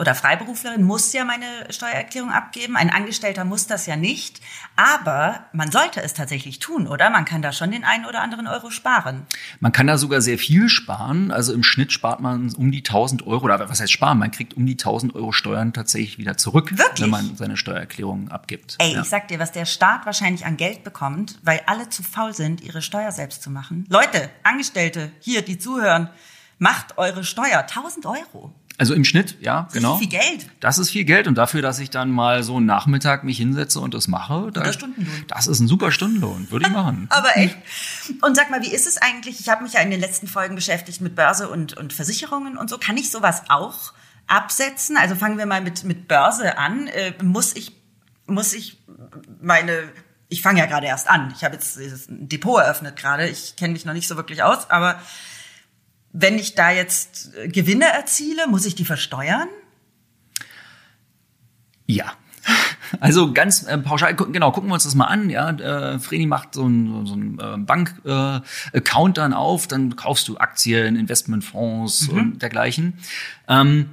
oder 0.00 0.14
Freiberuflerin 0.14 0.82
muss 0.82 1.12
ja 1.12 1.26
meine 1.26 1.44
Steuererklärung 1.68 2.30
abgeben. 2.30 2.74
Ein 2.74 2.88
Angestellter 2.88 3.44
muss 3.44 3.66
das 3.66 3.84
ja 3.84 3.96
nicht. 3.96 4.40
Aber 4.74 5.44
man 5.52 5.70
sollte 5.70 6.02
es 6.02 6.14
tatsächlich 6.14 6.58
tun, 6.58 6.86
oder? 6.86 7.10
Man 7.10 7.26
kann 7.26 7.42
da 7.42 7.52
schon 7.52 7.70
den 7.70 7.84
einen 7.84 8.06
oder 8.06 8.22
anderen 8.22 8.46
Euro 8.46 8.70
sparen. 8.70 9.26
Man 9.60 9.72
kann 9.72 9.86
da 9.86 9.98
sogar 9.98 10.22
sehr 10.22 10.38
viel 10.38 10.70
sparen. 10.70 11.30
Also 11.30 11.52
im 11.52 11.62
Schnitt 11.62 11.92
spart 11.92 12.20
man 12.20 12.54
um 12.54 12.72
die 12.72 12.78
1000 12.78 13.26
Euro. 13.26 13.44
Oder 13.44 13.68
was 13.68 13.80
heißt 13.80 13.92
sparen? 13.92 14.18
Man 14.18 14.30
kriegt 14.30 14.54
um 14.54 14.64
die 14.64 14.72
1000 14.72 15.14
Euro 15.14 15.32
Steuern 15.32 15.74
tatsächlich 15.74 16.16
wieder 16.16 16.38
zurück, 16.38 16.70
Wirklich? 16.78 17.02
wenn 17.02 17.10
man 17.10 17.36
seine 17.36 17.58
Steuererklärung 17.58 18.30
abgibt. 18.30 18.76
Ey, 18.78 18.94
ja. 18.94 19.02
ich 19.02 19.08
sag 19.10 19.28
dir, 19.28 19.38
was 19.38 19.52
der 19.52 19.66
Staat 19.66 20.06
wahrscheinlich 20.06 20.46
an 20.46 20.56
Geld 20.56 20.82
bekommt, 20.82 21.38
weil 21.42 21.60
alle 21.66 21.90
zu 21.90 22.02
faul 22.02 22.32
sind, 22.32 22.62
ihre 22.62 22.80
Steuer 22.80 23.12
selbst 23.12 23.42
zu 23.42 23.50
machen. 23.50 23.84
Leute, 23.90 24.30
Angestellte, 24.44 25.12
hier, 25.20 25.42
die 25.42 25.58
zuhören, 25.58 26.08
macht 26.56 26.96
eure 26.96 27.22
Steuer. 27.22 27.58
1000 27.68 28.06
Euro. 28.06 28.54
Also 28.80 28.94
im 28.94 29.04
Schnitt, 29.04 29.36
ja, 29.42 29.64
Das 29.64 29.74
genau. 29.74 29.92
ist 29.92 29.98
viel 29.98 30.08
Geld. 30.08 30.46
Das 30.60 30.78
ist 30.78 30.88
viel 30.88 31.04
Geld 31.04 31.28
und 31.28 31.34
dafür, 31.34 31.60
dass 31.60 31.78
ich 31.80 31.90
dann 31.90 32.10
mal 32.10 32.42
so 32.42 32.56
einen 32.56 32.64
Nachmittag 32.64 33.24
mich 33.24 33.36
hinsetze 33.36 33.78
und 33.78 33.92
das 33.92 34.08
mache, 34.08 34.50
da, 34.54 34.62
das 34.62 35.46
ist 35.46 35.60
ein 35.60 35.68
super 35.68 35.92
Stundenlohn, 35.92 36.50
würde 36.50 36.64
ich 36.64 36.72
machen. 36.72 37.06
Aber 37.10 37.36
echt. 37.36 37.58
Und 38.22 38.36
sag 38.36 38.50
mal, 38.50 38.62
wie 38.62 38.72
ist 38.72 38.86
es 38.86 38.96
eigentlich? 38.96 39.38
Ich 39.38 39.50
habe 39.50 39.64
mich 39.64 39.74
ja 39.74 39.80
in 39.80 39.90
den 39.90 40.00
letzten 40.00 40.26
Folgen 40.26 40.54
beschäftigt 40.54 41.02
mit 41.02 41.14
Börse 41.14 41.50
und, 41.50 41.76
und 41.76 41.92
Versicherungen 41.92 42.56
und 42.56 42.70
so. 42.70 42.78
Kann 42.78 42.96
ich 42.96 43.10
sowas 43.10 43.42
auch 43.50 43.92
absetzen? 44.26 44.96
Also 44.96 45.14
fangen 45.14 45.36
wir 45.36 45.44
mal 45.44 45.60
mit, 45.60 45.84
mit 45.84 46.08
Börse 46.08 46.56
an. 46.56 46.86
Äh, 46.86 47.12
muss 47.22 47.54
ich, 47.54 47.76
muss 48.24 48.54
ich 48.54 48.78
meine, 49.42 49.92
ich 50.30 50.40
fange 50.40 50.58
ja 50.58 50.64
gerade 50.64 50.86
erst 50.86 51.10
an. 51.10 51.34
Ich 51.36 51.44
habe 51.44 51.54
jetzt 51.54 51.76
ein 51.76 52.30
Depot 52.30 52.58
eröffnet 52.58 52.96
gerade. 52.96 53.28
Ich 53.28 53.56
kenne 53.56 53.74
mich 53.74 53.84
noch 53.84 53.92
nicht 53.92 54.08
so 54.08 54.16
wirklich 54.16 54.42
aus, 54.42 54.70
aber 54.70 54.98
wenn 56.12 56.38
ich 56.38 56.54
da 56.54 56.70
jetzt 56.70 57.34
äh, 57.36 57.48
Gewinne 57.48 57.86
erziele, 57.86 58.46
muss 58.48 58.66
ich 58.66 58.74
die 58.74 58.84
versteuern? 58.84 59.48
Ja. 61.86 62.12
Also 62.98 63.32
ganz 63.32 63.62
äh, 63.62 63.78
pauschal, 63.78 64.16
genau, 64.16 64.50
gucken 64.50 64.68
wir 64.68 64.74
uns 64.74 64.82
das 64.82 64.96
mal 64.96 65.04
an. 65.04 65.30
Ja, 65.30 65.50
äh, 65.50 66.00
Vreni 66.00 66.26
macht 66.26 66.54
so 66.54 66.64
einen 66.64 67.06
so 67.06 67.12
einen, 67.12 67.38
äh, 67.38 67.56
Bank-Account 67.58 69.16
äh, 69.16 69.20
dann 69.20 69.32
auf, 69.32 69.68
dann 69.68 69.94
kaufst 69.94 70.26
du 70.26 70.38
Aktien, 70.38 70.96
Investmentfonds 70.96 72.08
und 72.08 72.42
dergleichen. 72.42 72.94
Ähm, 73.46 73.90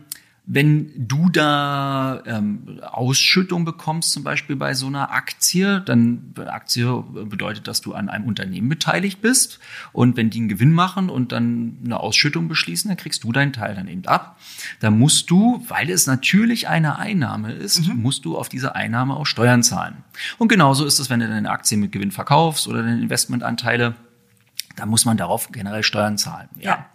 wenn 0.50 0.94
du 0.96 1.30
da 1.30 2.24
ähm, 2.26 2.80
Ausschüttung 2.82 3.66
bekommst, 3.66 4.14
zum 4.14 4.24
Beispiel 4.24 4.56
bei 4.56 4.74
so 4.74 4.88
einer 4.88 5.12
Aktie, 5.12 5.82
dann 5.82 6.34
Aktie 6.38 7.04
bedeutet, 7.26 7.68
dass 7.68 7.82
du 7.82 7.94
an 7.94 8.08
einem 8.08 8.26
Unternehmen 8.26 8.70
beteiligt 8.70 9.22
bist. 9.22 9.60
Und 9.92 10.16
wenn 10.16 10.30
die 10.30 10.40
einen 10.40 10.48
Gewinn 10.48 10.72
machen 10.72 11.10
und 11.10 11.34
dann 11.34 11.80
eine 11.84 12.00
Ausschüttung 12.00 12.48
beschließen, 12.48 12.88
dann 12.88 12.96
kriegst 12.96 13.26
du 13.26 13.34
deinen 13.34 13.52
Teil 13.52 13.76
dann 13.76 13.90
eben 13.90 14.06
ab. 14.06 14.40
Da 14.80 14.90
musst 14.90 15.30
du, 15.30 15.66
weil 15.68 15.90
es 15.90 16.08
natürlich 16.08 16.70
eine 16.70 16.98
Einnahme 16.98 17.52
ist, 17.52 17.86
musst 17.94 18.24
du 18.24 18.38
auf 18.38 18.48
diese 18.48 18.74
Einnahme 18.74 19.18
auch 19.18 19.26
Steuern 19.26 19.64
zahlen. 19.64 19.98
Und 20.38 20.48
genauso 20.48 20.86
ist 20.86 21.00
es, 21.00 21.10
wenn 21.10 21.20
du 21.20 21.28
deine 21.28 21.50
Aktien 21.50 21.82
mit 21.82 21.92
Gewinn 21.92 22.12
verkaufst 22.12 22.70
oder 22.70 22.84
deine 22.84 23.02
Investmentanteile 23.02 23.96
da 24.78 24.86
muss 24.86 25.04
man 25.04 25.18
darauf 25.18 25.52
generell 25.52 25.84
Steuern 25.84 26.18
zahlen. 26.18 26.48
Ja. 26.60 26.86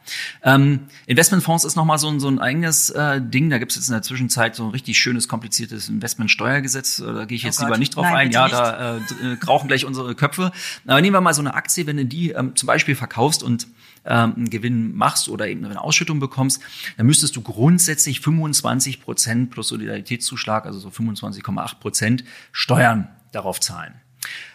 Ähm, 0.42 0.86
Investmentfonds 1.06 1.64
ist 1.64 1.76
nochmal 1.76 1.98
so 1.98 2.08
ein, 2.08 2.20
so 2.20 2.28
ein 2.28 2.38
eigenes 2.38 2.88
äh, 2.90 3.20
Ding. 3.20 3.50
Da 3.50 3.58
gibt 3.58 3.72
es 3.72 3.76
jetzt 3.76 3.88
in 3.88 3.92
der 3.92 4.02
Zwischenzeit 4.02 4.54
so 4.56 4.64
ein 4.64 4.70
richtig 4.70 4.98
schönes, 4.98 5.28
kompliziertes 5.28 5.88
Investmentsteuergesetz. 5.88 7.00
Äh, 7.00 7.12
Da 7.12 7.24
gehe 7.26 7.36
ich 7.36 7.44
Oh 7.44 7.48
jetzt 7.48 7.58
Gott. 7.58 7.66
lieber 7.66 7.78
nicht 7.78 7.94
drauf 7.96 8.04
Nein, 8.04 8.14
ein. 8.28 8.30
Ja, 8.30 8.44
nicht. 8.44 8.54
da 8.54 8.96
äh, 8.96 9.00
äh, 9.32 9.38
rauchen 9.46 9.68
gleich 9.68 9.84
unsere 9.84 10.14
Köpfe. 10.14 10.52
Aber 10.86 11.00
nehmen 11.00 11.14
wir 11.14 11.20
mal 11.20 11.34
so 11.34 11.42
eine 11.42 11.54
Aktie, 11.54 11.86
wenn 11.86 11.96
du 11.96 12.06
die 12.06 12.30
ähm, 12.30 12.56
zum 12.56 12.68
Beispiel 12.68 12.94
verkaufst 12.94 13.42
und 13.42 13.66
ähm, 14.04 14.34
einen 14.36 14.50
Gewinn 14.50 14.94
machst 14.96 15.28
oder 15.28 15.48
eben 15.48 15.64
eine 15.64 15.80
Ausschüttung 15.80 16.20
bekommst, 16.20 16.60
dann 16.96 17.06
müsstest 17.06 17.34
du 17.36 17.42
grundsätzlich 17.42 18.20
25 18.20 19.00
Prozent 19.02 19.50
plus 19.50 19.68
Solidaritätszuschlag, 19.68 20.66
also 20.66 20.78
so 20.78 20.88
25,8 20.88 21.78
Prozent 21.80 22.24
Steuern 22.52 23.08
darauf 23.32 23.60
zahlen. 23.60 23.94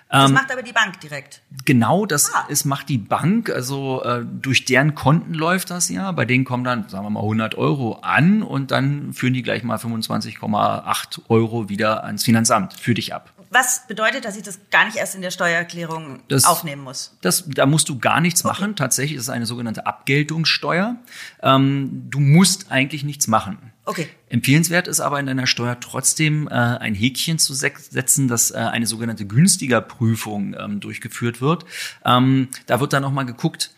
Das 0.10 0.32
macht 0.32 0.52
aber 0.52 0.64
die 0.64 0.72
Bank 0.72 1.00
direkt. 1.02 1.42
Genau, 1.66 2.06
das 2.06 2.34
Ah. 2.34 2.46
ist, 2.48 2.64
macht 2.66 2.88
die 2.88 2.98
Bank, 2.98 3.50
also 3.50 4.02
äh, 4.04 4.24
durch 4.26 4.64
deren 4.66 4.96
Konten 4.96 5.34
läuft 5.34 5.70
das 5.70 5.90
ja. 5.90 6.12
Bei 6.14 6.24
denen 6.26 6.46
kommen 6.46 6.64
dann, 6.64 6.88
sagen 6.88 7.04
wir 7.06 7.10
mal, 7.10 7.20
100 7.22 7.56
Euro 7.56 8.00
an 8.04 8.42
und 8.42 8.72
dann 8.72 9.14
führen 9.14 9.34
die 9.34 9.44
gleich 9.44 9.64
mal 9.64 9.78
25,8 9.78 11.22
Euro 11.30 11.70
wieder 11.70 12.04
ans 12.06 12.24
Finanzamt 12.24 12.74
für 12.74 12.94
dich 12.94 13.14
ab. 13.14 13.34
Was 13.50 13.88
bedeutet, 13.88 14.26
dass 14.26 14.36
ich 14.36 14.44
das 14.44 14.60
gar 14.72 14.86
nicht 14.86 14.98
erst 14.98 15.16
in 15.16 15.22
der 15.22 15.32
Steuererklärung 15.32 16.20
Das- 16.28 16.44
aufnehmen 16.46 16.84
muss? 16.84 17.16
Das, 17.22 17.46
da 17.48 17.66
musst 17.66 17.88
du 17.90 17.98
gar 17.98 18.20
nichts 18.20 18.44
machen. 18.44 18.76
Tatsächlich 18.76 19.18
ist 19.18 19.24
es 19.24 19.30
eine 19.30 19.46
sogenannte 19.46 19.86
Abgeltungssteuer. 19.86 20.96
Ähm, 21.42 22.08
du 22.10 22.20
musst 22.20 22.72
eigentlich 22.72 23.04
nichts 23.04 23.28
machen. 23.28 23.58
Okay. 23.88 24.10
Empfehlenswert 24.28 24.90
ist 24.90 25.00
aber 25.00 25.18
in 25.18 25.28
deiner 25.28 25.48
Steuer 25.48 25.80
trotzdem 25.80 26.50
äh, 26.50 26.52
ein 26.52 26.94
Häkchen 26.94 27.40
zu 27.40 27.54
se- 27.54 27.72
setzen, 27.78 28.28
dass 28.28 28.52
äh, 28.52 28.58
eine 28.58 28.86
sogenannte 28.86 29.26
günstiger 29.26 29.80
Prüfung 29.80 30.56
ähm, 30.60 30.82
durchgeführt 30.82 31.40
wird. 31.40 31.64
Ähm, 32.04 32.50
da 32.66 32.82
wird 32.82 32.92
dann 32.92 33.02
nochmal 33.02 33.26
geguckt, 33.26 33.72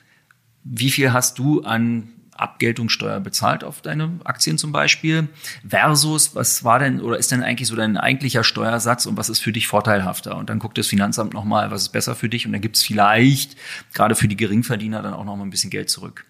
wie 0.63 0.89
viel 0.89 1.13
hast 1.13 1.37
du 1.37 1.61
an 1.61 2.09
Abgeltungssteuer 2.35 3.19
bezahlt 3.19 3.63
auf 3.63 3.81
deine 3.81 4.19
Aktien 4.23 4.57
zum 4.57 4.71
Beispiel, 4.71 5.27
versus 5.67 6.33
was 6.35 6.63
war 6.63 6.79
denn 6.79 7.01
oder 7.01 7.17
ist 7.17 7.31
denn 7.31 7.43
eigentlich 7.43 7.67
so 7.67 7.75
dein 7.75 7.95
eigentlicher 7.97 8.43
Steuersatz 8.43 9.05
und 9.05 9.15
was 9.15 9.29
ist 9.29 9.39
für 9.39 9.51
dich 9.51 9.67
vorteilhafter? 9.67 10.37
Und 10.37 10.49
dann 10.49 10.57
guckt 10.57 10.77
das 10.77 10.87
Finanzamt 10.87 11.33
nochmal, 11.33 11.69
was 11.69 11.83
ist 11.83 11.89
besser 11.89 12.15
für 12.15 12.29
dich 12.29 12.47
und 12.47 12.53
dann 12.53 12.61
gibt 12.61 12.77
es 12.77 12.83
vielleicht 12.83 13.57
gerade 13.93 14.15
für 14.15 14.27
die 14.27 14.37
Geringverdiener 14.37 15.01
dann 15.01 15.13
auch 15.13 15.25
nochmal 15.25 15.45
ein 15.45 15.51
bisschen 15.51 15.69
Geld 15.69 15.89
zurück. 15.89 16.25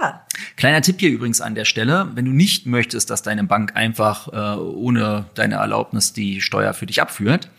Ah. 0.00 0.20
Kleiner 0.56 0.82
Tipp 0.82 1.00
hier 1.00 1.10
übrigens 1.10 1.40
an 1.40 1.54
der 1.54 1.64
Stelle, 1.64 2.10
wenn 2.14 2.24
du 2.24 2.32
nicht 2.32 2.66
möchtest, 2.66 3.10
dass 3.10 3.22
deine 3.22 3.44
Bank 3.44 3.74
einfach 3.74 4.28
äh, 4.32 4.60
ohne 4.60 5.26
deine 5.34 5.56
Erlaubnis 5.56 6.12
die 6.12 6.40
Steuer 6.40 6.72
für 6.74 6.86
dich 6.86 7.02
abführt, 7.02 7.50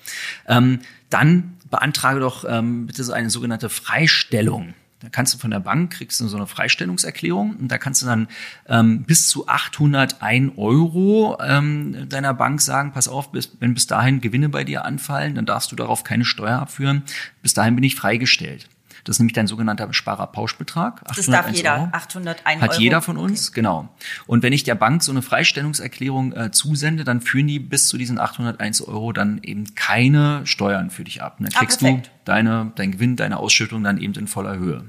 ähm, 0.47 0.79
dann 1.09 1.57
beantrage 1.69 2.19
doch 2.19 2.45
ähm, 2.47 2.87
bitte 2.87 3.03
so 3.03 3.13
eine 3.13 3.29
sogenannte 3.29 3.69
Freistellung. 3.69 4.73
Da 5.03 5.09
kannst 5.09 5.33
du 5.33 5.37
von 5.37 5.51
der 5.51 5.59
Bank, 5.59 5.91
kriegst 5.91 6.21
du 6.21 6.27
so 6.29 6.37
eine 6.37 6.47
Freistellungserklärung 6.47 7.57
und 7.57 7.67
da 7.69 7.77
kannst 7.77 8.01
du 8.01 8.05
dann 8.05 8.29
ähm, 8.69 9.03
bis 9.03 9.27
zu 9.27 9.47
801 9.49 10.53
Euro 10.55 11.37
ähm, 11.45 12.07
deiner 12.07 12.33
Bank 12.33 12.61
sagen, 12.61 12.93
pass 12.93 13.09
auf, 13.09 13.33
bis, 13.33 13.51
wenn 13.59 13.73
bis 13.73 13.85
dahin 13.85 14.21
Gewinne 14.21 14.47
bei 14.47 14.63
dir 14.63 14.85
anfallen, 14.85 15.35
dann 15.35 15.45
darfst 15.45 15.73
du 15.73 15.75
darauf 15.75 16.05
keine 16.05 16.23
Steuer 16.23 16.59
abführen. 16.59 17.03
Bis 17.41 17.53
dahin 17.53 17.75
bin 17.75 17.83
ich 17.83 17.95
freigestellt. 17.95 18.69
Das 19.03 19.15
ist 19.15 19.19
nämlich 19.19 19.33
dein 19.33 19.47
sogenannter 19.47 19.91
Sparerpauschbetrag. 19.91 21.01
Das 21.15 21.25
darf 21.25 21.49
jeder, 21.51 21.75
Euro. 21.75 21.89
801 21.91 22.61
Hat 22.61 22.71
Euro. 22.71 22.81
jeder 22.81 23.01
von 23.01 23.17
uns, 23.17 23.49
okay. 23.49 23.55
genau. 23.55 23.89
Und 24.27 24.43
wenn 24.43 24.53
ich 24.53 24.63
der 24.63 24.75
Bank 24.75 25.03
so 25.03 25.11
eine 25.11 25.21
Freistellungserklärung 25.21 26.33
äh, 26.33 26.51
zusende, 26.51 27.03
dann 27.03 27.21
führen 27.21 27.47
die 27.47 27.59
bis 27.59 27.87
zu 27.87 27.97
diesen 27.97 28.19
801 28.19 28.81
Euro 28.81 29.11
dann 29.11 29.39
eben 29.43 29.75
keine 29.75 30.45
Steuern 30.45 30.89
für 30.89 31.03
dich 31.03 31.21
ab. 31.21 31.35
Und 31.39 31.47
dann 31.47 31.53
ah, 31.55 31.59
kriegst 31.59 31.83
ah, 31.83 31.89
du 31.89 32.01
deine, 32.25 32.71
dein 32.75 32.91
Gewinn, 32.91 33.15
deine 33.15 33.37
Ausschüttung 33.37 33.83
dann 33.83 33.97
eben 33.97 34.13
in 34.13 34.27
voller 34.27 34.57
Höhe 34.57 34.85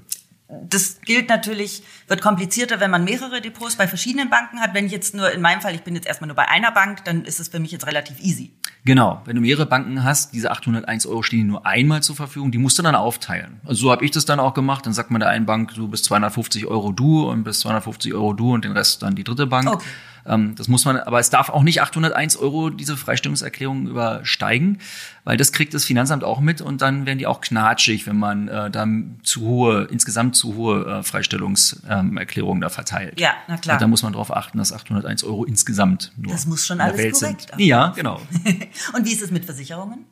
das 0.69 1.01
gilt 1.03 1.29
natürlich, 1.29 1.83
wird 2.09 2.21
komplizierter, 2.23 2.81
wenn 2.81 2.91
man 2.91 3.05
mehrere 3.05 3.41
Depots 3.41 3.77
bei 3.77 3.89
verschiedenen 3.89 4.31
Banken 4.31 4.61
hat. 4.61 4.75
Wenn 4.75 4.87
ich 4.87 4.93
jetzt 4.93 5.15
nur, 5.15 5.31
in 5.31 5.41
meinem 5.41 5.61
Fall, 5.61 5.75
ich 5.75 5.83
bin 5.83 5.95
jetzt 5.95 6.07
erstmal 6.07 6.29
nur 6.29 6.37
bei 6.37 6.49
einer 6.49 6.73
Bank, 6.73 7.05
dann 7.05 7.25
ist 7.25 7.41
es 7.41 7.49
für 7.49 7.61
mich 7.61 7.73
jetzt 7.73 7.87
relativ 7.87 8.21
easy. 8.21 8.53
Genau, 8.85 9.23
wenn 9.25 9.37
du 9.37 9.43
mehrere 9.43 9.67
Banken 9.67 10.05
hast, 10.05 10.35
diese 10.35 10.51
801 10.51 11.07
Euro 11.07 11.23
stehen 11.23 11.47
nur 11.47 11.67
einmal 11.67 12.03
zur 12.03 12.17
Verfügung, 12.17 12.53
die 12.53 12.59
musst 12.59 12.79
du 12.79 12.83
dann 12.83 12.95
aufteilen. 12.95 13.61
Also 13.65 13.83
so 13.87 13.93
habe 13.93 14.05
ich 14.05 14.11
das 14.11 14.25
dann 14.25 14.41
auch 14.41 14.55
gemacht. 14.55 14.85
Dann 14.87 14.93
sagt 14.93 15.11
man 15.11 15.21
der 15.21 15.31
einen 15.31 15.47
Bank, 15.47 15.75
du 15.75 15.89
bist 15.89 16.05
250 16.05 16.67
Euro 16.67 16.93
du 16.93 17.29
und 17.29 17.45
bis 17.45 17.61
250 17.61 18.13
Euro 18.15 18.35
du 18.35 18.53
und 18.53 18.65
den 18.65 18.73
Rest 18.73 19.03
dann 19.03 19.15
die 19.15 19.25
dritte 19.25 19.47
Bank. 19.47 19.69
Okay. 19.69 19.85
Ähm, 20.27 20.55
das 20.57 20.69
muss 20.69 20.85
man, 20.85 20.97
aber 20.97 21.19
es 21.19 21.31
darf 21.31 21.49
auch 21.49 21.63
nicht 21.63 21.83
801 21.83 22.37
Euro 22.37 22.71
diese 22.71 22.97
Freistellungserklärung 22.97 23.87
übersteigen, 23.87 24.79
weil 25.25 25.37
das 25.37 25.53
kriegt 25.53 25.75
das 25.75 25.85
Finanzamt 25.85 26.25
auch 26.25 26.41
mit 26.41 26.61
und 26.61 26.83
dann 26.83 27.07
werden 27.07 27.19
die 27.19 27.27
auch 27.27 27.41
knatschig, 27.41 28.07
wenn 28.07 28.17
man 28.17 28.49
äh, 28.49 28.71
dann 28.71 29.21
zu 29.23 29.43
hohe, 29.43 29.85
insgesamt 29.91 30.37
zu 30.37 30.55
hohe 30.55 30.87
äh, 30.87 31.03
Freistellungserklärungen 31.03 32.61
da 32.61 32.69
verteilt. 32.69 33.21
Ja, 33.21 33.35
na 33.49 33.57
klar. 33.57 33.77
Und 33.77 33.83
da 33.83 33.87
muss 33.87 34.03
man 34.03 34.13
darauf 34.13 34.35
achten, 34.35 34.59
dass 34.59 34.73
801 34.73 35.25
Euro 35.25 35.45
insgesamt 35.45 36.13
nur 36.17 36.33
Das 36.33 36.47
muss 36.47 36.67
schon 36.67 36.81
alles 36.81 36.99
Welt 36.99 37.15
korrekt 37.15 37.49
sind. 37.51 37.61
Ja, 37.61 37.89
genau. 37.89 38.21
und 38.95 39.05
wie 39.05 39.13
ist 39.13 39.23
es 39.23 39.31
mit 39.31 39.45
Versicherungen? 39.45 40.05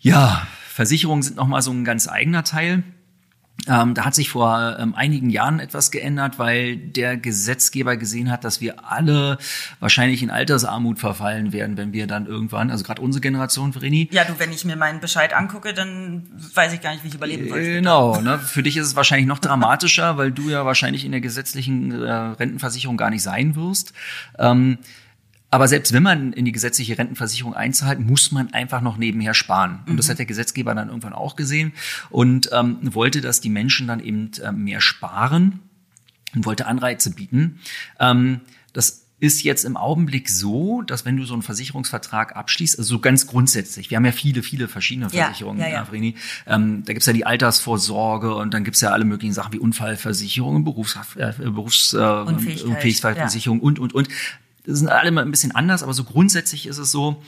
Ja, 0.00 0.46
Versicherungen 0.68 1.22
sind 1.22 1.36
nochmal 1.36 1.62
so 1.62 1.72
ein 1.72 1.84
ganz 1.84 2.08
eigener 2.08 2.44
Teil. 2.44 2.84
Ähm, 3.66 3.94
da 3.94 4.04
hat 4.04 4.14
sich 4.14 4.30
vor 4.30 4.76
ähm, 4.78 4.94
einigen 4.94 5.30
Jahren 5.30 5.58
etwas 5.58 5.90
geändert, 5.90 6.38
weil 6.38 6.76
der 6.76 7.16
Gesetzgeber 7.16 7.96
gesehen 7.96 8.30
hat, 8.30 8.44
dass 8.44 8.60
wir 8.60 8.90
alle 8.90 9.36
wahrscheinlich 9.80 10.22
in 10.22 10.30
Altersarmut 10.30 10.98
verfallen 10.98 11.52
werden, 11.52 11.76
wenn 11.76 11.92
wir 11.92 12.06
dann 12.06 12.26
irgendwann, 12.26 12.70
also 12.70 12.84
gerade 12.84 13.02
unsere 13.02 13.20
Generation, 13.20 13.72
Vreni. 13.72 14.08
Ja, 14.12 14.24
du, 14.24 14.38
wenn 14.38 14.52
ich 14.52 14.64
mir 14.64 14.76
meinen 14.76 15.00
Bescheid 15.00 15.34
angucke, 15.34 15.74
dann 15.74 16.28
weiß 16.54 16.72
ich 16.72 16.80
gar 16.80 16.92
nicht, 16.92 17.02
wie 17.02 17.08
ich 17.08 17.14
überleben 17.14 17.48
soll. 17.48 17.62
Genau, 17.62 18.20
ne? 18.20 18.38
für 18.38 18.62
dich 18.62 18.76
ist 18.76 18.86
es 18.86 18.96
wahrscheinlich 18.96 19.26
noch 19.26 19.40
dramatischer, 19.40 20.16
weil 20.16 20.30
du 20.30 20.48
ja 20.48 20.64
wahrscheinlich 20.64 21.04
in 21.04 21.10
der 21.10 21.20
gesetzlichen 21.20 21.90
äh, 21.90 22.12
Rentenversicherung 22.12 22.96
gar 22.96 23.10
nicht 23.10 23.22
sein 23.22 23.56
wirst. 23.56 23.92
Ähm, 24.38 24.78
aber 25.50 25.66
selbst 25.68 25.92
wenn 25.92 26.02
man 26.02 26.32
in 26.32 26.44
die 26.44 26.52
gesetzliche 26.52 26.98
Rentenversicherung 26.98 27.54
einzahlt, 27.54 28.00
muss 28.00 28.32
man 28.32 28.52
einfach 28.52 28.82
noch 28.82 28.98
nebenher 28.98 29.34
sparen. 29.34 29.80
Und 29.86 29.94
mhm. 29.94 29.96
das 29.96 30.08
hat 30.08 30.18
der 30.18 30.26
Gesetzgeber 30.26 30.74
dann 30.74 30.88
irgendwann 30.88 31.14
auch 31.14 31.36
gesehen 31.36 31.72
und 32.10 32.50
ähm, 32.52 32.78
wollte, 32.82 33.20
dass 33.20 33.40
die 33.40 33.48
Menschen 33.48 33.86
dann 33.86 34.00
eben 34.00 34.30
äh, 34.42 34.52
mehr 34.52 34.80
sparen 34.80 35.60
und 36.34 36.44
wollte 36.44 36.66
Anreize 36.66 37.14
bieten. 37.14 37.60
Ähm, 37.98 38.40
das 38.72 39.06
ist 39.20 39.42
jetzt 39.42 39.64
im 39.64 39.76
Augenblick 39.76 40.28
so, 40.28 40.82
dass 40.82 41.04
wenn 41.04 41.16
du 41.16 41.24
so 41.24 41.32
einen 41.32 41.42
Versicherungsvertrag 41.42 42.36
abschließt, 42.36 42.78
also 42.78 42.96
so 42.96 43.00
ganz 43.00 43.26
grundsätzlich, 43.26 43.90
wir 43.90 43.96
haben 43.96 44.04
ja 44.04 44.12
viele, 44.12 44.44
viele 44.44 44.68
verschiedene 44.68 45.10
Versicherungen, 45.10 45.60
ja, 45.60 45.66
ja, 45.66 45.74
ja. 45.74 45.84
Vreni, 45.84 46.14
ähm, 46.46 46.84
da 46.84 46.92
gibt's 46.92 47.06
ja 47.06 47.12
die 47.12 47.26
Altersvorsorge 47.26 48.34
und 48.36 48.54
dann 48.54 48.62
gibt's 48.62 48.80
ja 48.80 48.90
alle 48.90 49.04
möglichen 49.04 49.32
Sachen 49.32 49.54
wie 49.54 49.58
Unfallversicherung, 49.58 50.62
Berufs, 50.62 50.96
äh, 51.16 51.32
Berufs 51.36 51.94
äh, 51.94 51.96
und, 51.96 53.78
und, 53.80 53.92
und. 53.92 54.08
Das 54.68 54.80
sind 54.80 54.88
alle 54.88 55.10
mal 55.10 55.22
ein 55.22 55.30
bisschen 55.30 55.54
anders, 55.54 55.82
aber 55.82 55.94
so 55.94 56.04
grundsätzlich 56.04 56.66
ist 56.66 56.76
es 56.76 56.90
so, 56.90 57.22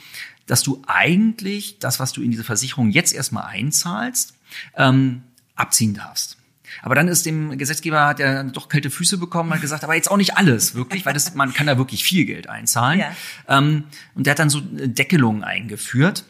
dass 0.45 0.61
du 0.61 0.83
eigentlich 0.85 1.79
das, 1.79 1.99
was 1.99 2.13
du 2.13 2.21
in 2.21 2.29
diese 2.29 2.43
Versicherung 2.43 2.91
jetzt 2.91 3.13
erstmal 3.13 3.45
einzahlst, 3.45 4.35
ähm, 4.77 5.23
abziehen 5.55 5.95
darfst. 5.95 6.37
Aber 6.83 6.93
dann 6.93 7.07
ist 7.07 7.25
dem 7.25 7.57
Gesetzgeber 7.57 8.05
hat 8.05 8.19
er 8.19 8.43
doch 8.43 8.69
kalte 8.69 8.91
Füße 8.91 9.17
bekommen, 9.17 9.51
hat 9.53 9.61
gesagt, 9.61 9.83
aber 9.83 9.95
jetzt 9.95 10.09
auch 10.11 10.17
nicht 10.17 10.37
alles 10.37 10.75
wirklich, 10.75 11.05
weil 11.05 11.13
das, 11.13 11.33
man 11.33 11.51
kann 11.51 11.65
da 11.65 11.77
wirklich 11.79 12.03
viel 12.03 12.25
Geld 12.25 12.47
einzahlen. 12.47 12.99
Ja. 12.99 13.11
Ähm, 13.47 13.85
und 14.13 14.27
der 14.27 14.31
hat 14.31 14.39
dann 14.39 14.51
so 14.51 14.61
Deckelungen 14.61 15.43
eingeführt. 15.43 16.23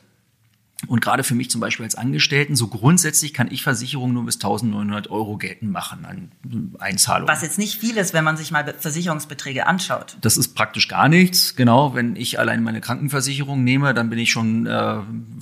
Und 0.87 0.99
gerade 0.99 1.23
für 1.23 1.35
mich 1.35 1.49
zum 1.49 1.61
Beispiel 1.61 1.83
als 1.85 1.95
Angestellten, 1.95 2.55
so 2.55 2.67
grundsätzlich 2.67 3.33
kann 3.33 3.51
ich 3.51 3.63
Versicherungen 3.63 4.13
nur 4.13 4.25
bis 4.25 4.35
1900 4.35 5.11
Euro 5.11 5.37
geltend 5.37 5.71
machen 5.71 6.05
an 6.05 6.31
Einzahlungen. 6.79 7.27
Was 7.27 7.43
jetzt 7.43 7.59
nicht 7.59 7.79
viel 7.79 7.97
ist, 7.97 8.13
wenn 8.13 8.23
man 8.23 8.35
sich 8.35 8.51
mal 8.51 8.73
Versicherungsbeträge 8.77 9.67
anschaut. 9.67 10.17
Das 10.21 10.37
ist 10.37 10.55
praktisch 10.55 10.87
gar 10.87 11.07
nichts. 11.07 11.55
Genau, 11.55 11.93
wenn 11.93 12.15
ich 12.15 12.39
allein 12.39 12.63
meine 12.63 12.81
Krankenversicherung 12.81 13.63
nehme, 13.63 13.93
dann 13.93 14.09
bin 14.09 14.17
ich 14.17 14.31
schon 14.31 14.65
äh, 14.65 14.95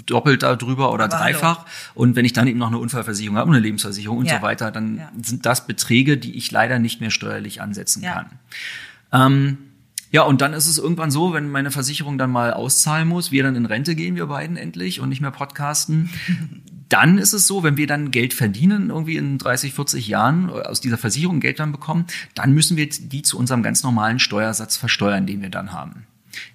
doppelt 0.06 0.43
darüber 0.43 0.91
oder 0.91 1.06
Aber 1.06 1.17
dreifach. 1.17 1.60
Hallo. 1.60 1.67
Und 1.95 2.15
wenn 2.15 2.25
ich 2.25 2.34
dann 2.34 2.47
eben 2.47 2.60
noch 2.60 2.67
eine 2.67 2.78
Unfallversicherung 2.78 3.38
habe 3.38 3.49
und 3.49 3.56
eine 3.56 3.63
Lebensversicherung 3.63 4.17
und 4.17 4.25
ja. 4.25 4.38
so 4.38 4.41
weiter, 4.41 4.71
dann 4.71 4.97
ja. 4.97 5.12
sind 5.21 5.45
das 5.45 5.65
Beträge, 5.67 6.17
die 6.17 6.36
ich 6.36 6.52
leider 6.52 6.80
nicht 6.80 6.99
mehr 6.99 7.12
steuerlich 7.12 7.62
ansetzen 7.62 8.04
ja. 8.04 8.13
kann. 8.13 8.30
Ähm, 9.12 9.58
ja, 10.12 10.24
und 10.24 10.41
dann 10.41 10.54
ist 10.54 10.67
es 10.67 10.78
irgendwann 10.78 11.12
so, 11.12 11.34
wenn 11.34 11.50
meine 11.50 11.72
Versicherung 11.72 12.17
dann 12.17 12.32
mal 12.32 12.54
auszahlen 12.54 13.08
muss, 13.08 13.32
wir 13.32 13.43
dann 13.43 13.56
in 13.56 13.65
Rente 13.65 13.95
gehen, 13.95 14.15
wir 14.15 14.26
beiden 14.26 14.58
endlich 14.58 15.00
und 15.00 15.10
nicht 15.10 15.22
mehr 15.22 15.32
podcasten. 15.32 16.10
Dann 16.89 17.19
ist 17.19 17.34
es 17.34 17.45
so, 17.45 17.62
wenn 17.62 17.78
wir 17.78 17.86
dann 17.86 18.10
Geld 18.10 18.34
verdienen, 18.34 18.89
irgendwie 18.89 19.17
in 19.17 19.38
30, 19.38 19.76
40 19.76 20.08
Jahren 20.08 20.50
aus 20.50 20.82
dieser 20.82 20.98
Versicherung 20.98 21.39
Geld 21.39 21.60
dann 21.60 21.72
bekommen, 21.72 22.08
dann 22.34 22.52
müssen 22.52 22.78
wir 22.78 22.89
die 22.89 23.22
zu 23.22 23.38
unserem 23.38 23.62
ganz 23.62 23.84
normalen 23.84 24.17
Steuersatz 24.17 24.76
versteuern, 24.76 25.28
den 25.28 25.43
wir 25.43 25.52
dann 25.52 25.72
haben. 25.72 26.08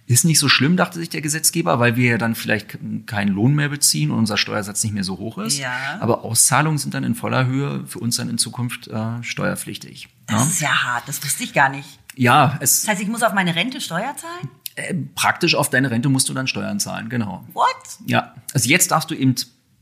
Ist 0.08 0.24
nicht 0.24 0.40
so 0.40 0.48
schlimm, 0.48 0.76
dachte 0.76 0.98
sich 0.98 1.08
der 1.08 1.20
Gesetzgeber, 1.20 1.78
weil 1.78 1.94
wir 1.94 2.10
ja 2.10 2.18
dann 2.18 2.34
vielleicht 2.34 2.76
keinen 3.06 3.28
Lohn 3.28 3.54
mehr 3.54 3.68
beziehen 3.68 4.10
und 4.10 4.18
unser 4.18 4.36
Steuersatz 4.36 4.82
nicht 4.82 4.92
mehr 4.92 5.04
so 5.04 5.18
hoch 5.18 5.38
ist. 5.38 5.58
Ja. 5.58 5.72
Aber 6.00 6.24
Auszahlungen 6.24 6.78
sind 6.78 6.94
dann 6.94 7.04
in 7.04 7.14
voller 7.14 7.46
Höhe 7.46 7.86
für 7.86 8.00
uns 8.00 8.16
dann 8.16 8.28
in 8.28 8.36
Zukunft 8.36 8.88
äh, 8.88 9.22
steuerpflichtig. 9.22 10.08
Das 10.26 10.40
ja? 10.40 10.46
ist 10.46 10.60
ja 10.60 10.82
hart, 10.82 11.08
das 11.08 11.24
wusste 11.24 11.44
ich 11.44 11.52
gar 11.52 11.68
nicht. 11.68 12.00
Ja, 12.16 12.59
es. 12.61 12.83
Das 12.83 12.88
heißt, 12.90 13.03
ich 13.03 13.09
muss 13.09 13.22
auf 13.22 13.33
meine 13.33 13.55
Rente 13.55 13.81
Steuer 13.81 14.14
zahlen? 14.16 14.50
Äh, 14.77 14.94
praktisch 15.14 15.55
auf 15.55 15.70
deine 15.70 15.90
Rente 15.90 16.09
musst 16.09 16.29
du 16.29 16.35
dann 16.35 16.46
Steuern 16.46 16.81
zahlen, 16.81 17.09
genau. 17.09 17.44
What? 17.53 17.66
Ja. 18.07 18.35
Also 18.53 18.68
jetzt 18.68 18.90
darfst 18.90 19.11
du 19.11 19.14
eben 19.14 19.35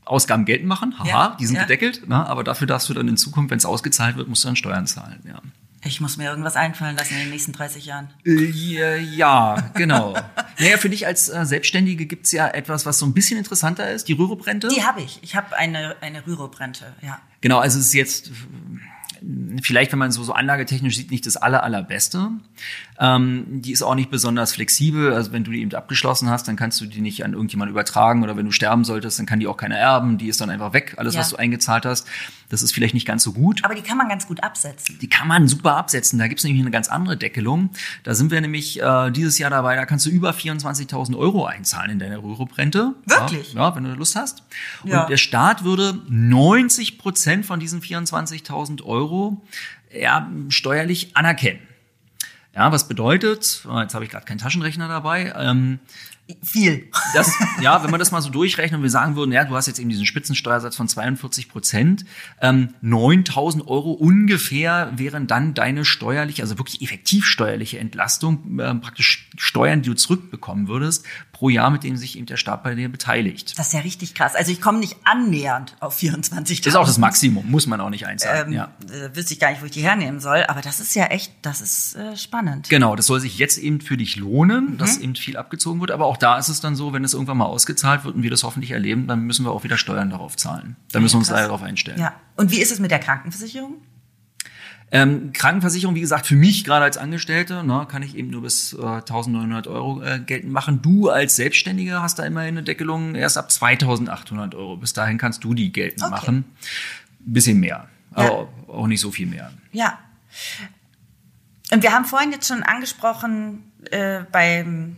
Ausgaben 0.05 0.45
geltend 0.45 0.67
machen, 0.67 0.99
haha, 0.99 1.07
ja, 1.07 1.37
die 1.39 1.45
sind 1.45 1.55
ja. 1.55 1.63
gedeckelt, 1.63 2.01
na, 2.07 2.25
aber 2.25 2.43
dafür 2.43 2.67
darfst 2.67 2.89
du 2.89 2.93
dann 2.93 3.07
in 3.07 3.17
Zukunft, 3.17 3.51
wenn 3.51 3.57
es 3.57 3.65
ausgezahlt 3.65 4.17
wird, 4.17 4.27
musst 4.27 4.43
du 4.43 4.49
dann 4.49 4.55
Steuern 4.55 4.85
zahlen, 4.85 5.21
ja. 5.25 5.41
Ich 5.85 5.99
muss 5.99 6.15
mir 6.15 6.29
irgendwas 6.29 6.55
einfallen 6.55 6.95
lassen 6.95 7.15
in 7.15 7.21
den 7.21 7.29
nächsten 7.29 7.51
30 7.51 7.85
Jahren. 7.85 8.09
Äh, 8.25 8.99
ja, 8.99 9.71
genau. 9.73 10.13
naja, 10.59 10.77
für 10.77 10.89
dich 10.89 11.05
als 11.05 11.27
äh, 11.27 11.45
Selbstständige 11.45 12.05
gibt's 12.05 12.31
ja 12.31 12.47
etwas, 12.47 12.85
was 12.85 12.99
so 12.99 13.05
ein 13.05 13.13
bisschen 13.13 13.37
interessanter 13.37 13.91
ist, 13.91 14.07
die 14.07 14.13
Rürup-Rente. 14.13 14.69
Die 14.69 14.83
habe 14.83 15.01
ich. 15.01 15.19
Ich 15.23 15.35
habe 15.35 15.57
eine, 15.57 15.97
eine 15.99 16.25
Rürup-Rente, 16.25 16.93
ja. 17.01 17.19
Genau, 17.41 17.59
also 17.59 17.79
es 17.79 17.87
ist 17.87 17.93
jetzt 17.93 18.31
vielleicht, 19.61 19.91
wenn 19.91 19.99
man 19.99 20.11
so, 20.11 20.23
so 20.23 20.33
anlagetechnisch 20.33 20.95
sieht, 20.95 21.11
nicht 21.11 21.25
das 21.25 21.37
aller, 21.37 21.63
allerbeste. 21.63 22.31
Ähm, 22.99 23.61
die 23.61 23.71
ist 23.71 23.81
auch 23.81 23.95
nicht 23.95 24.11
besonders 24.11 24.53
flexibel. 24.53 25.13
Also 25.13 25.31
wenn 25.31 25.43
du 25.43 25.51
die 25.51 25.61
eben 25.61 25.73
abgeschlossen 25.73 26.29
hast, 26.29 26.47
dann 26.47 26.55
kannst 26.55 26.79
du 26.81 26.85
die 26.85 27.01
nicht 27.01 27.23
an 27.25 27.33
irgendjemanden 27.33 27.73
übertragen 27.73 28.23
oder 28.23 28.37
wenn 28.37 28.45
du 28.45 28.51
sterben 28.51 28.83
solltest, 28.83 29.19
dann 29.19 29.25
kann 29.25 29.39
die 29.39 29.47
auch 29.47 29.57
keiner 29.57 29.77
erben. 29.77 30.17
Die 30.17 30.27
ist 30.27 30.41
dann 30.41 30.49
einfach 30.49 30.73
weg, 30.73 30.95
alles, 30.97 31.15
ja. 31.15 31.21
was 31.21 31.29
du 31.29 31.37
eingezahlt 31.37 31.85
hast. 31.85 32.07
Das 32.49 32.61
ist 32.61 32.73
vielleicht 32.73 32.93
nicht 32.93 33.07
ganz 33.07 33.23
so 33.23 33.33
gut. 33.33 33.63
Aber 33.63 33.73
die 33.73 33.81
kann 33.81 33.97
man 33.97 34.09
ganz 34.09 34.27
gut 34.27 34.43
absetzen. 34.43 34.99
Die 34.99 35.09
kann 35.09 35.27
man 35.27 35.47
super 35.47 35.75
absetzen. 35.75 36.19
Da 36.19 36.27
gibt's 36.27 36.43
nämlich 36.43 36.61
eine 36.61 36.71
ganz 36.71 36.87
andere 36.87 37.17
Deckelung. 37.17 37.71
Da 38.03 38.13
sind 38.13 38.29
wir 38.29 38.41
nämlich 38.41 38.81
äh, 38.81 39.09
dieses 39.11 39.39
Jahr 39.39 39.49
dabei, 39.49 39.75
da 39.75 39.85
kannst 39.85 40.05
du 40.05 40.09
über 40.09 40.31
24.000 40.31 41.17
Euro 41.17 41.45
einzahlen 41.45 41.91
in 41.91 41.99
deine 41.99 42.21
Rürup-Rente. 42.21 42.93
Wirklich? 43.05 43.53
Ja, 43.53 43.69
ja, 43.69 43.75
wenn 43.75 43.85
du 43.85 43.93
Lust 43.93 44.15
hast. 44.15 44.43
Ja. 44.83 45.01
Und 45.01 45.09
der 45.09 45.17
Staat 45.17 45.63
würde 45.63 45.99
90 46.07 46.99
Prozent 46.99 47.45
von 47.45 47.59
diesen 47.59 47.81
24.000 47.81 48.83
Euro 48.83 49.41
ja, 49.91 50.29
steuerlich 50.49 51.15
anerkennen. 51.15 51.59
Ja, 52.55 52.71
was 52.71 52.87
bedeutet, 52.87 53.65
oh, 53.67 53.79
jetzt 53.79 53.95
habe 53.95 54.05
ich 54.05 54.11
gerade 54.11 54.25
keinen 54.25 54.37
Taschenrechner 54.37 54.87
dabei, 54.87 55.33
ähm, 55.35 55.79
Viel. 56.41 56.87
Das, 57.13 57.33
ja, 57.61 57.83
wenn 57.83 57.91
man 57.91 57.99
das 57.99 58.11
mal 58.11 58.21
so 58.21 58.29
durchrechnet 58.29 58.77
und 58.77 58.83
wir 58.83 58.89
sagen 58.89 59.17
würden, 59.17 59.33
ja, 59.33 59.43
du 59.43 59.55
hast 59.55 59.67
jetzt 59.67 59.79
eben 59.79 59.89
diesen 59.89 60.05
Spitzensteuersatz 60.05 60.77
von 60.77 60.87
42 60.87 61.49
Prozent, 61.49 62.05
ähm, 62.39 62.69
9000 62.81 63.67
Euro 63.67 63.91
ungefähr 63.91 64.93
wären 64.95 65.27
dann 65.27 65.53
deine 65.53 65.83
steuerliche, 65.83 66.41
also 66.41 66.57
wirklich 66.57 66.81
effektiv 66.81 67.25
steuerliche 67.25 67.77
Entlastung, 67.77 68.57
äh, 68.57 68.73
praktisch 68.75 69.29
Steuern, 69.37 69.81
die 69.81 69.89
du 69.89 69.95
zurückbekommen 69.95 70.69
würdest, 70.69 71.05
pro 71.43 71.49
Jahr, 71.49 71.69
mit 71.71 71.83
denen 71.83 71.97
sich 71.97 72.15
eben 72.17 72.25
der 72.25 72.37
Staat 72.37 72.63
bei 72.63 72.73
dir 72.73 72.87
beteiligt. 72.87 73.59
Das 73.59 73.67
ist 73.67 73.73
ja 73.73 73.81
richtig 73.81 74.15
krass. 74.15 74.33
Also 74.33 74.49
ich 74.49 74.61
komme 74.61 74.79
nicht 74.79 74.95
annähernd 75.03 75.75
auf 75.81 75.97
24.000. 75.97 76.39
Das 76.39 76.67
ist 76.67 76.75
auch 76.77 76.85
das 76.87 76.97
Maximum, 76.97 77.51
muss 77.51 77.67
man 77.67 77.81
auch 77.81 77.89
nicht 77.89 78.07
einzahlen. 78.07 78.47
Ähm, 78.47 78.53
ja. 78.53 78.71
äh, 78.89 79.13
wüsste 79.13 79.33
ich 79.33 79.41
gar 79.41 79.49
nicht, 79.49 79.61
wo 79.61 79.65
ich 79.65 79.73
die 79.73 79.81
hernehmen 79.81 80.21
soll, 80.21 80.45
aber 80.47 80.61
das 80.61 80.79
ist 80.79 80.95
ja 80.95 81.07
echt, 81.07 81.33
das 81.41 81.59
ist 81.59 81.95
äh, 81.97 82.15
spannend. 82.15 82.69
Genau, 82.69 82.95
das 82.95 83.07
soll 83.07 83.19
sich 83.19 83.37
jetzt 83.39 83.57
eben 83.57 83.81
für 83.81 83.97
dich 83.97 84.15
lohnen, 84.15 84.71
Mhm. 84.75 84.77
dass 84.77 84.97
eben 84.99 85.15
viel 85.15 85.35
abgezogen 85.35 85.81
wird. 85.81 85.91
Aber 85.91 86.05
auch 86.05 86.15
da 86.15 86.37
ist 86.37 86.47
es 86.47 86.61
dann 86.61 86.77
so, 86.77 86.93
wenn 86.93 87.03
es 87.03 87.13
irgendwann 87.13 87.39
mal 87.39 87.47
ausgezahlt 87.47 88.05
wird 88.05 88.15
und 88.15 88.23
wir 88.23 88.29
das 88.29 88.43
hoffentlich 88.43 88.71
erleben, 88.71 89.07
dann 89.07 89.19
müssen 89.23 89.45
wir 89.45 89.51
auch 89.51 89.65
wieder 89.65 89.75
Steuern 89.77 90.11
darauf 90.11 90.37
zahlen. 90.37 90.77
Da 90.93 91.01
müssen 91.01 91.15
wir 91.15 91.19
uns 91.19 91.29
leider 91.29 91.47
darauf 91.47 91.61
einstellen. 91.61 91.99
Ja. 91.99 92.13
Und 92.37 92.51
wie 92.51 92.61
ist 92.61 92.71
es 92.71 92.79
mit 92.79 92.89
der 92.89 92.99
Krankenversicherung? 92.99 93.81
Ähm, 94.95 95.33
Krankenversicherung, 95.33 95.95
wie 95.95 96.01
gesagt, 96.01 96.27
für 96.27 96.35
mich 96.35 96.63
gerade 96.63 96.85
als 96.85 96.97
Angestellte, 96.97 97.63
ne, 97.63 97.87
kann 97.89 98.03
ich 98.03 98.15
eben 98.15 98.29
nur 98.29 98.43
bis 98.43 98.73
äh, 98.73 98.77
1900 98.85 99.65
Euro 99.67 100.03
äh, 100.03 100.19
geltend 100.19 100.53
machen. 100.53 100.83
Du 100.83 101.09
als 101.09 101.35
Selbstständiger 101.35 102.03
hast 102.03 102.19
da 102.19 102.23
immerhin 102.23 102.49
eine 102.57 102.63
Deckelung 102.63 103.15
erst 103.15 103.37
ab 103.39 103.51
2800 103.51 104.53
Euro. 104.53 104.77
Bis 104.77 104.93
dahin 104.93 105.17
kannst 105.17 105.43
du 105.43 105.55
die 105.55 105.71
geltend 105.73 106.03
Okay. 106.03 106.11
machen. 106.11 106.45
Bisschen 107.19 107.59
mehr, 107.59 107.87
Ja. 108.15 108.23
aber 108.25 108.49
auch 108.67 108.85
nicht 108.87 109.01
so 109.01 109.09
viel 109.11 109.25
mehr. 109.25 109.51
Ja. 109.71 109.97
Und 111.71 111.81
wir 111.81 111.91
haben 111.91 112.05
vorhin 112.05 112.31
jetzt 112.31 112.47
schon 112.47 112.61
angesprochen, 112.61 113.63
äh, 113.89 114.19
beim 114.31 114.97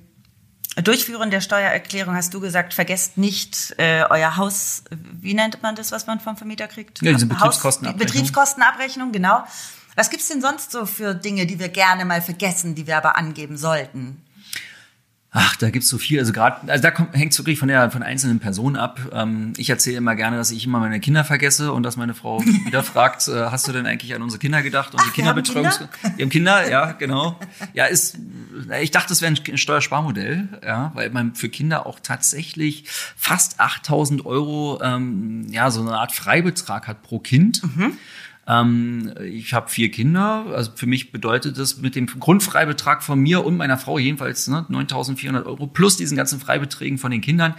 Durchführen 0.83 1.31
der 1.31 1.39
Steuererklärung 1.39 2.15
hast 2.15 2.33
du 2.33 2.41
gesagt, 2.41 2.73
vergesst 2.73 3.17
nicht 3.17 3.73
äh, 3.77 4.03
euer 4.09 4.35
Haus, 4.35 4.83
wie 5.21 5.33
nennt 5.33 5.63
man 5.63 5.75
das, 5.75 5.93
was 5.93 6.05
man 6.05 6.19
vom 6.19 6.35
Vermieter 6.35 6.67
kriegt? 6.67 7.01
Ja, 7.01 7.13
diese 7.13 7.29
Haus- 7.29 7.37
Betriebskostenabrechnung. 7.37 7.97
die 7.97 8.05
Betriebskostenabrechnung, 8.13 9.11
genau. 9.13 9.45
Was 9.95 10.09
gibt's 10.09 10.27
denn 10.27 10.41
sonst 10.41 10.71
so 10.71 10.85
für 10.85 11.15
Dinge, 11.15 11.45
die 11.45 11.59
wir 11.59 11.69
gerne 11.69 12.05
mal 12.05 12.21
vergessen, 12.21 12.75
die 12.75 12.85
wir 12.85 12.97
aber 12.97 13.15
angeben 13.15 13.57
sollten? 13.57 14.21
Ach, 15.37 15.57
da 15.57 15.69
gibt's 15.69 15.89
so 15.89 15.97
viel. 15.97 16.17
Also 16.19 16.31
gerade, 16.31 16.71
also 16.71 16.81
da 16.81 17.07
hängt 17.11 17.33
es 17.33 17.39
wirklich 17.39 17.59
von 17.59 17.67
der 17.67 17.91
von 17.91 18.03
einzelnen 18.03 18.39
Personen 18.39 18.77
ab. 18.77 19.01
Ähm, 19.11 19.51
ich 19.57 19.69
erzähle 19.69 19.97
immer 19.97 20.15
gerne, 20.15 20.37
dass 20.37 20.49
ich 20.49 20.65
immer 20.65 20.79
meine 20.79 21.01
Kinder 21.01 21.25
vergesse 21.25 21.73
und 21.73 21.83
dass 21.83 21.97
meine 21.97 22.13
Frau 22.13 22.39
wieder 22.65 22.83
fragt, 22.83 23.27
äh, 23.27 23.47
hast 23.47 23.67
du 23.67 23.73
denn 23.73 23.85
eigentlich 23.85 24.15
an 24.15 24.21
unsere 24.21 24.39
Kinder 24.39 24.61
gedacht? 24.61 24.93
Unsere 24.93 25.11
Ach, 25.11 25.17
wir 25.17 25.25
haben 25.25 25.43
Kinderbetreuungs 25.43 25.77
Kinder? 25.79 26.17
Wir 26.17 26.23
haben 26.23 26.29
Kinder, 26.29 26.69
ja, 26.69 26.91
genau. 26.93 27.37
Ja, 27.73 27.83
ist, 27.83 28.17
ich 28.81 28.91
dachte, 28.91 29.09
das 29.09 29.21
wäre 29.21 29.33
ein 29.33 29.57
Steuersparmodell, 29.57 30.47
ja, 30.63 30.91
weil 30.95 31.09
man 31.09 31.35
für 31.35 31.49
Kinder 31.49 31.85
auch 31.85 31.99
tatsächlich 31.99 32.85
fast 32.87 33.59
8000 33.59 34.25
Euro, 34.25 34.79
ähm, 34.81 35.47
ja, 35.49 35.69
so 35.69 35.81
eine 35.81 35.97
Art 35.97 36.13
Freibetrag 36.13 36.87
hat 36.87 37.03
pro 37.03 37.19
Kind. 37.19 37.61
Ähm, 38.47 39.13
ich 39.23 39.53
habe 39.53 39.69
vier 39.69 39.91
Kinder. 39.91 40.45
Also 40.53 40.71
für 40.75 40.85
mich 40.85 41.11
bedeutet 41.11 41.57
das 41.57 41.77
mit 41.77 41.95
dem 41.95 42.07
Grundfreibetrag 42.07 43.03
von 43.03 43.19
mir 43.19 43.45
und 43.45 43.57
meiner 43.57 43.77
Frau 43.77 43.97
jedenfalls 43.97 44.47
ne, 44.47 44.65
9.400 44.69 45.45
Euro 45.45 45.67
plus 45.67 45.97
diesen 45.97 46.15
ganzen 46.15 46.39
Freibeträgen 46.39 46.97
von 46.97 47.11
den 47.11 47.21
Kindern. 47.21 47.55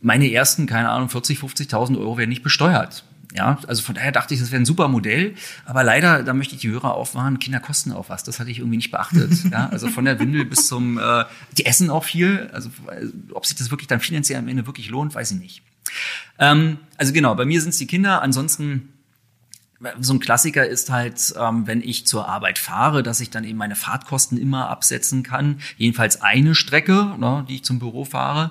Meine 0.00 0.32
ersten, 0.32 0.66
keine 0.66 0.88
Ahnung, 0.88 1.10
40, 1.10 1.38
50.000 1.38 1.98
Euro 1.98 2.16
werden 2.16 2.30
nicht 2.30 2.42
besteuert. 2.42 3.04
Ja, 3.32 3.58
also 3.68 3.82
von 3.82 3.94
daher 3.94 4.10
dachte 4.10 4.34
ich, 4.34 4.40
das 4.40 4.50
wäre 4.50 4.60
ein 4.60 4.66
super 4.66 4.88
Modell. 4.88 5.34
Aber 5.64 5.84
leider, 5.84 6.24
da 6.24 6.34
möchte 6.34 6.56
ich 6.56 6.62
die 6.62 6.70
Hörer 6.70 6.94
aufmachen, 6.94 7.38
Kinder 7.38 7.60
kosten 7.60 7.92
auch 7.92 8.08
was. 8.08 8.24
Das 8.24 8.40
hatte 8.40 8.50
ich 8.50 8.58
irgendwie 8.58 8.78
nicht 8.78 8.90
beachtet. 8.90 9.30
Ja, 9.50 9.68
also 9.68 9.88
von 9.88 10.04
der 10.04 10.18
Windel 10.18 10.44
bis 10.44 10.68
zum, 10.68 10.98
äh, 10.98 11.24
die 11.56 11.66
essen 11.66 11.90
auch 11.90 12.04
viel. 12.04 12.50
Also 12.52 12.70
äh, 12.88 13.06
ob 13.32 13.46
sich 13.46 13.56
das 13.56 13.70
wirklich 13.70 13.88
dann 13.88 14.00
finanziell 14.00 14.38
am 14.38 14.48
Ende 14.48 14.66
wirklich 14.66 14.90
lohnt, 14.90 15.14
weiß 15.14 15.32
ich 15.32 15.38
nicht. 15.38 15.62
Ähm, 16.38 16.78
also 16.96 17.12
genau, 17.12 17.34
bei 17.34 17.44
mir 17.44 17.60
sind 17.60 17.70
es 17.70 17.78
die 17.78 17.86
Kinder. 17.86 18.22
Ansonsten 18.22 18.88
so 20.00 20.14
ein 20.14 20.20
Klassiker 20.20 20.66
ist 20.66 20.90
halt, 20.90 21.34
ähm, 21.38 21.66
wenn 21.66 21.82
ich 21.82 22.06
zur 22.06 22.28
Arbeit 22.28 22.58
fahre, 22.58 23.02
dass 23.02 23.20
ich 23.20 23.30
dann 23.30 23.44
eben 23.44 23.58
meine 23.58 23.76
Fahrtkosten 23.76 24.36
immer 24.36 24.68
absetzen 24.68 25.22
kann. 25.22 25.60
Jedenfalls 25.76 26.20
eine 26.20 26.54
Strecke, 26.54 27.14
ne, 27.18 27.44
die 27.48 27.56
ich 27.56 27.64
zum 27.64 27.78
Büro 27.78 28.04
fahre. 28.04 28.50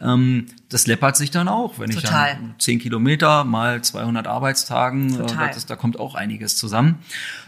Ähm, 0.00 0.46
das 0.70 0.86
läppert 0.86 1.16
sich 1.16 1.30
dann 1.30 1.48
auch, 1.48 1.78
wenn 1.78 1.90
Total. 1.90 2.32
ich 2.32 2.34
dann 2.38 2.54
10 2.58 2.78
Kilometer 2.78 3.44
mal 3.44 3.80
200 3.82 4.26
Arbeitstagen, 4.26 5.14
äh, 5.14 5.16
Total. 5.18 5.50
das, 5.54 5.64
da 5.66 5.76
kommt 5.76 5.98
auch 5.98 6.14
einiges 6.14 6.56
zusammen. 6.58 6.98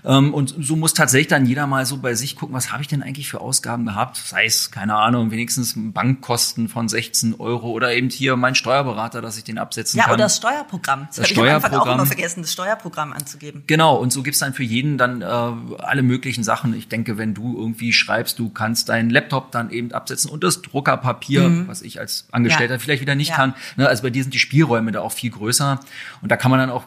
Ähm, 0.04 0.32
und 0.32 0.54
so 0.58 0.74
muss 0.76 0.94
tatsächlich 0.94 1.28
dann 1.28 1.44
jeder 1.44 1.66
mal 1.66 1.84
so 1.84 1.98
bei 1.98 2.14
sich 2.14 2.34
gucken, 2.36 2.54
was 2.54 2.72
habe 2.72 2.80
ich 2.82 2.88
denn 2.88 3.02
eigentlich 3.02 3.28
für 3.28 3.40
Ausgaben 3.42 3.84
gehabt? 3.84 4.16
Sei 4.16 4.46
es, 4.46 4.70
keine 4.70 4.94
Ahnung, 4.96 5.30
wenigstens 5.30 5.74
Bankkosten 5.76 6.68
von 6.70 6.88
16 6.88 7.34
Euro 7.38 7.70
oder 7.72 7.92
eben 7.94 8.08
hier 8.08 8.36
mein 8.36 8.54
Steuerberater, 8.54 9.20
dass 9.20 9.36
ich 9.36 9.44
den 9.44 9.58
absetzen 9.58 9.98
Ja, 9.98 10.04
kann. 10.04 10.14
oder 10.14 10.24
das 10.24 10.36
Steuerprogramm. 10.38 11.06
Das, 11.08 11.16
Das 11.16 11.24
habe 11.26 11.32
ich 11.32 11.38
am 11.38 11.44
Anfang 11.44 11.56
auch 11.56 11.60
Steuerprogramm. 11.68 11.94
immer 11.98 12.06
vergessen, 12.06 12.40
das 12.42 12.52
Steuerprogramm 12.52 13.12
anzugeben. 13.12 13.64
Genau, 13.66 13.96
und 13.96 14.12
so 14.12 14.22
gibt's 14.22 14.38
dann 14.40 14.54
für 14.54 14.62
jeden 14.64 14.96
dann 14.96 15.20
äh, 15.20 15.24
alle 15.26 16.02
möglichen 16.02 16.42
Sachen. 16.42 16.72
Ich 16.74 16.88
denke, 16.88 17.18
wenn 17.18 17.34
du 17.34 17.54
irgendwie 17.58 17.92
schreibst, 17.92 18.38
du 18.38 18.48
kannst 18.48 18.88
deinen 18.88 19.10
Laptop 19.10 19.52
dann 19.52 19.70
eben 19.70 19.92
absetzen 19.92 20.30
und 20.30 20.42
das 20.42 20.62
Druckerpapier, 20.62 21.68
was 21.68 21.82
ich 21.82 22.00
als 22.00 22.26
Angestellter 22.32 22.74
Mhm. 22.74 22.78
Ja. 22.78 22.78
vielleicht 22.78 23.00
wieder 23.02 23.09
nicht 23.14 23.30
Ja. 23.30 23.36
kann. 23.36 23.54
Ne, 23.76 23.88
also 23.88 24.02
bei 24.02 24.11
dir 24.11 24.22
sind 24.22 24.34
die 24.34 24.38
Spielräume 24.38 24.92
da 24.92 25.00
auch 25.00 25.12
viel 25.12 25.30
größer 25.30 25.80
und 26.22 26.30
da 26.30 26.36
kann 26.36 26.50
man 26.50 26.61
dann 26.61 26.70
auch 26.70 26.84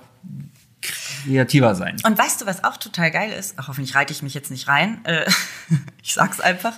kreativer 0.84 1.76
sein. 1.76 1.98
Und 2.04 2.18
weißt 2.18 2.42
du, 2.42 2.46
was 2.46 2.64
auch 2.64 2.78
total 2.78 3.10
geil 3.12 3.32
ist? 3.32 3.54
Ach, 3.58 3.70
hoffentlich 3.70 3.96
reite 3.96 4.12
ich 4.12 4.22
mich 4.22 4.34
jetzt 4.34 4.52
nicht 4.52 4.68
rein. 4.68 5.04
Äh, 5.06 5.26
ich 6.04 6.14
sag's 6.14 6.42
einfach. 6.42 6.74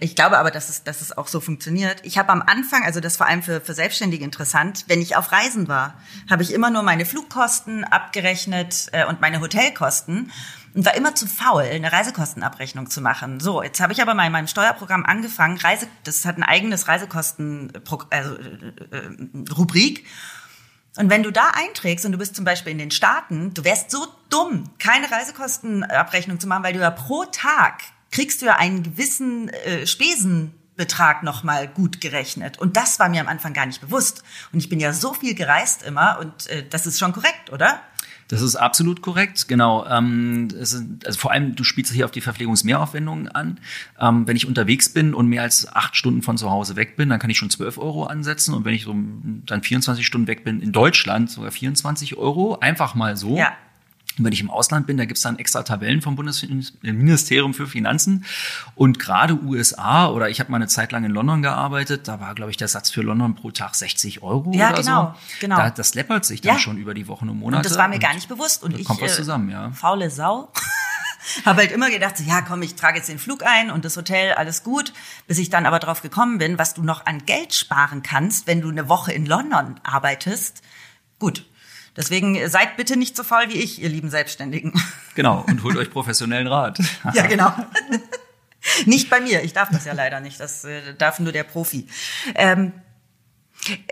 Ich 0.00 0.16
glaube 0.16 0.38
aber, 0.38 0.50
dass 0.50 0.68
es, 0.68 0.82
dass 0.82 1.00
es 1.00 1.16
auch 1.16 1.28
so 1.28 1.40
funktioniert. 1.40 2.00
Ich 2.02 2.18
habe 2.18 2.30
am 2.30 2.42
Anfang, 2.42 2.82
also 2.84 2.98
das 3.00 3.16
vor 3.16 3.26
allem 3.26 3.42
für, 3.42 3.60
für 3.60 3.74
Selbstständige 3.74 4.24
interessant, 4.24 4.84
wenn 4.88 5.00
ich 5.00 5.16
auf 5.16 5.30
Reisen 5.30 5.68
war, 5.68 5.94
habe 6.28 6.42
ich 6.42 6.52
immer 6.52 6.70
nur 6.70 6.82
meine 6.82 7.06
Flugkosten 7.06 7.84
abgerechnet 7.84 8.88
äh, 8.92 9.04
und 9.06 9.20
meine 9.20 9.40
Hotelkosten 9.40 10.32
und 10.74 10.84
war 10.84 10.94
immer 10.94 11.14
zu 11.14 11.26
faul, 11.26 11.62
eine 11.62 11.92
Reisekostenabrechnung 11.92 12.90
zu 12.90 13.00
machen. 13.00 13.38
So, 13.40 13.62
jetzt 13.62 13.80
habe 13.80 13.92
ich 13.92 14.02
aber 14.02 14.14
mal 14.14 14.26
in 14.26 14.32
meinem 14.32 14.48
Steuerprogramm 14.48 15.04
angefangen. 15.06 15.56
Reise, 15.56 15.86
das 16.02 16.24
hat 16.24 16.36
ein 16.36 16.42
eigenes 16.42 16.88
Reisekosten, 16.88 17.72
also 18.10 18.34
äh, 18.34 18.96
äh, 18.96 19.52
Rubrik. 19.56 20.04
Und 20.96 21.10
wenn 21.10 21.22
du 21.22 21.30
da 21.30 21.50
einträgst 21.54 22.04
und 22.04 22.12
du 22.12 22.18
bist 22.18 22.36
zum 22.36 22.44
Beispiel 22.44 22.72
in 22.72 22.78
den 22.78 22.90
Staaten, 22.90 23.54
du 23.54 23.64
wärst 23.64 23.90
so 23.90 24.06
dumm, 24.30 24.70
keine 24.78 25.10
Reisekostenabrechnung 25.10 26.38
zu 26.38 26.46
machen, 26.46 26.64
weil 26.64 26.72
du 26.72 26.80
ja 26.80 26.90
pro 26.90 27.24
Tag 27.24 27.82
kriegst 28.10 28.42
du 28.42 28.46
ja 28.46 28.56
einen 28.56 28.84
gewissen 28.84 29.48
äh, 29.48 29.86
Spesenbetrag 29.86 31.24
nochmal 31.24 31.66
gut 31.66 32.00
gerechnet. 32.00 32.58
Und 32.58 32.76
das 32.76 33.00
war 33.00 33.08
mir 33.08 33.20
am 33.20 33.28
Anfang 33.28 33.54
gar 33.54 33.66
nicht 33.66 33.80
bewusst. 33.80 34.22
Und 34.52 34.60
ich 34.60 34.68
bin 34.68 34.78
ja 34.78 34.92
so 34.92 35.14
viel 35.14 35.34
gereist 35.34 35.82
immer 35.82 36.18
und 36.20 36.48
äh, 36.48 36.64
das 36.68 36.86
ist 36.86 36.98
schon 36.98 37.12
korrekt, 37.12 37.50
oder? 37.50 37.80
Das 38.28 38.40
ist 38.40 38.56
absolut 38.56 39.02
korrekt, 39.02 39.48
genau. 39.48 39.86
Ähm, 39.86 40.48
es 40.58 40.70
sind, 40.70 41.06
also 41.06 41.18
vor 41.18 41.32
allem, 41.32 41.54
du 41.54 41.64
spielst 41.64 41.92
hier 41.92 42.04
auf 42.04 42.10
die 42.10 42.20
Verpflegungsmehraufwendungen 42.20 43.28
an. 43.28 43.60
Ähm, 44.00 44.26
wenn 44.26 44.36
ich 44.36 44.46
unterwegs 44.46 44.88
bin 44.88 45.14
und 45.14 45.28
mehr 45.28 45.42
als 45.42 45.70
acht 45.74 45.96
Stunden 45.96 46.22
von 46.22 46.38
zu 46.38 46.50
Hause 46.50 46.76
weg 46.76 46.96
bin, 46.96 47.08
dann 47.08 47.18
kann 47.18 47.30
ich 47.30 47.38
schon 47.38 47.50
12 47.50 47.78
Euro 47.78 48.04
ansetzen. 48.04 48.54
Und 48.54 48.64
wenn 48.64 48.74
ich 48.74 48.84
so 48.84 48.94
dann 49.46 49.62
24 49.62 50.06
Stunden 50.06 50.26
weg 50.26 50.44
bin 50.44 50.60
in 50.60 50.72
Deutschland, 50.72 51.30
sogar 51.30 51.50
24 51.50 52.16
Euro. 52.16 52.58
Einfach 52.60 52.94
mal 52.94 53.16
so. 53.16 53.36
Ja. 53.36 53.52
Wenn 54.16 54.32
ich 54.32 54.40
im 54.40 54.50
Ausland 54.50 54.86
bin, 54.86 54.96
da 54.96 55.06
gibt's 55.06 55.22
dann 55.22 55.38
extra 55.40 55.62
Tabellen 55.64 56.00
vom 56.00 56.14
Bundesministerium 56.14 57.52
für 57.52 57.66
Finanzen. 57.66 58.24
Und 58.76 58.98
gerade 58.98 59.34
USA, 59.42 60.08
oder 60.08 60.28
ich 60.30 60.38
habe 60.40 60.50
mal 60.52 60.56
eine 60.58 60.68
Zeit 60.68 60.92
lang 60.92 61.04
in 61.04 61.10
London 61.10 61.42
gearbeitet, 61.42 62.06
da 62.06 62.20
war, 62.20 62.34
glaube 62.34 62.50
ich, 62.52 62.56
der 62.56 62.68
Satz 62.68 62.90
für 62.90 63.02
London 63.02 63.34
pro 63.34 63.50
Tag 63.50 63.74
60 63.74 64.22
Euro 64.22 64.52
Ja, 64.54 64.68
oder 64.70 64.82
genau, 64.82 65.04
so. 65.06 65.14
genau. 65.40 65.56
Da, 65.56 65.70
das 65.70 65.94
läppert 65.94 66.24
sich 66.24 66.40
dann 66.42 66.54
Ja. 66.54 66.60
schon 66.60 66.76
über 66.78 66.94
die 66.94 67.08
Wochen 67.08 67.28
und 67.28 67.38
Monate. 67.38 67.58
Und 67.58 67.66
das 67.66 67.76
war 67.78 67.88
mir 67.88 67.94
Und 67.96 68.02
gar 68.02 68.14
nicht 68.14 68.28
bewusst. 68.28 68.62
Und 68.62 68.74
da 68.74 68.78
ich, 68.78 68.84
kommt 68.86 69.00
was 69.00 69.12
äh, 69.12 69.16
zusammen, 69.16 69.50
ja. 69.50 69.70
faule 69.72 70.10
Sau, 70.10 70.52
habe 71.44 71.62
halt 71.62 71.72
immer 71.72 71.90
gedacht, 71.90 72.20
ja 72.20 72.42
komm, 72.42 72.62
ich 72.62 72.76
trage 72.76 72.98
jetzt 72.98 73.08
den 73.08 73.18
Flug 73.18 73.44
ein 73.44 73.70
und 73.70 73.84
das 73.84 73.96
Hotel, 73.96 74.34
alles 74.34 74.62
gut. 74.62 74.92
Bis 75.26 75.38
ich 75.38 75.50
dann 75.50 75.66
aber 75.66 75.78
drauf 75.80 76.02
gekommen 76.02 76.38
bin, 76.38 76.58
was 76.58 76.74
du 76.74 76.82
noch 76.82 77.06
an 77.06 77.24
Geld 77.26 77.52
sparen 77.54 78.02
kannst, 78.02 78.46
wenn 78.46 78.60
du 78.60 78.68
eine 78.68 78.88
Woche 78.88 79.12
in 79.12 79.26
London 79.26 79.80
arbeitest. 79.82 80.62
Gut. 81.18 81.46
Deswegen 81.96 82.48
seid 82.48 82.76
bitte 82.76 82.96
nicht 82.96 83.16
so 83.16 83.22
faul 83.22 83.48
wie 83.48 83.58
ich, 83.58 83.80
ihr 83.80 83.88
lieben 83.88 84.10
Selbstständigen. 84.10 84.72
Genau, 85.14 85.44
und 85.46 85.62
holt 85.62 85.76
euch 85.76 85.90
professionellen 85.90 86.48
Rat. 86.48 86.78
ja, 87.14 87.26
genau. 87.26 87.52
nicht 88.86 89.10
bei 89.10 89.20
mir. 89.20 89.42
Ich 89.44 89.52
darf 89.52 89.68
das 89.70 89.84
ja 89.84 89.92
leider 89.92 90.20
nicht. 90.20 90.40
Das 90.40 90.64
äh, 90.64 90.94
darf 90.94 91.20
nur 91.20 91.32
der 91.32 91.44
Profi. 91.44 91.86
Ähm, 92.34 92.72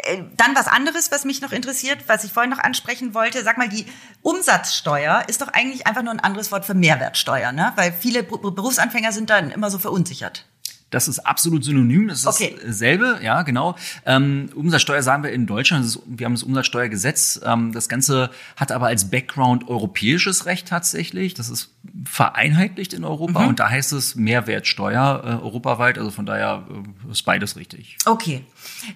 äh, 0.05 0.22
dann 0.36 0.55
was 0.57 0.66
anderes, 0.66 1.12
was 1.12 1.24
mich 1.24 1.40
noch 1.40 1.53
interessiert, 1.53 1.98
was 2.09 2.24
ich 2.24 2.32
vorhin 2.32 2.50
noch 2.50 2.59
ansprechen 2.59 3.14
wollte. 3.14 3.42
Sag 3.44 3.57
mal, 3.57 3.68
die 3.68 3.86
Umsatzsteuer 4.22 5.24
ist 5.28 5.40
doch 5.40 5.48
eigentlich 5.48 5.86
einfach 5.86 6.03
nur 6.03 6.12
ein 6.12 6.20
anderes 6.20 6.50
Wort 6.53 6.64
für 6.64 6.74
Mehrwertsteuer, 6.74 7.53
ne? 7.53 7.72
Weil 7.76 7.92
viele 7.92 8.22
Ber- 8.22 8.50
Berufsanfänger 8.50 9.12
sind 9.12 9.30
dann 9.30 9.50
immer 9.50 9.70
so 9.70 9.78
verunsichert. 9.78 10.46
Das 10.93 11.09
ist 11.09 11.18
absolut 11.20 11.64
synonym, 11.64 12.07
das 12.09 12.20
ist 12.20 12.26
Okay. 12.28 12.55
dasselbe, 12.64 13.18
ja, 13.22 13.43
genau. 13.43 13.74
Ähm, 14.07 14.49
Umsatzsteuer 14.55 15.03
sagen 15.03 15.24
wir 15.24 15.32
in 15.32 15.47
Deutschland, 15.47 15.84
ist, 15.84 15.99
wir 16.07 16.26
haben 16.26 16.34
das 16.34 16.45
Umsatzsteuergesetz. 16.45 17.40
Ähm, 17.45 17.72
das 17.72 17.88
Ganze 17.88 18.30
hat 18.57 18.70
aber 18.70 18.86
als 18.86 19.11
Background 19.11 19.68
europäisches 19.68 20.47
Recht 20.47 20.68
tatsächlich. 20.68 21.34
Das 21.34 21.49
ist 21.51 21.70
vereinheitlicht 22.05 22.93
in 22.93 23.05
Europa 23.05 23.40
Mhm. 23.40 23.49
und 23.49 23.59
da 23.61 23.68
heißt 23.68 23.93
es 23.93 24.14
Mehrwertsteuer 24.14 25.22
äh, 25.24 25.43
europaweit. 25.45 25.99
Also 25.99 26.11
von 26.11 26.26
daher 26.26 26.64
äh, 27.09 27.11
ist 27.11 27.22
beides 27.24 27.57
richtig. 27.57 27.97
Okay. 28.07 28.45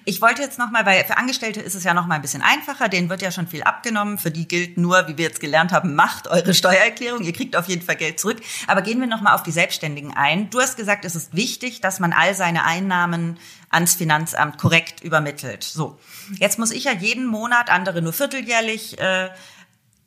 Ich 0.04 0.20
wollte 0.20 0.42
jetzt 0.42 0.58
nochmal, 0.58 0.86
weil 0.86 1.04
für 1.04 1.16
Angestellte 1.16 1.60
ist 1.60 1.74
es 1.74 1.84
ja 1.84 1.94
nochmal 1.94 2.16
ein 2.16 2.22
bisschen 2.22 2.42
einfacher, 2.42 2.88
denen 2.88 3.08
wird 3.08 3.22
ja 3.22 3.30
schon 3.30 3.46
viel 3.46 3.62
abgenommen. 3.62 4.18
Für 4.18 4.30
die 4.30 4.48
gilt 4.48 4.76
nur, 4.78 5.08
wie 5.08 5.16
wir 5.16 5.26
jetzt 5.26 5.40
gelernt 5.40 5.72
haben, 5.72 5.94
macht 5.94 6.28
eure 6.28 6.54
Steuererklärung, 6.54 7.22
ihr 7.22 7.32
kriegt 7.32 7.56
auf 7.56 7.68
jeden 7.68 7.82
Fall 7.82 7.96
Geld 7.96 8.20
zurück. 8.20 8.38
Aber 8.66 8.82
gehen 8.82 9.00
wir 9.00 9.06
nochmal 9.06 9.34
auf 9.34 9.42
die 9.42 9.52
Selbstständigen 9.52 10.14
ein. 10.16 10.50
Du 10.50 10.60
hast 10.60 10.76
gesagt, 10.76 11.04
es 11.04 11.14
ist 11.14 11.34
wichtig, 11.34 11.80
dass 11.80 12.00
man 12.00 12.12
all 12.12 12.34
seine 12.34 12.64
Einnahmen 12.64 13.38
ans 13.70 13.94
Finanzamt 13.94 14.58
korrekt 14.58 15.02
übermittelt. 15.02 15.64
So, 15.64 15.98
jetzt 16.38 16.58
muss 16.58 16.70
ich 16.70 16.84
ja 16.84 16.92
jeden 16.92 17.26
Monat, 17.26 17.70
andere 17.70 18.02
nur 18.02 18.12
vierteljährlich, 18.12 18.98
äh, 18.98 19.30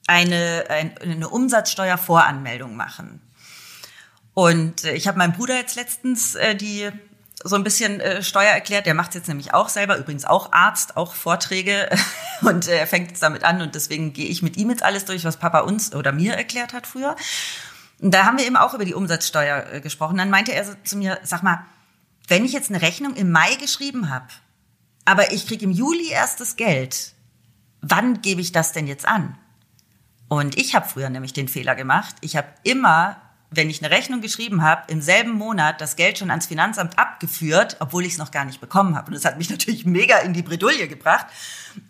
eine, 0.07 0.65
ein, 0.69 0.97
eine 0.97 1.29
Umsatzsteuervoranmeldung 1.29 2.75
machen. 2.75 3.21
Und 4.33 4.85
äh, 4.85 4.93
ich 4.93 5.07
habe 5.07 5.17
meinem 5.17 5.33
Bruder 5.33 5.55
jetzt 5.55 5.75
letztens 5.75 6.35
äh, 6.35 6.55
die 6.55 6.89
so 7.43 7.55
ein 7.55 7.63
bisschen 7.63 7.99
äh, 7.99 8.21
Steuer 8.21 8.51
erklärt. 8.51 8.85
Der 8.85 8.93
macht 8.93 9.15
jetzt 9.15 9.27
nämlich 9.27 9.53
auch 9.53 9.69
selber, 9.69 9.97
übrigens 9.97 10.25
auch 10.25 10.51
Arzt, 10.51 10.97
auch 10.97 11.13
Vorträge 11.13 11.89
und 12.41 12.67
äh, 12.67 12.77
er 12.77 12.87
fängt 12.87 13.09
jetzt 13.09 13.23
damit 13.23 13.43
an 13.43 13.61
und 13.61 13.75
deswegen 13.75 14.13
gehe 14.13 14.27
ich 14.27 14.41
mit 14.41 14.57
ihm 14.57 14.69
jetzt 14.69 14.83
alles 14.83 15.05
durch, 15.05 15.23
was 15.23 15.37
Papa 15.37 15.59
uns 15.59 15.93
oder 15.93 16.11
mir 16.11 16.33
erklärt 16.33 16.73
hat 16.73 16.87
früher. 16.87 17.15
Und 18.01 18.13
da 18.13 18.25
haben 18.25 18.37
wir 18.37 18.45
eben 18.45 18.57
auch 18.57 18.73
über 18.73 18.85
die 18.85 18.93
Umsatzsteuer 18.93 19.65
äh, 19.73 19.81
gesprochen. 19.81 20.17
Dann 20.17 20.29
meinte 20.29 20.53
er 20.53 20.65
so 20.65 20.73
zu 20.83 20.97
mir, 20.97 21.19
sag 21.23 21.43
mal, 21.43 21.65
wenn 22.27 22.45
ich 22.45 22.53
jetzt 22.53 22.69
eine 22.69 22.81
Rechnung 22.81 23.15
im 23.15 23.31
Mai 23.31 23.55
geschrieben 23.55 24.09
habe, 24.09 24.27
aber 25.05 25.33
ich 25.33 25.47
kriege 25.47 25.65
im 25.65 25.71
Juli 25.71 26.09
erst 26.09 26.39
das 26.39 26.55
Geld, 26.55 27.13
wann 27.81 28.21
gebe 28.21 28.41
ich 28.41 28.51
das 28.51 28.71
denn 28.71 28.87
jetzt 28.87 29.07
an? 29.07 29.37
Und 30.27 30.57
ich 30.57 30.75
habe 30.75 30.87
früher 30.87 31.09
nämlich 31.09 31.33
den 31.33 31.47
Fehler 31.47 31.75
gemacht. 31.75 32.15
Ich 32.21 32.37
habe 32.37 32.47
immer, 32.63 33.19
wenn 33.51 33.69
ich 33.69 33.83
eine 33.83 33.93
Rechnung 33.93 34.21
geschrieben 34.21 34.61
habe, 34.61 34.91
im 34.91 35.01
selben 35.01 35.31
Monat 35.31 35.81
das 35.81 35.95
Geld 35.95 36.19
schon 36.19 36.29
ans 36.29 36.45
Finanzamt 36.45 36.99
abgeführt, 36.99 37.77
obwohl 37.79 38.05
ich 38.05 38.13
es 38.13 38.17
noch 38.19 38.31
gar 38.31 38.45
nicht 38.45 38.61
bekommen 38.61 38.95
habe. 38.95 39.07
Und 39.07 39.13
das 39.13 39.25
hat 39.25 39.37
mich 39.37 39.49
natürlich 39.49 39.85
mega 39.85 40.17
in 40.19 40.33
die 40.33 40.43
Bredouille 40.43 40.87
gebracht. 40.87 41.25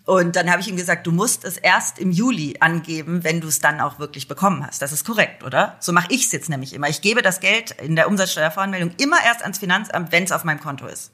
Und 0.06 0.36
dann 0.36 0.50
habe 0.50 0.62
ich 0.62 0.68
ihm 0.68 0.78
gesagt, 0.78 1.06
du 1.06 1.12
musst 1.12 1.44
es 1.44 1.58
erst 1.58 2.00
im 2.00 2.12
Juli 2.12 2.56
angeben, 2.60 3.24
wenn 3.24 3.42
du 3.42 3.48
es 3.48 3.60
dann 3.60 3.82
auch 3.82 4.00
wirklich 4.00 4.28
bekommen 4.28 4.66
hast. 4.66 4.82
Das 4.82 4.92
ist 4.92 5.06
korrekt, 5.06 5.44
oder? 5.44 5.76
So 5.80 5.92
mache 5.92 6.08
ich 6.10 6.26
es 6.26 6.32
jetzt 6.32 6.50
nämlich 6.50 6.74
immer. 6.74 6.88
Ich 6.88 7.02
gebe 7.02 7.22
das 7.22 7.40
Geld 7.40 7.72
in 7.72 7.96
der 7.96 8.08
Umsatzsteuervoranmeldung 8.08 8.92
immer 8.98 9.18
erst 9.26 9.42
ans 9.42 9.58
Finanzamt, 9.58 10.12
wenn 10.12 10.24
es 10.24 10.32
auf 10.32 10.44
meinem 10.44 10.60
Konto 10.60 10.88
ist. 10.88 11.12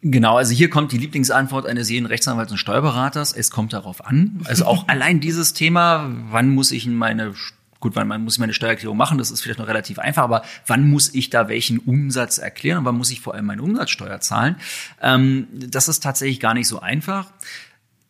Genau, 0.00 0.36
also 0.36 0.52
hier 0.52 0.70
kommt 0.70 0.92
die 0.92 0.98
Lieblingsantwort 0.98 1.66
eines 1.66 1.90
jeden 1.90 2.06
Rechtsanwalts 2.06 2.52
und 2.52 2.58
Steuerberaters. 2.58 3.32
Es 3.32 3.50
kommt 3.50 3.72
darauf 3.72 4.04
an. 4.06 4.40
Also 4.44 4.64
auch 4.64 4.86
allein 4.88 5.20
dieses 5.20 5.54
Thema, 5.54 6.08
wann 6.30 6.50
muss 6.50 6.70
ich 6.70 6.86
in 6.86 6.94
meine 6.94 7.34
Gut, 7.80 7.94
wann 7.94 8.08
man 8.08 8.24
muss 8.24 8.34
ich 8.34 8.40
meine 8.40 8.54
Steuererklärung 8.54 8.96
machen, 8.96 9.18
das 9.18 9.30
ist 9.30 9.40
vielleicht 9.40 9.60
noch 9.60 9.68
relativ 9.68 9.98
einfach, 9.98 10.24
aber 10.24 10.42
wann 10.66 10.88
muss 10.90 11.14
ich 11.14 11.30
da 11.30 11.48
welchen 11.48 11.78
Umsatz 11.78 12.38
erklären 12.38 12.78
und 12.78 12.84
wann 12.84 12.96
muss 12.96 13.10
ich 13.10 13.20
vor 13.20 13.34
allem 13.34 13.46
meine 13.46 13.62
Umsatzsteuer 13.62 14.20
zahlen? 14.20 14.56
Ähm, 15.00 15.46
das 15.52 15.88
ist 15.88 16.02
tatsächlich 16.02 16.40
gar 16.40 16.54
nicht 16.54 16.66
so 16.66 16.80
einfach. 16.80 17.30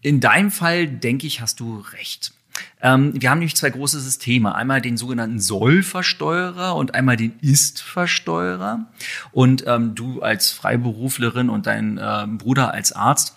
In 0.00 0.20
deinem 0.20 0.50
Fall, 0.50 0.86
denke 0.86 1.26
ich, 1.26 1.40
hast 1.40 1.60
du 1.60 1.84
recht. 1.92 2.32
Ähm, 2.80 3.12
wir 3.14 3.30
haben 3.30 3.38
nämlich 3.38 3.56
zwei 3.56 3.70
große 3.70 4.00
Systeme. 4.00 4.54
Einmal 4.54 4.80
den 4.80 4.96
sogenannten 4.96 5.40
Sollversteuerer 5.40 6.76
und 6.76 6.94
einmal 6.94 7.16
den 7.16 7.38
Ist-Versteuerer. 7.40 8.86
Und 9.32 9.64
ähm, 9.66 9.94
du 9.94 10.22
als 10.22 10.50
Freiberuflerin 10.50 11.50
und 11.50 11.66
dein 11.66 12.00
ähm, 12.02 12.38
Bruder 12.38 12.72
als 12.72 12.92
Arzt, 12.92 13.34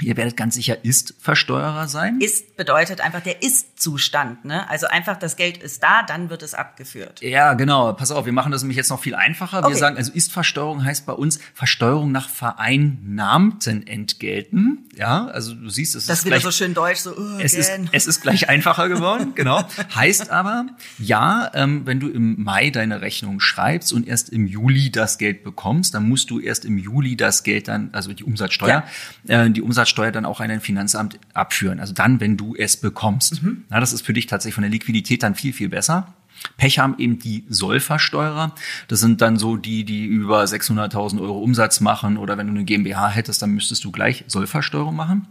ihr 0.00 0.16
werdet 0.16 0.36
ganz 0.36 0.54
sicher 0.54 0.84
Ist-Versteuerer 0.84 1.88
sein. 1.88 2.20
Ist 2.20 2.56
bedeutet 2.56 3.00
einfach 3.00 3.22
der 3.22 3.42
Ist-Zustand. 3.76 4.44
Ne? 4.44 4.68
Also 4.70 4.86
einfach 4.86 5.16
das 5.18 5.36
Geld 5.36 5.58
ist 5.58 5.82
da, 5.82 6.02
dann 6.02 6.30
wird 6.30 6.42
es 6.42 6.54
abgeführt. 6.54 7.20
Ja, 7.20 7.52
genau. 7.54 7.92
Pass 7.92 8.10
auf, 8.10 8.24
wir 8.24 8.32
machen 8.32 8.52
das 8.52 8.62
nämlich 8.62 8.76
jetzt 8.76 8.88
noch 8.88 9.00
viel 9.00 9.14
einfacher. 9.14 9.62
Wir 9.62 9.66
Okay. 9.66 9.76
sagen, 9.76 9.96
also 9.96 10.12
Ist-Versteuerung 10.12 10.84
heißt 10.84 11.04
bei 11.04 11.12
uns 11.12 11.38
Versteuerung 11.52 12.10
nach 12.10 12.28
vereinnahmten 12.28 13.86
Entgelten. 13.86 14.88
Ja, 14.94 15.26
also 15.26 15.54
du 15.54 15.68
siehst, 15.68 15.94
es 15.94 16.06
Das 16.06 16.20
ist 16.20 16.24
gleich, 16.24 16.42
so 16.42 16.50
schön 16.50 16.72
deutsch, 16.72 17.00
so 17.00 17.10
uh, 17.10 17.38
es 17.38 17.52
ist, 17.52 17.70
es 17.92 18.06
ist 18.06 18.22
gleich 18.22 18.48
einfacher 18.48 18.88
geworden, 18.88 19.32
genau. 19.34 19.62
Heißt 19.94 20.30
aber, 20.30 20.66
ja, 20.98 21.50
ähm, 21.52 21.82
wenn 21.84 22.00
du 22.00 22.08
im 22.08 22.42
Mai 22.42 22.70
deine 22.70 23.02
Rechnung 23.02 23.40
schreibst 23.40 23.92
und 23.92 24.08
erst 24.08 24.30
im 24.30 24.46
Juli 24.46 24.90
das 24.90 25.18
Geld 25.18 25.44
bekommst, 25.44 25.94
dann 25.94 26.08
musst 26.08 26.30
du 26.30 26.40
erst 26.40 26.64
im 26.64 26.78
Juli 26.78 27.16
das 27.16 27.42
Geld 27.42 27.68
dann, 27.68 27.90
also 27.92 28.14
die 28.14 28.24
Umsatzsteuer, 28.24 28.84
äh, 29.28 29.50
die 29.50 29.60
Umsatzsteuer 29.60 30.12
dann 30.12 30.24
auch 30.24 30.40
an 30.40 30.50
ein 30.50 30.60
Finanzamt 30.62 31.18
abführen. 31.34 31.78
Also 31.80 31.92
dann, 31.92 32.20
wenn 32.20 32.38
du 32.38 32.54
es 32.56 32.78
bekommst. 32.78 33.42
Na, 33.68 33.80
das 33.80 33.92
ist 33.92 34.02
für 34.02 34.12
dich 34.12 34.26
tatsächlich 34.26 34.54
von 34.54 34.62
der 34.62 34.70
Liquidität 34.70 35.22
dann 35.22 35.34
viel, 35.34 35.52
viel 35.52 35.68
besser. 35.68 36.14
Pech 36.56 36.78
haben 36.78 36.96
eben 36.98 37.18
die 37.18 37.44
Sollversteuerer. 37.48 38.54
Das 38.88 39.00
sind 39.00 39.20
dann 39.20 39.36
so 39.38 39.56
die, 39.56 39.84
die 39.84 40.04
über 40.04 40.44
600.000 40.44 41.20
Euro 41.20 41.38
Umsatz 41.38 41.80
machen 41.80 42.16
oder 42.16 42.38
wenn 42.38 42.46
du 42.46 42.52
eine 42.52 42.64
GmbH 42.64 43.08
hättest, 43.08 43.42
dann 43.42 43.50
müsstest 43.50 43.84
du 43.84 43.90
gleich 43.90 44.24
Sollversteuerung 44.26 44.94
machen. 44.94 45.28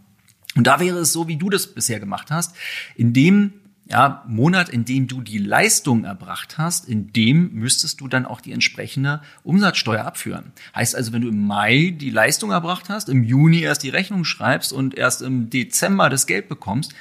Und 0.55 0.67
da 0.67 0.79
wäre 0.79 0.99
es 0.99 1.13
so, 1.13 1.27
wie 1.27 1.37
du 1.37 1.49
das 1.49 1.67
bisher 1.67 1.99
gemacht 1.99 2.31
hast, 2.31 2.55
in 2.95 3.13
dem 3.13 3.53
ja, 3.87 4.23
Monat, 4.27 4.69
in 4.69 4.83
dem 4.83 5.07
du 5.07 5.21
die 5.21 5.37
Leistung 5.37 6.05
erbracht 6.05 6.57
hast, 6.57 6.89
in 6.89 7.13
dem 7.13 7.53
müsstest 7.53 8.01
du 8.01 8.07
dann 8.07 8.25
auch 8.25 8.41
die 8.41 8.51
entsprechende 8.51 9.21
Umsatzsteuer 9.43 10.03
abführen. 10.03 10.53
Heißt 10.73 10.95
also, 10.95 11.13
wenn 11.13 11.21
du 11.21 11.27
im 11.27 11.45
Mai 11.45 11.93
die 11.95 12.09
Leistung 12.09 12.49
erbracht 12.49 12.89
hast, 12.89 13.09
im 13.09 13.23
Juni 13.23 13.59
erst 13.59 13.83
die 13.83 13.89
Rechnung 13.89 14.25
schreibst 14.25 14.73
und 14.73 14.95
erst 14.95 15.21
im 15.21 15.51
Dezember 15.51 16.09
das 16.09 16.25
Geld 16.25 16.49
bekommst, 16.49 16.95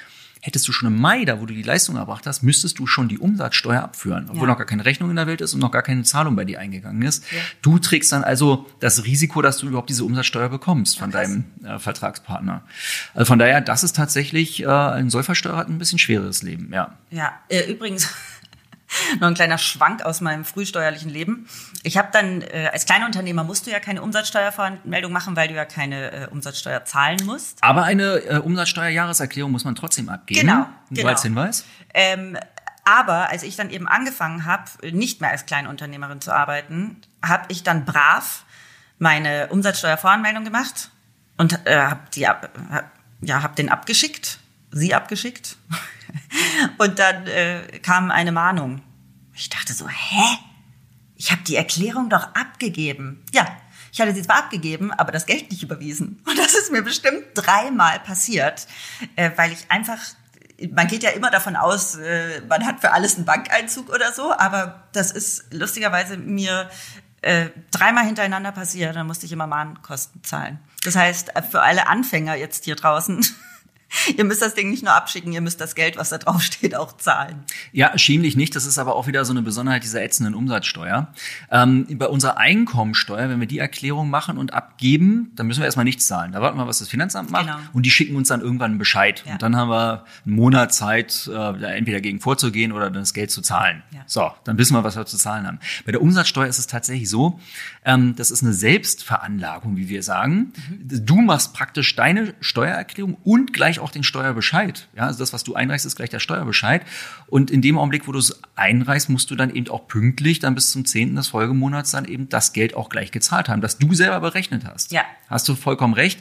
hättest 0.45 0.67
du 0.67 0.71
schon 0.71 0.87
im 0.93 1.01
Mai, 1.01 1.25
da 1.25 1.41
wo 1.41 1.45
du 1.47 1.53
die 1.55 1.63
Leistung 1.63 1.95
erbracht 1.95 2.27
hast, 2.27 2.43
müsstest 2.43 2.77
du 2.77 2.85
schon 2.85 3.07
die 3.07 3.17
Umsatzsteuer 3.17 3.81
abführen, 3.81 4.25
obwohl 4.29 4.43
Ja. 4.43 4.49
noch 4.53 4.57
gar 4.57 4.67
keine 4.67 4.85
Rechnung 4.85 5.09
in 5.09 5.15
der 5.15 5.25
Welt 5.25 5.41
ist 5.41 5.55
und 5.55 5.59
noch 5.59 5.71
gar 5.71 5.81
keine 5.81 6.03
Zahlung 6.03 6.35
bei 6.35 6.45
dir 6.45 6.59
eingegangen 6.59 7.01
ist. 7.01 7.23
Du 7.63 7.79
trägst 7.79 8.11
dann 8.11 8.23
also 8.23 8.67
das 8.79 9.05
Risiko, 9.05 9.41
dass 9.41 9.57
du 9.57 9.67
überhaupt 9.67 9.89
diese 9.89 10.03
Umsatzsteuer 10.05 10.49
bekommst 10.49 10.99
von 10.99 11.09
krass. 11.09 11.27
deinem 11.27 11.45
äh, 11.63 11.79
Vertragspartner. 11.79 12.61
Also 13.15 13.25
von 13.25 13.39
daher, 13.39 13.59
das 13.61 13.83
ist 13.83 13.95
tatsächlich, 13.95 14.61
äh, 14.61 14.67
ein 14.67 15.09
Sollversteuerer 15.09 15.57
hat 15.57 15.67
ein 15.69 15.79
bisschen 15.79 15.97
schwereres 15.99 16.43
Leben, 16.43 16.71
ja. 16.71 16.95
Ja, 17.09 17.33
äh, 17.49 17.71
übrigens 17.71 18.09
noch 19.19 19.27
ein 19.27 19.33
kleiner 19.33 19.57
Schwank 19.57 20.03
aus 20.03 20.21
meinem 20.21 20.45
frühsteuerlichen 20.45 21.09
Leben. 21.09 21.47
Ich 21.83 21.97
habe 21.97 22.09
dann, 22.11 22.41
äh, 22.41 22.69
als 22.71 22.85
Kleinunternehmer 22.85 23.43
musst 23.43 23.67
du 23.67 23.71
ja 23.71 23.79
keine 23.79 24.01
Umsatzsteuervoranmeldung 24.01 25.11
machen, 25.11 25.35
weil 25.35 25.47
du 25.47 25.53
ja 25.53 25.65
keine 25.65 26.11
äh, 26.11 26.27
Umsatzsteuer 26.27 26.85
zahlen 26.85 27.19
musst. 27.25 27.57
Aber 27.61 27.83
eine 27.83 28.17
äh, 28.17 28.37
Umsatzsteuerjahreserklärung 28.37 29.51
muss 29.51 29.65
man 29.65 29.75
trotzdem 29.75 30.09
abgeben. 30.09 30.41
Genau, 30.41 30.67
genau. 30.91 31.09
als 31.09 31.23
Hinweis. 31.23 31.65
Ähm, 31.93 32.37
aber 32.83 33.29
als 33.29 33.43
ich 33.43 33.55
dann 33.55 33.71
eben 33.71 33.87
angefangen 33.87 34.45
habe, 34.45 34.69
nicht 34.91 35.19
mehr 35.19 35.31
als 35.31 35.45
Kleinunternehmerin 35.45 36.21
zu 36.21 36.31
arbeiten, 36.31 37.01
habe 37.23 37.45
ich 37.49 37.63
dann 37.63 37.83
brav 37.85 38.45
meine 38.99 39.47
Umsatzsteuervoranmeldung 39.47 40.43
gemacht 40.43 40.91
und 41.37 41.65
äh, 41.65 41.77
habe 41.77 42.01
die 42.13 42.27
ab, 42.27 42.49
hab, 42.71 42.91
ja 43.21 43.41
habe 43.41 43.55
den 43.55 43.69
abgeschickt, 43.69 44.39
sie 44.71 44.93
abgeschickt 44.93 45.57
und 46.77 46.99
dann 46.99 47.27
äh, 47.27 47.79
kam 47.79 48.11
eine 48.11 48.31
Mahnung. 48.31 48.81
Ich 49.33 49.49
dachte 49.49 49.73
so, 49.73 49.87
hä? 49.87 50.37
Ich 51.15 51.31
habe 51.31 51.41
die 51.43 51.55
Erklärung 51.55 52.09
doch 52.09 52.35
abgegeben. 52.35 53.23
Ja, 53.33 53.47
ich 53.95 54.01
hatte 54.01 54.13
sie 54.13 54.23
zwar 54.23 54.39
abgegeben, 54.39 54.91
aber 54.91 55.13
das 55.13 55.25
Geld 55.25 55.49
nicht 55.49 55.63
überwiesen. 55.63 56.21
Und 56.27 56.37
das 56.37 56.53
ist 56.53 56.69
mir 56.69 56.81
bestimmt 56.81 57.23
dreimal 57.33 57.99
passiert, 58.01 58.67
äh, 59.15 59.31
weil 59.37 59.53
ich 59.53 59.71
einfach, 59.71 59.99
man 60.71 60.87
geht 60.87 61.01
ja 61.01 61.11
immer 61.11 61.31
davon 61.31 61.55
aus, 61.55 61.95
äh, 61.95 62.41
man 62.41 62.65
hat 62.65 62.81
für 62.81 62.91
alles 62.91 63.15
einen 63.15 63.23
Bankeinzug 63.23 63.89
oder 63.89 64.11
so, 64.11 64.33
aber 64.33 64.83
das 64.91 65.11
ist 65.11 65.45
lustigerweise 65.53 66.17
mir 66.17 66.69
äh, 67.21 67.51
dreimal 67.71 68.05
hintereinander 68.05 68.51
passiert. 68.51 68.97
Dann 68.97 69.07
musste 69.07 69.27
ich 69.27 69.31
immer 69.31 69.47
Mahnkosten 69.47 70.23
zahlen. 70.25 70.59
Das 70.83 70.97
heißt, 70.97 71.33
äh, 71.35 71.41
für 71.41 71.61
alle 71.61 71.87
Anfänger 71.87 72.35
jetzt 72.35 72.65
hier 72.65 72.75
draußen, 72.75 73.25
ihr 74.17 74.23
müsst 74.25 74.41
das 74.41 74.53
Ding 74.53 74.69
nicht 74.69 74.83
nur 74.83 74.93
abschicken, 74.93 75.31
ihr 75.31 75.41
müsst 75.41 75.61
das 75.61 75.75
Geld, 75.75 75.97
was 75.97 76.09
da 76.09 76.17
drauf 76.17 76.41
steht, 76.41 76.75
auch 76.75 76.97
zahlen. 76.97 77.43
Ja, 77.71 77.97
schämlich 77.97 78.35
nicht. 78.35 78.55
Das 78.55 78.65
ist 78.65 78.77
aber 78.77 78.95
auch 78.95 79.07
wieder 79.07 79.25
so 79.25 79.33
eine 79.33 79.41
Besonderheit 79.41 79.83
dieser 79.83 80.03
ätzenden 80.03 80.35
Umsatzsteuer. 80.35 81.07
Ähm, 81.51 81.87
bei 81.97 82.07
unserer 82.07 82.37
Einkommensteuer, 82.37 83.29
wenn 83.29 83.39
wir 83.39 83.47
die 83.47 83.59
Erklärung 83.59 84.09
machen 84.09 84.37
und 84.37 84.53
abgeben, 84.53 85.31
dann 85.35 85.47
müssen 85.47 85.59
wir 85.59 85.65
erstmal 85.65 85.85
nichts 85.85 86.07
zahlen. 86.07 86.31
Da 86.31 86.41
warten 86.41 86.57
wir, 86.57 86.67
was 86.67 86.79
das 86.79 86.89
Finanzamt 86.89 87.31
macht. 87.31 87.45
Genau. 87.45 87.57
Und 87.73 87.85
die 87.85 87.91
schicken 87.91 88.15
uns 88.15 88.27
dann 88.27 88.41
irgendwann 88.41 88.71
einen 88.71 88.79
Bescheid. 88.79 89.23
Ja. 89.25 89.33
Und 89.33 89.41
dann 89.41 89.55
haben 89.55 89.69
wir 89.69 90.05
einen 90.25 90.35
Monat 90.35 90.73
Zeit, 90.73 91.27
äh, 91.27 91.31
da 91.31 91.71
entweder 91.71 92.01
gegen 92.01 92.19
vorzugehen 92.19 92.71
oder 92.71 92.85
dann 92.85 93.01
das 93.01 93.13
Geld 93.13 93.31
zu 93.31 93.41
zahlen. 93.41 93.83
Ja. 93.91 94.01
So, 94.05 94.31
dann 94.43 94.57
wissen 94.57 94.75
wir, 94.75 94.83
was 94.83 94.95
wir 94.95 95.05
zu 95.05 95.17
zahlen 95.17 95.47
haben. 95.47 95.59
Bei 95.85 95.91
der 95.91 96.01
Umsatzsteuer 96.01 96.47
ist 96.47 96.59
es 96.59 96.67
tatsächlich 96.67 97.09
so, 97.09 97.39
ähm, 97.83 98.15
das 98.15 98.31
ist 98.31 98.43
eine 98.43 98.53
Selbstveranlagung, 98.53 99.77
wie 99.77 99.89
wir 99.89 100.03
sagen. 100.03 100.53
Mhm. 100.69 101.05
Du 101.05 101.21
machst 101.21 101.53
praktisch 101.53 101.95
deine 101.95 102.33
Steuererklärung 102.39 103.17
und 103.23 103.53
gleichzeitig 103.53 103.74
gleich 103.75 103.83
auch 103.83 103.91
den 103.91 104.03
Steuerbescheid. 104.03 104.87
Ja, 104.95 105.03
also 105.03 105.19
das, 105.19 105.33
was 105.33 105.43
du 105.43 105.55
einreichst, 105.55 105.85
ist 105.85 105.95
gleich 105.95 106.09
der 106.09 106.19
Steuerbescheid. 106.19 106.81
Und 107.27 107.51
in 107.51 107.61
dem 107.61 107.77
Augenblick, 107.77 108.07
wo 108.07 108.11
du 108.11 108.19
es 108.19 108.39
einreichst, 108.55 109.09
musst 109.09 109.29
du 109.31 109.35
dann 109.35 109.53
eben 109.53 109.67
auch 109.69 109.87
pünktlich 109.87 110.39
dann 110.39 110.55
bis 110.55 110.71
zum 110.71 110.85
10. 110.85 111.15
des 111.15 111.27
Folgemonats 111.29 111.91
dann 111.91 112.05
eben 112.05 112.29
das 112.29 112.53
Geld 112.53 112.75
auch 112.75 112.89
gleich 112.89 113.11
gezahlt 113.11 113.49
haben, 113.49 113.61
das 113.61 113.77
du 113.77 113.93
selber 113.93 114.19
berechnet 114.19 114.63
hast. 114.65 114.91
Ja. 114.91 115.01
Hast 115.29 115.47
du 115.47 115.55
vollkommen 115.55 115.93
recht. 115.93 116.19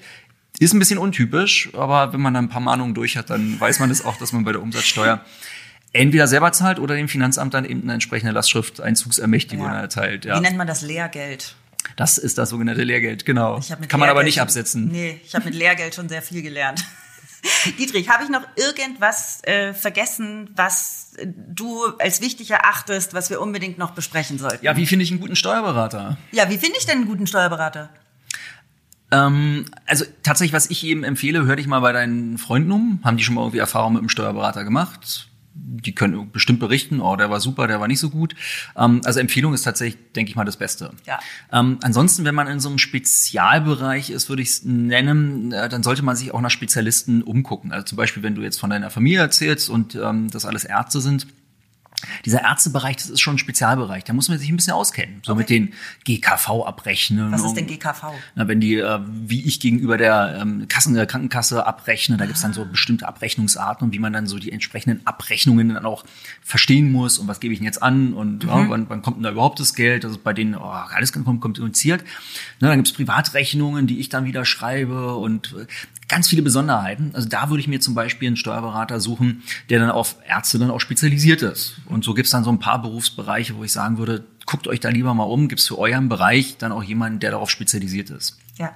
Ist 0.60 0.72
ein 0.72 0.78
bisschen 0.78 0.98
untypisch, 0.98 1.70
aber 1.74 2.12
wenn 2.12 2.20
man 2.20 2.32
dann 2.34 2.44
ein 2.44 2.48
paar 2.48 2.60
Mahnungen 2.60 2.94
durch 2.94 3.16
hat, 3.16 3.28
dann 3.30 3.58
weiß 3.58 3.80
man 3.80 3.90
es 3.90 4.04
auch, 4.04 4.16
dass 4.18 4.32
man 4.32 4.44
bei 4.44 4.52
der 4.52 4.62
Umsatzsteuer 4.62 5.20
entweder 5.92 6.26
selber 6.28 6.52
zahlt 6.52 6.78
oder 6.78 6.94
dem 6.94 7.08
Finanzamt 7.08 7.54
dann 7.54 7.64
eben 7.64 7.82
eine 7.82 7.94
entsprechende 7.94 8.32
Lastschrift-Einzugsermächtigung 8.32 9.66
Ja. 9.66 9.80
erteilt. 9.80 10.24
Ja. 10.24 10.36
Wie 10.36 10.40
nennt 10.42 10.56
man 10.56 10.66
das 10.66 10.82
Lehrgeld? 10.82 11.56
Das 11.96 12.18
ist 12.18 12.38
das 12.38 12.50
sogenannte 12.50 12.82
Lehrgeld, 12.82 13.26
genau. 13.26 13.60
Kann 13.88 14.00
man 14.00 14.08
aber 14.08 14.22
nicht 14.22 14.34
schon- 14.36 14.42
absetzen. 14.44 14.88
Nee, 14.88 15.20
ich 15.24 15.34
habe 15.34 15.44
mit 15.44 15.54
Lehrgeld 15.54 15.94
schon 15.94 16.08
sehr 16.08 16.22
viel 16.22 16.40
gelernt. 16.42 16.84
Dietrich, 17.78 18.08
habe 18.08 18.24
ich 18.24 18.30
noch 18.30 18.42
irgendwas 18.56 19.42
äh, 19.44 19.74
vergessen, 19.74 20.50
was 20.56 21.14
du 21.24 21.84
als 21.98 22.20
wichtig 22.20 22.50
erachtest, 22.50 23.14
was 23.14 23.30
wir 23.30 23.40
unbedingt 23.40 23.78
noch 23.78 23.92
besprechen 23.92 24.38
sollten? 24.38 24.64
Ja, 24.64 24.76
wie 24.76 24.86
finde 24.86 25.04
ich 25.04 25.10
einen 25.10 25.20
guten 25.20 25.36
Steuerberater? 25.36 26.16
Ja, 26.32 26.48
wie 26.50 26.58
finde 26.58 26.78
ich 26.78 26.86
denn 26.86 26.98
einen 26.98 27.06
guten 27.06 27.26
Steuerberater? 27.26 27.90
Ähm, 29.10 29.66
also 29.86 30.04
tatsächlich, 30.22 30.52
was 30.52 30.70
ich 30.70 30.82
jedem 30.82 31.04
empfehle, 31.04 31.44
hör 31.44 31.56
dich 31.56 31.66
mal 31.66 31.80
bei 31.80 31.92
deinen 31.92 32.38
Freunden 32.38 32.72
um. 32.72 33.00
Haben 33.04 33.16
die 33.16 33.24
schon 33.24 33.34
mal 33.34 33.42
irgendwie 33.42 33.58
Erfahrung 33.58 33.92
mit 33.92 34.00
einem 34.00 34.08
Steuerberater 34.08 34.64
gemacht? 34.64 35.28
Die 35.56 35.94
können 35.94 36.30
bestimmt 36.32 36.60
berichten, 36.60 37.00
oh, 37.00 37.14
der 37.16 37.30
war 37.30 37.40
super, 37.40 37.66
der 37.66 37.80
war 37.80 37.86
nicht 37.86 38.00
so 38.00 38.10
gut. 38.10 38.34
Ähm, 38.76 39.00
also 39.04 39.20
Empfehlung 39.20 39.54
ist 39.54 39.62
tatsächlich, 39.62 40.12
denke 40.12 40.30
ich 40.30 40.36
mal, 40.36 40.44
das 40.44 40.56
Beste. 40.56 40.90
Ja. 41.06 41.20
Ähm, 41.52 41.78
ansonsten, 41.82 42.24
wenn 42.24 42.34
man 42.34 42.48
in 42.48 42.60
so 42.60 42.68
einem 42.68 42.78
Spezialbereich 42.78 44.10
ist, 44.10 44.28
würde 44.28 44.42
ich 44.42 44.48
es 44.48 44.64
nennen, 44.64 45.52
äh, 45.52 45.68
dann 45.68 45.82
sollte 45.82 46.02
man 46.02 46.16
sich 46.16 46.34
auch 46.34 46.40
nach 46.40 46.50
Spezialisten 46.50 47.22
umgucken. 47.22 47.72
Also 47.72 47.84
zum 47.84 47.96
Beispiel, 47.96 48.22
wenn 48.22 48.34
du 48.34 48.42
jetzt 48.42 48.58
von 48.58 48.70
deiner 48.70 48.90
Familie 48.90 49.20
erzählst 49.20 49.70
und 49.70 49.94
ähm, 49.94 50.30
das 50.30 50.44
alles 50.44 50.64
Ärzte 50.64 51.00
sind, 51.00 51.26
dieser 52.24 52.42
Ärztebereich, 52.42 52.96
das 52.96 53.10
ist 53.10 53.20
schon 53.20 53.36
ein 53.36 53.38
Spezialbereich. 53.38 54.04
Da 54.04 54.12
muss 54.12 54.28
man 54.28 54.38
sich 54.38 54.48
ein 54.48 54.56
bisschen 54.56 54.72
auskennen. 54.74 55.20
So 55.24 55.32
Okay. 55.32 55.38
mit 55.40 55.50
den 55.50 55.72
GKV-Abrechnungen. 56.04 57.32
Was 57.32 57.44
ist 57.44 57.54
denn 57.54 57.66
GKV? 57.66 58.12
Na, 58.34 58.48
wenn 58.48 58.60
die, 58.60 58.76
äh, 58.76 59.00
wie 59.08 59.44
ich 59.44 59.60
gegenüber 59.60 59.96
der 59.96 60.38
ähm, 60.40 60.68
Kassen 60.68 60.94
der 60.94 61.06
Krankenkasse 61.06 61.66
abrechne, 61.66 62.16
da 62.16 62.26
gibt's 62.26 62.42
dann 62.42 62.52
so 62.52 62.64
bestimmte 62.64 63.08
Abrechnungsarten 63.08 63.86
und 63.86 63.94
wie 63.94 63.98
man 63.98 64.12
dann 64.12 64.26
so 64.26 64.38
die 64.38 64.52
entsprechenden 64.52 65.06
Abrechnungen 65.06 65.74
dann 65.74 65.84
auch 65.86 66.04
verstehen 66.42 66.92
muss 66.92 67.18
und 67.18 67.28
was 67.28 67.40
gebe 67.40 67.52
ich 67.52 67.60
denn 67.60 67.66
jetzt 67.66 67.82
an 67.82 68.12
und 68.14 68.44
ja, 68.44 68.68
wann, 68.68 68.88
wann 68.88 69.02
kommt 69.02 69.16
denn 69.16 69.22
da 69.24 69.30
überhaupt 69.30 69.60
das 69.60 69.74
Geld? 69.74 70.04
Das 70.04 70.12
ist 70.12 70.24
bei 70.24 70.32
denen 70.32 70.54
oh, 70.54 70.62
alles 70.62 71.12
kompliziert. 71.12 72.04
Na, 72.60 72.68
dann 72.68 72.78
gibt's 72.78 72.92
Privatrechnungen, 72.92 73.86
die 73.86 73.98
ich 74.00 74.08
dann 74.08 74.24
wieder 74.24 74.44
schreibe 74.44 75.14
und 75.16 75.54
äh, 75.58 75.66
ganz 76.08 76.28
viele 76.28 76.42
Besonderheiten. 76.42 77.10
Also 77.14 77.28
da 77.28 77.48
würde 77.50 77.60
ich 77.60 77.68
mir 77.68 77.80
zum 77.80 77.94
Beispiel 77.94 78.28
einen 78.28 78.36
Steuerberater 78.36 79.00
suchen, 79.00 79.42
der 79.70 79.80
dann 79.80 79.90
auf 79.90 80.16
Ärzte 80.28 80.58
dann 80.58 80.70
auch 80.70 80.80
spezialisiert 80.80 81.42
ist. 81.42 81.76
Und 81.86 82.04
so 82.04 82.14
gibt's 82.14 82.30
dann 82.30 82.44
so 82.44 82.50
ein 82.50 82.58
paar 82.58 82.80
Berufsbereiche, 82.80 83.56
wo 83.56 83.64
ich 83.64 83.72
sagen 83.72 83.98
würde, 83.98 84.24
guckt 84.46 84.68
euch 84.68 84.80
da 84.80 84.90
lieber 84.90 85.14
mal 85.14 85.24
um, 85.24 85.48
gibt's 85.48 85.68
für 85.68 85.78
euren 85.78 86.08
Bereich 86.08 86.56
dann 86.58 86.72
auch 86.72 86.82
jemanden, 86.82 87.20
der 87.20 87.30
darauf 87.30 87.50
spezialisiert 87.50 88.10
ist. 88.10 88.38
Ja. 88.58 88.72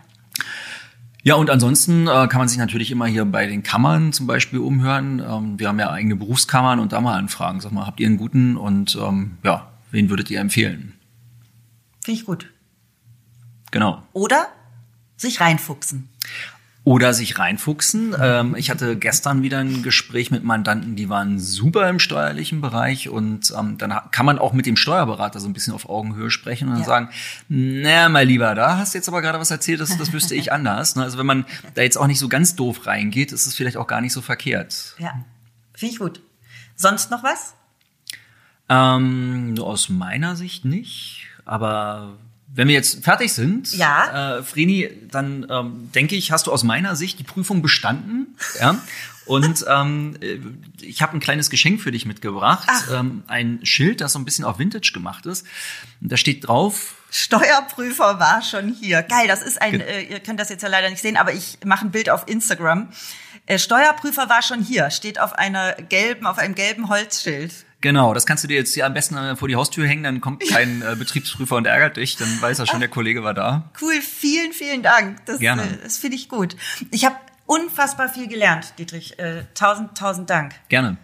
Ja, 1.25 1.35
und 1.35 1.51
ansonsten 1.51 2.07
äh, 2.07 2.29
kann 2.29 2.39
man 2.39 2.49
sich 2.49 2.59
natürlich 2.59 2.91
immer 2.91 3.07
hier 3.07 3.25
bei 3.25 3.47
den 3.47 3.63
Kammern 3.63 4.13
zum 4.13 4.27
Beispiel 4.27 4.61
umhören. 4.61 5.21
Ähm, 5.21 5.59
wir 5.59 5.69
haben 5.69 5.79
ja 5.79 5.91
eigene 5.91 6.17
Berufskammern 6.17 6.79
und 6.79 6.93
da 6.93 7.01
mal 7.01 7.19
anfragen. 7.19 7.61
Sag 7.61 7.73
mal, 7.73 7.87
habt 7.87 8.01
ihr 8.01 8.07
einen 8.07 8.17
guten 8.17 8.57
und 8.57 8.97
ähm, 8.97 9.37
ja, 9.43 9.69
wen 9.91 10.11
würdet 10.11 10.31
ihr 10.31 10.41
empfehlen? 10.41 10.95
Finde 12.03 12.21
ich 12.21 12.25
gut. 12.25 12.51
Genau. 13.73 14.03
Oder 14.13 14.49
sich 15.17 15.41
reinfuchsen. 15.41 16.09
Oder 16.89 17.13
sich 17.13 17.39
reinfuchsen. 17.39 18.17
Ähm, 18.19 18.55
ich 18.57 18.71
hatte 18.71 18.97
gestern 18.97 19.43
wieder 19.43 19.59
ein 19.59 19.83
Gespräch 19.83 20.31
mit 20.31 20.43
Mandanten, 20.43 20.97
die 20.97 21.11
waren 21.11 21.39
super 21.39 21.87
im 21.91 21.99
steuerlichen 21.99 22.63
Bereich 22.63 23.11
und 23.11 23.53
ähm, 23.59 23.77
dann 23.77 23.93
kann 24.11 24.25
man 24.25 24.39
auch 24.39 24.55
mit 24.55 24.65
dem 24.65 24.77
Steuerberater 24.77 25.39
so 25.39 25.49
ein 25.49 25.53
bisschen 25.53 25.75
auf 25.75 25.87
Augenhöhe 25.91 26.31
sprechen 26.31 26.69
und 26.69 26.75
dann 26.77 26.81
Ja. 26.81 26.87
sagen, 26.87 27.11
na, 27.51 28.09
mein 28.09 28.27
Lieber, 28.27 28.55
da 28.55 28.79
hast 28.79 28.95
du 28.95 28.99
jetzt 28.99 29.09
aber 29.09 29.21
gerade 29.21 29.39
was 29.39 29.51
erzählt, 29.51 29.81
das, 29.81 29.99
das 29.99 30.15
wüsste 30.15 30.35
ich 30.35 30.51
anders. 30.53 30.97
Ne? 30.97 31.03
Also 31.03 31.19
wenn 31.19 31.27
man 31.27 31.45
da 31.75 31.83
jetzt 31.83 31.99
auch 31.99 32.07
nicht 32.07 32.19
so 32.21 32.29
ganz 32.31 32.57
doof 32.57 32.87
reingeht, 32.87 33.33
ist 33.33 33.45
es 33.47 33.55
vielleicht 33.55 33.77
auch 33.77 33.87
gar 33.87 34.01
nicht 34.01 34.15
so 34.15 34.23
verkehrt. 34.23 34.95
Ja. 34.99 35.13
Finde 35.75 35.93
ich 35.93 35.99
gut. 35.99 36.23
Sonst 36.75 37.11
noch 37.11 37.23
was? 37.23 37.55
Ähm, 38.71 39.53
nur 39.53 39.67
aus 39.67 39.91
meiner 39.91 40.37
Sicht 40.37 40.65
nicht, 40.65 41.27
aber 41.45 42.17
wenn 42.55 42.69
wir 42.69 42.75
jetzt 42.75 43.05
fertig 43.05 43.33
sind, 43.33 43.73
Ja. 43.77 44.39
äh, 44.39 44.43
Vreni, 44.43 44.89
dann 45.11 45.47
ähm, 45.51 45.91
denke 45.95 46.17
ich, 46.17 46.33
hast 46.33 46.47
du 46.47 46.53
aus 46.53 46.65
meiner 46.65 46.97
Sicht 46.97 47.19
die 47.19 47.25
Prüfung 47.25 47.63
bestanden. 47.63 48.37
Ja? 48.61 48.79
Und 49.27 49.65
ähm, 49.69 50.17
äh, 50.23 50.39
ich 50.81 51.03
habe 51.03 51.15
ein 51.17 51.21
kleines 51.21 51.51
Geschenk 51.51 51.81
für 51.83 51.93
dich 51.93 52.07
mitgebracht. 52.07 52.67
Ach. 52.71 52.91
Ähm, 53.01 53.23
ein 53.27 53.61
Schild, 53.65 54.01
das 54.01 54.15
so 54.15 54.19
ein 54.19 54.25
bisschen 54.25 54.45
auf 54.45 54.59
Vintage 54.59 54.93
gemacht 54.95 55.27
ist. 55.27 55.47
Und 56.01 56.11
da 56.11 56.17
steht 56.17 56.49
drauf, 56.49 56.95
Steuerprüfer 57.11 58.19
war 58.19 58.43
schon 58.43 58.73
hier. 58.75 59.03
Geil, 59.03 59.29
das 59.29 59.43
ist 59.43 59.61
ein, 59.61 59.81
äh, 59.81 60.03
ihr 60.03 60.21
könnt 60.21 60.41
das 60.41 60.49
jetzt 60.49 60.63
ja 60.63 60.69
leider 60.69 60.89
nicht 60.91 61.01
sehen, 61.03 61.17
aber 61.17 61.33
ich 61.33 61.59
mache 61.65 61.85
ein 61.87 61.91
Bild 61.91 62.11
auf 62.11 62.27
Instagram. 62.27 62.89
Äh, 63.47 63.59
Steuerprüfer 63.59 64.29
war 64.29 64.43
schon 64.43 64.63
hier, 64.63 64.91
steht 64.91 65.21
auf 65.21 65.33
einer 65.35 65.73
gelben, 65.75 66.27
auf 66.27 66.39
einem 66.39 66.55
gelben 66.55 66.89
Holzschild. 66.89 67.53
Genau, 67.81 68.15
das 68.15 68.27
kannst 68.27 68.45
du 68.45 68.49
dir 68.49 68.57
jetzt 68.57 68.75
hier 68.75 68.87
am 68.87 68.95
besten 68.95 69.17
äh, 69.17 69.37
vor 69.37 69.49
die 69.49 69.57
Haustür 69.57 69.87
hängen, 69.87 70.03
dann 70.03 70.21
kommt 70.21 70.49
kein 70.49 70.83
äh, 70.83 70.97
Betriebsprüfer 70.97 71.57
und 71.57 71.67
ärgert 71.67 71.97
dich, 71.97 72.17
dann 72.17 72.29
weiß 72.41 72.59
er 72.59 72.67
schon, 72.67 72.81
der 72.81 72.89
Kollege 72.89 73.23
war 73.25 73.35
da. 73.35 73.71
Cool, 73.81 74.01
vielen, 74.01 74.53
vielen 74.53 74.83
Dank. 74.83 75.25
Das, 75.27 75.39
Gerne. 75.39 75.63
äh, 75.63 75.79
das 75.83 75.99
finde 75.99 76.17
ich 76.17 76.29
gut. 76.29 76.57
Ich 76.91 77.05
habe 77.05 77.17
unfassbar 77.47 78.09
viel 78.09 78.29
gelernt, 78.29 78.75
Dietrich. 78.79 79.19
Äh, 79.19 79.45
tausend, 79.55 79.97
tausend 79.97 80.31
Dank. 80.31 80.55
Gerne. 80.69 80.99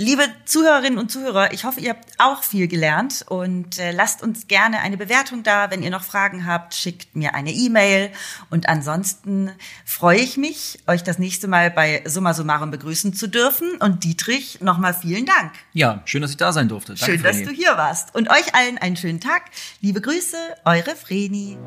Liebe 0.00 0.22
Zuhörerinnen 0.44 0.96
und 0.96 1.10
Zuhörer, 1.10 1.52
ich 1.52 1.64
hoffe, 1.64 1.80
ihr 1.80 1.90
habt 1.90 2.08
auch 2.18 2.44
viel 2.44 2.68
gelernt 2.68 3.24
und 3.28 3.80
äh, 3.80 3.90
lasst 3.90 4.22
uns 4.22 4.46
gerne 4.46 4.78
eine 4.78 4.96
Bewertung 4.96 5.42
da. 5.42 5.72
Wenn 5.72 5.82
ihr 5.82 5.90
noch 5.90 6.04
Fragen 6.04 6.46
habt, 6.46 6.72
schickt 6.74 7.16
mir 7.16 7.34
eine 7.34 7.50
E-Mail. 7.50 8.12
Und 8.48 8.68
ansonsten 8.68 9.50
freue 9.84 10.20
ich 10.20 10.36
mich, 10.36 10.78
euch 10.86 11.02
das 11.02 11.18
nächste 11.18 11.48
Mal 11.48 11.72
bei 11.72 12.04
Summa 12.06 12.32
Summarum 12.32 12.70
begrüßen 12.70 13.12
zu 13.12 13.26
dürfen. 13.26 13.72
Und 13.80 14.04
Dietrich, 14.04 14.60
nochmal 14.60 14.94
vielen 14.94 15.26
Dank. 15.26 15.50
Ja, 15.72 16.00
schön, 16.04 16.22
dass 16.22 16.30
ich 16.30 16.36
da 16.36 16.52
sein 16.52 16.68
durfte. 16.68 16.94
Danke, 16.94 17.04
Schön, 17.04 17.22
dass 17.24 17.42
du 17.42 17.50
hier 17.50 17.76
warst. 17.76 18.14
Und 18.14 18.30
euch 18.30 18.54
allen 18.54 18.78
einen 18.78 18.96
schönen 18.96 19.20
Tag. 19.20 19.46
Liebe 19.80 20.00
Grüße, 20.00 20.36
eure 20.64 20.94
Vreni. 20.94 21.58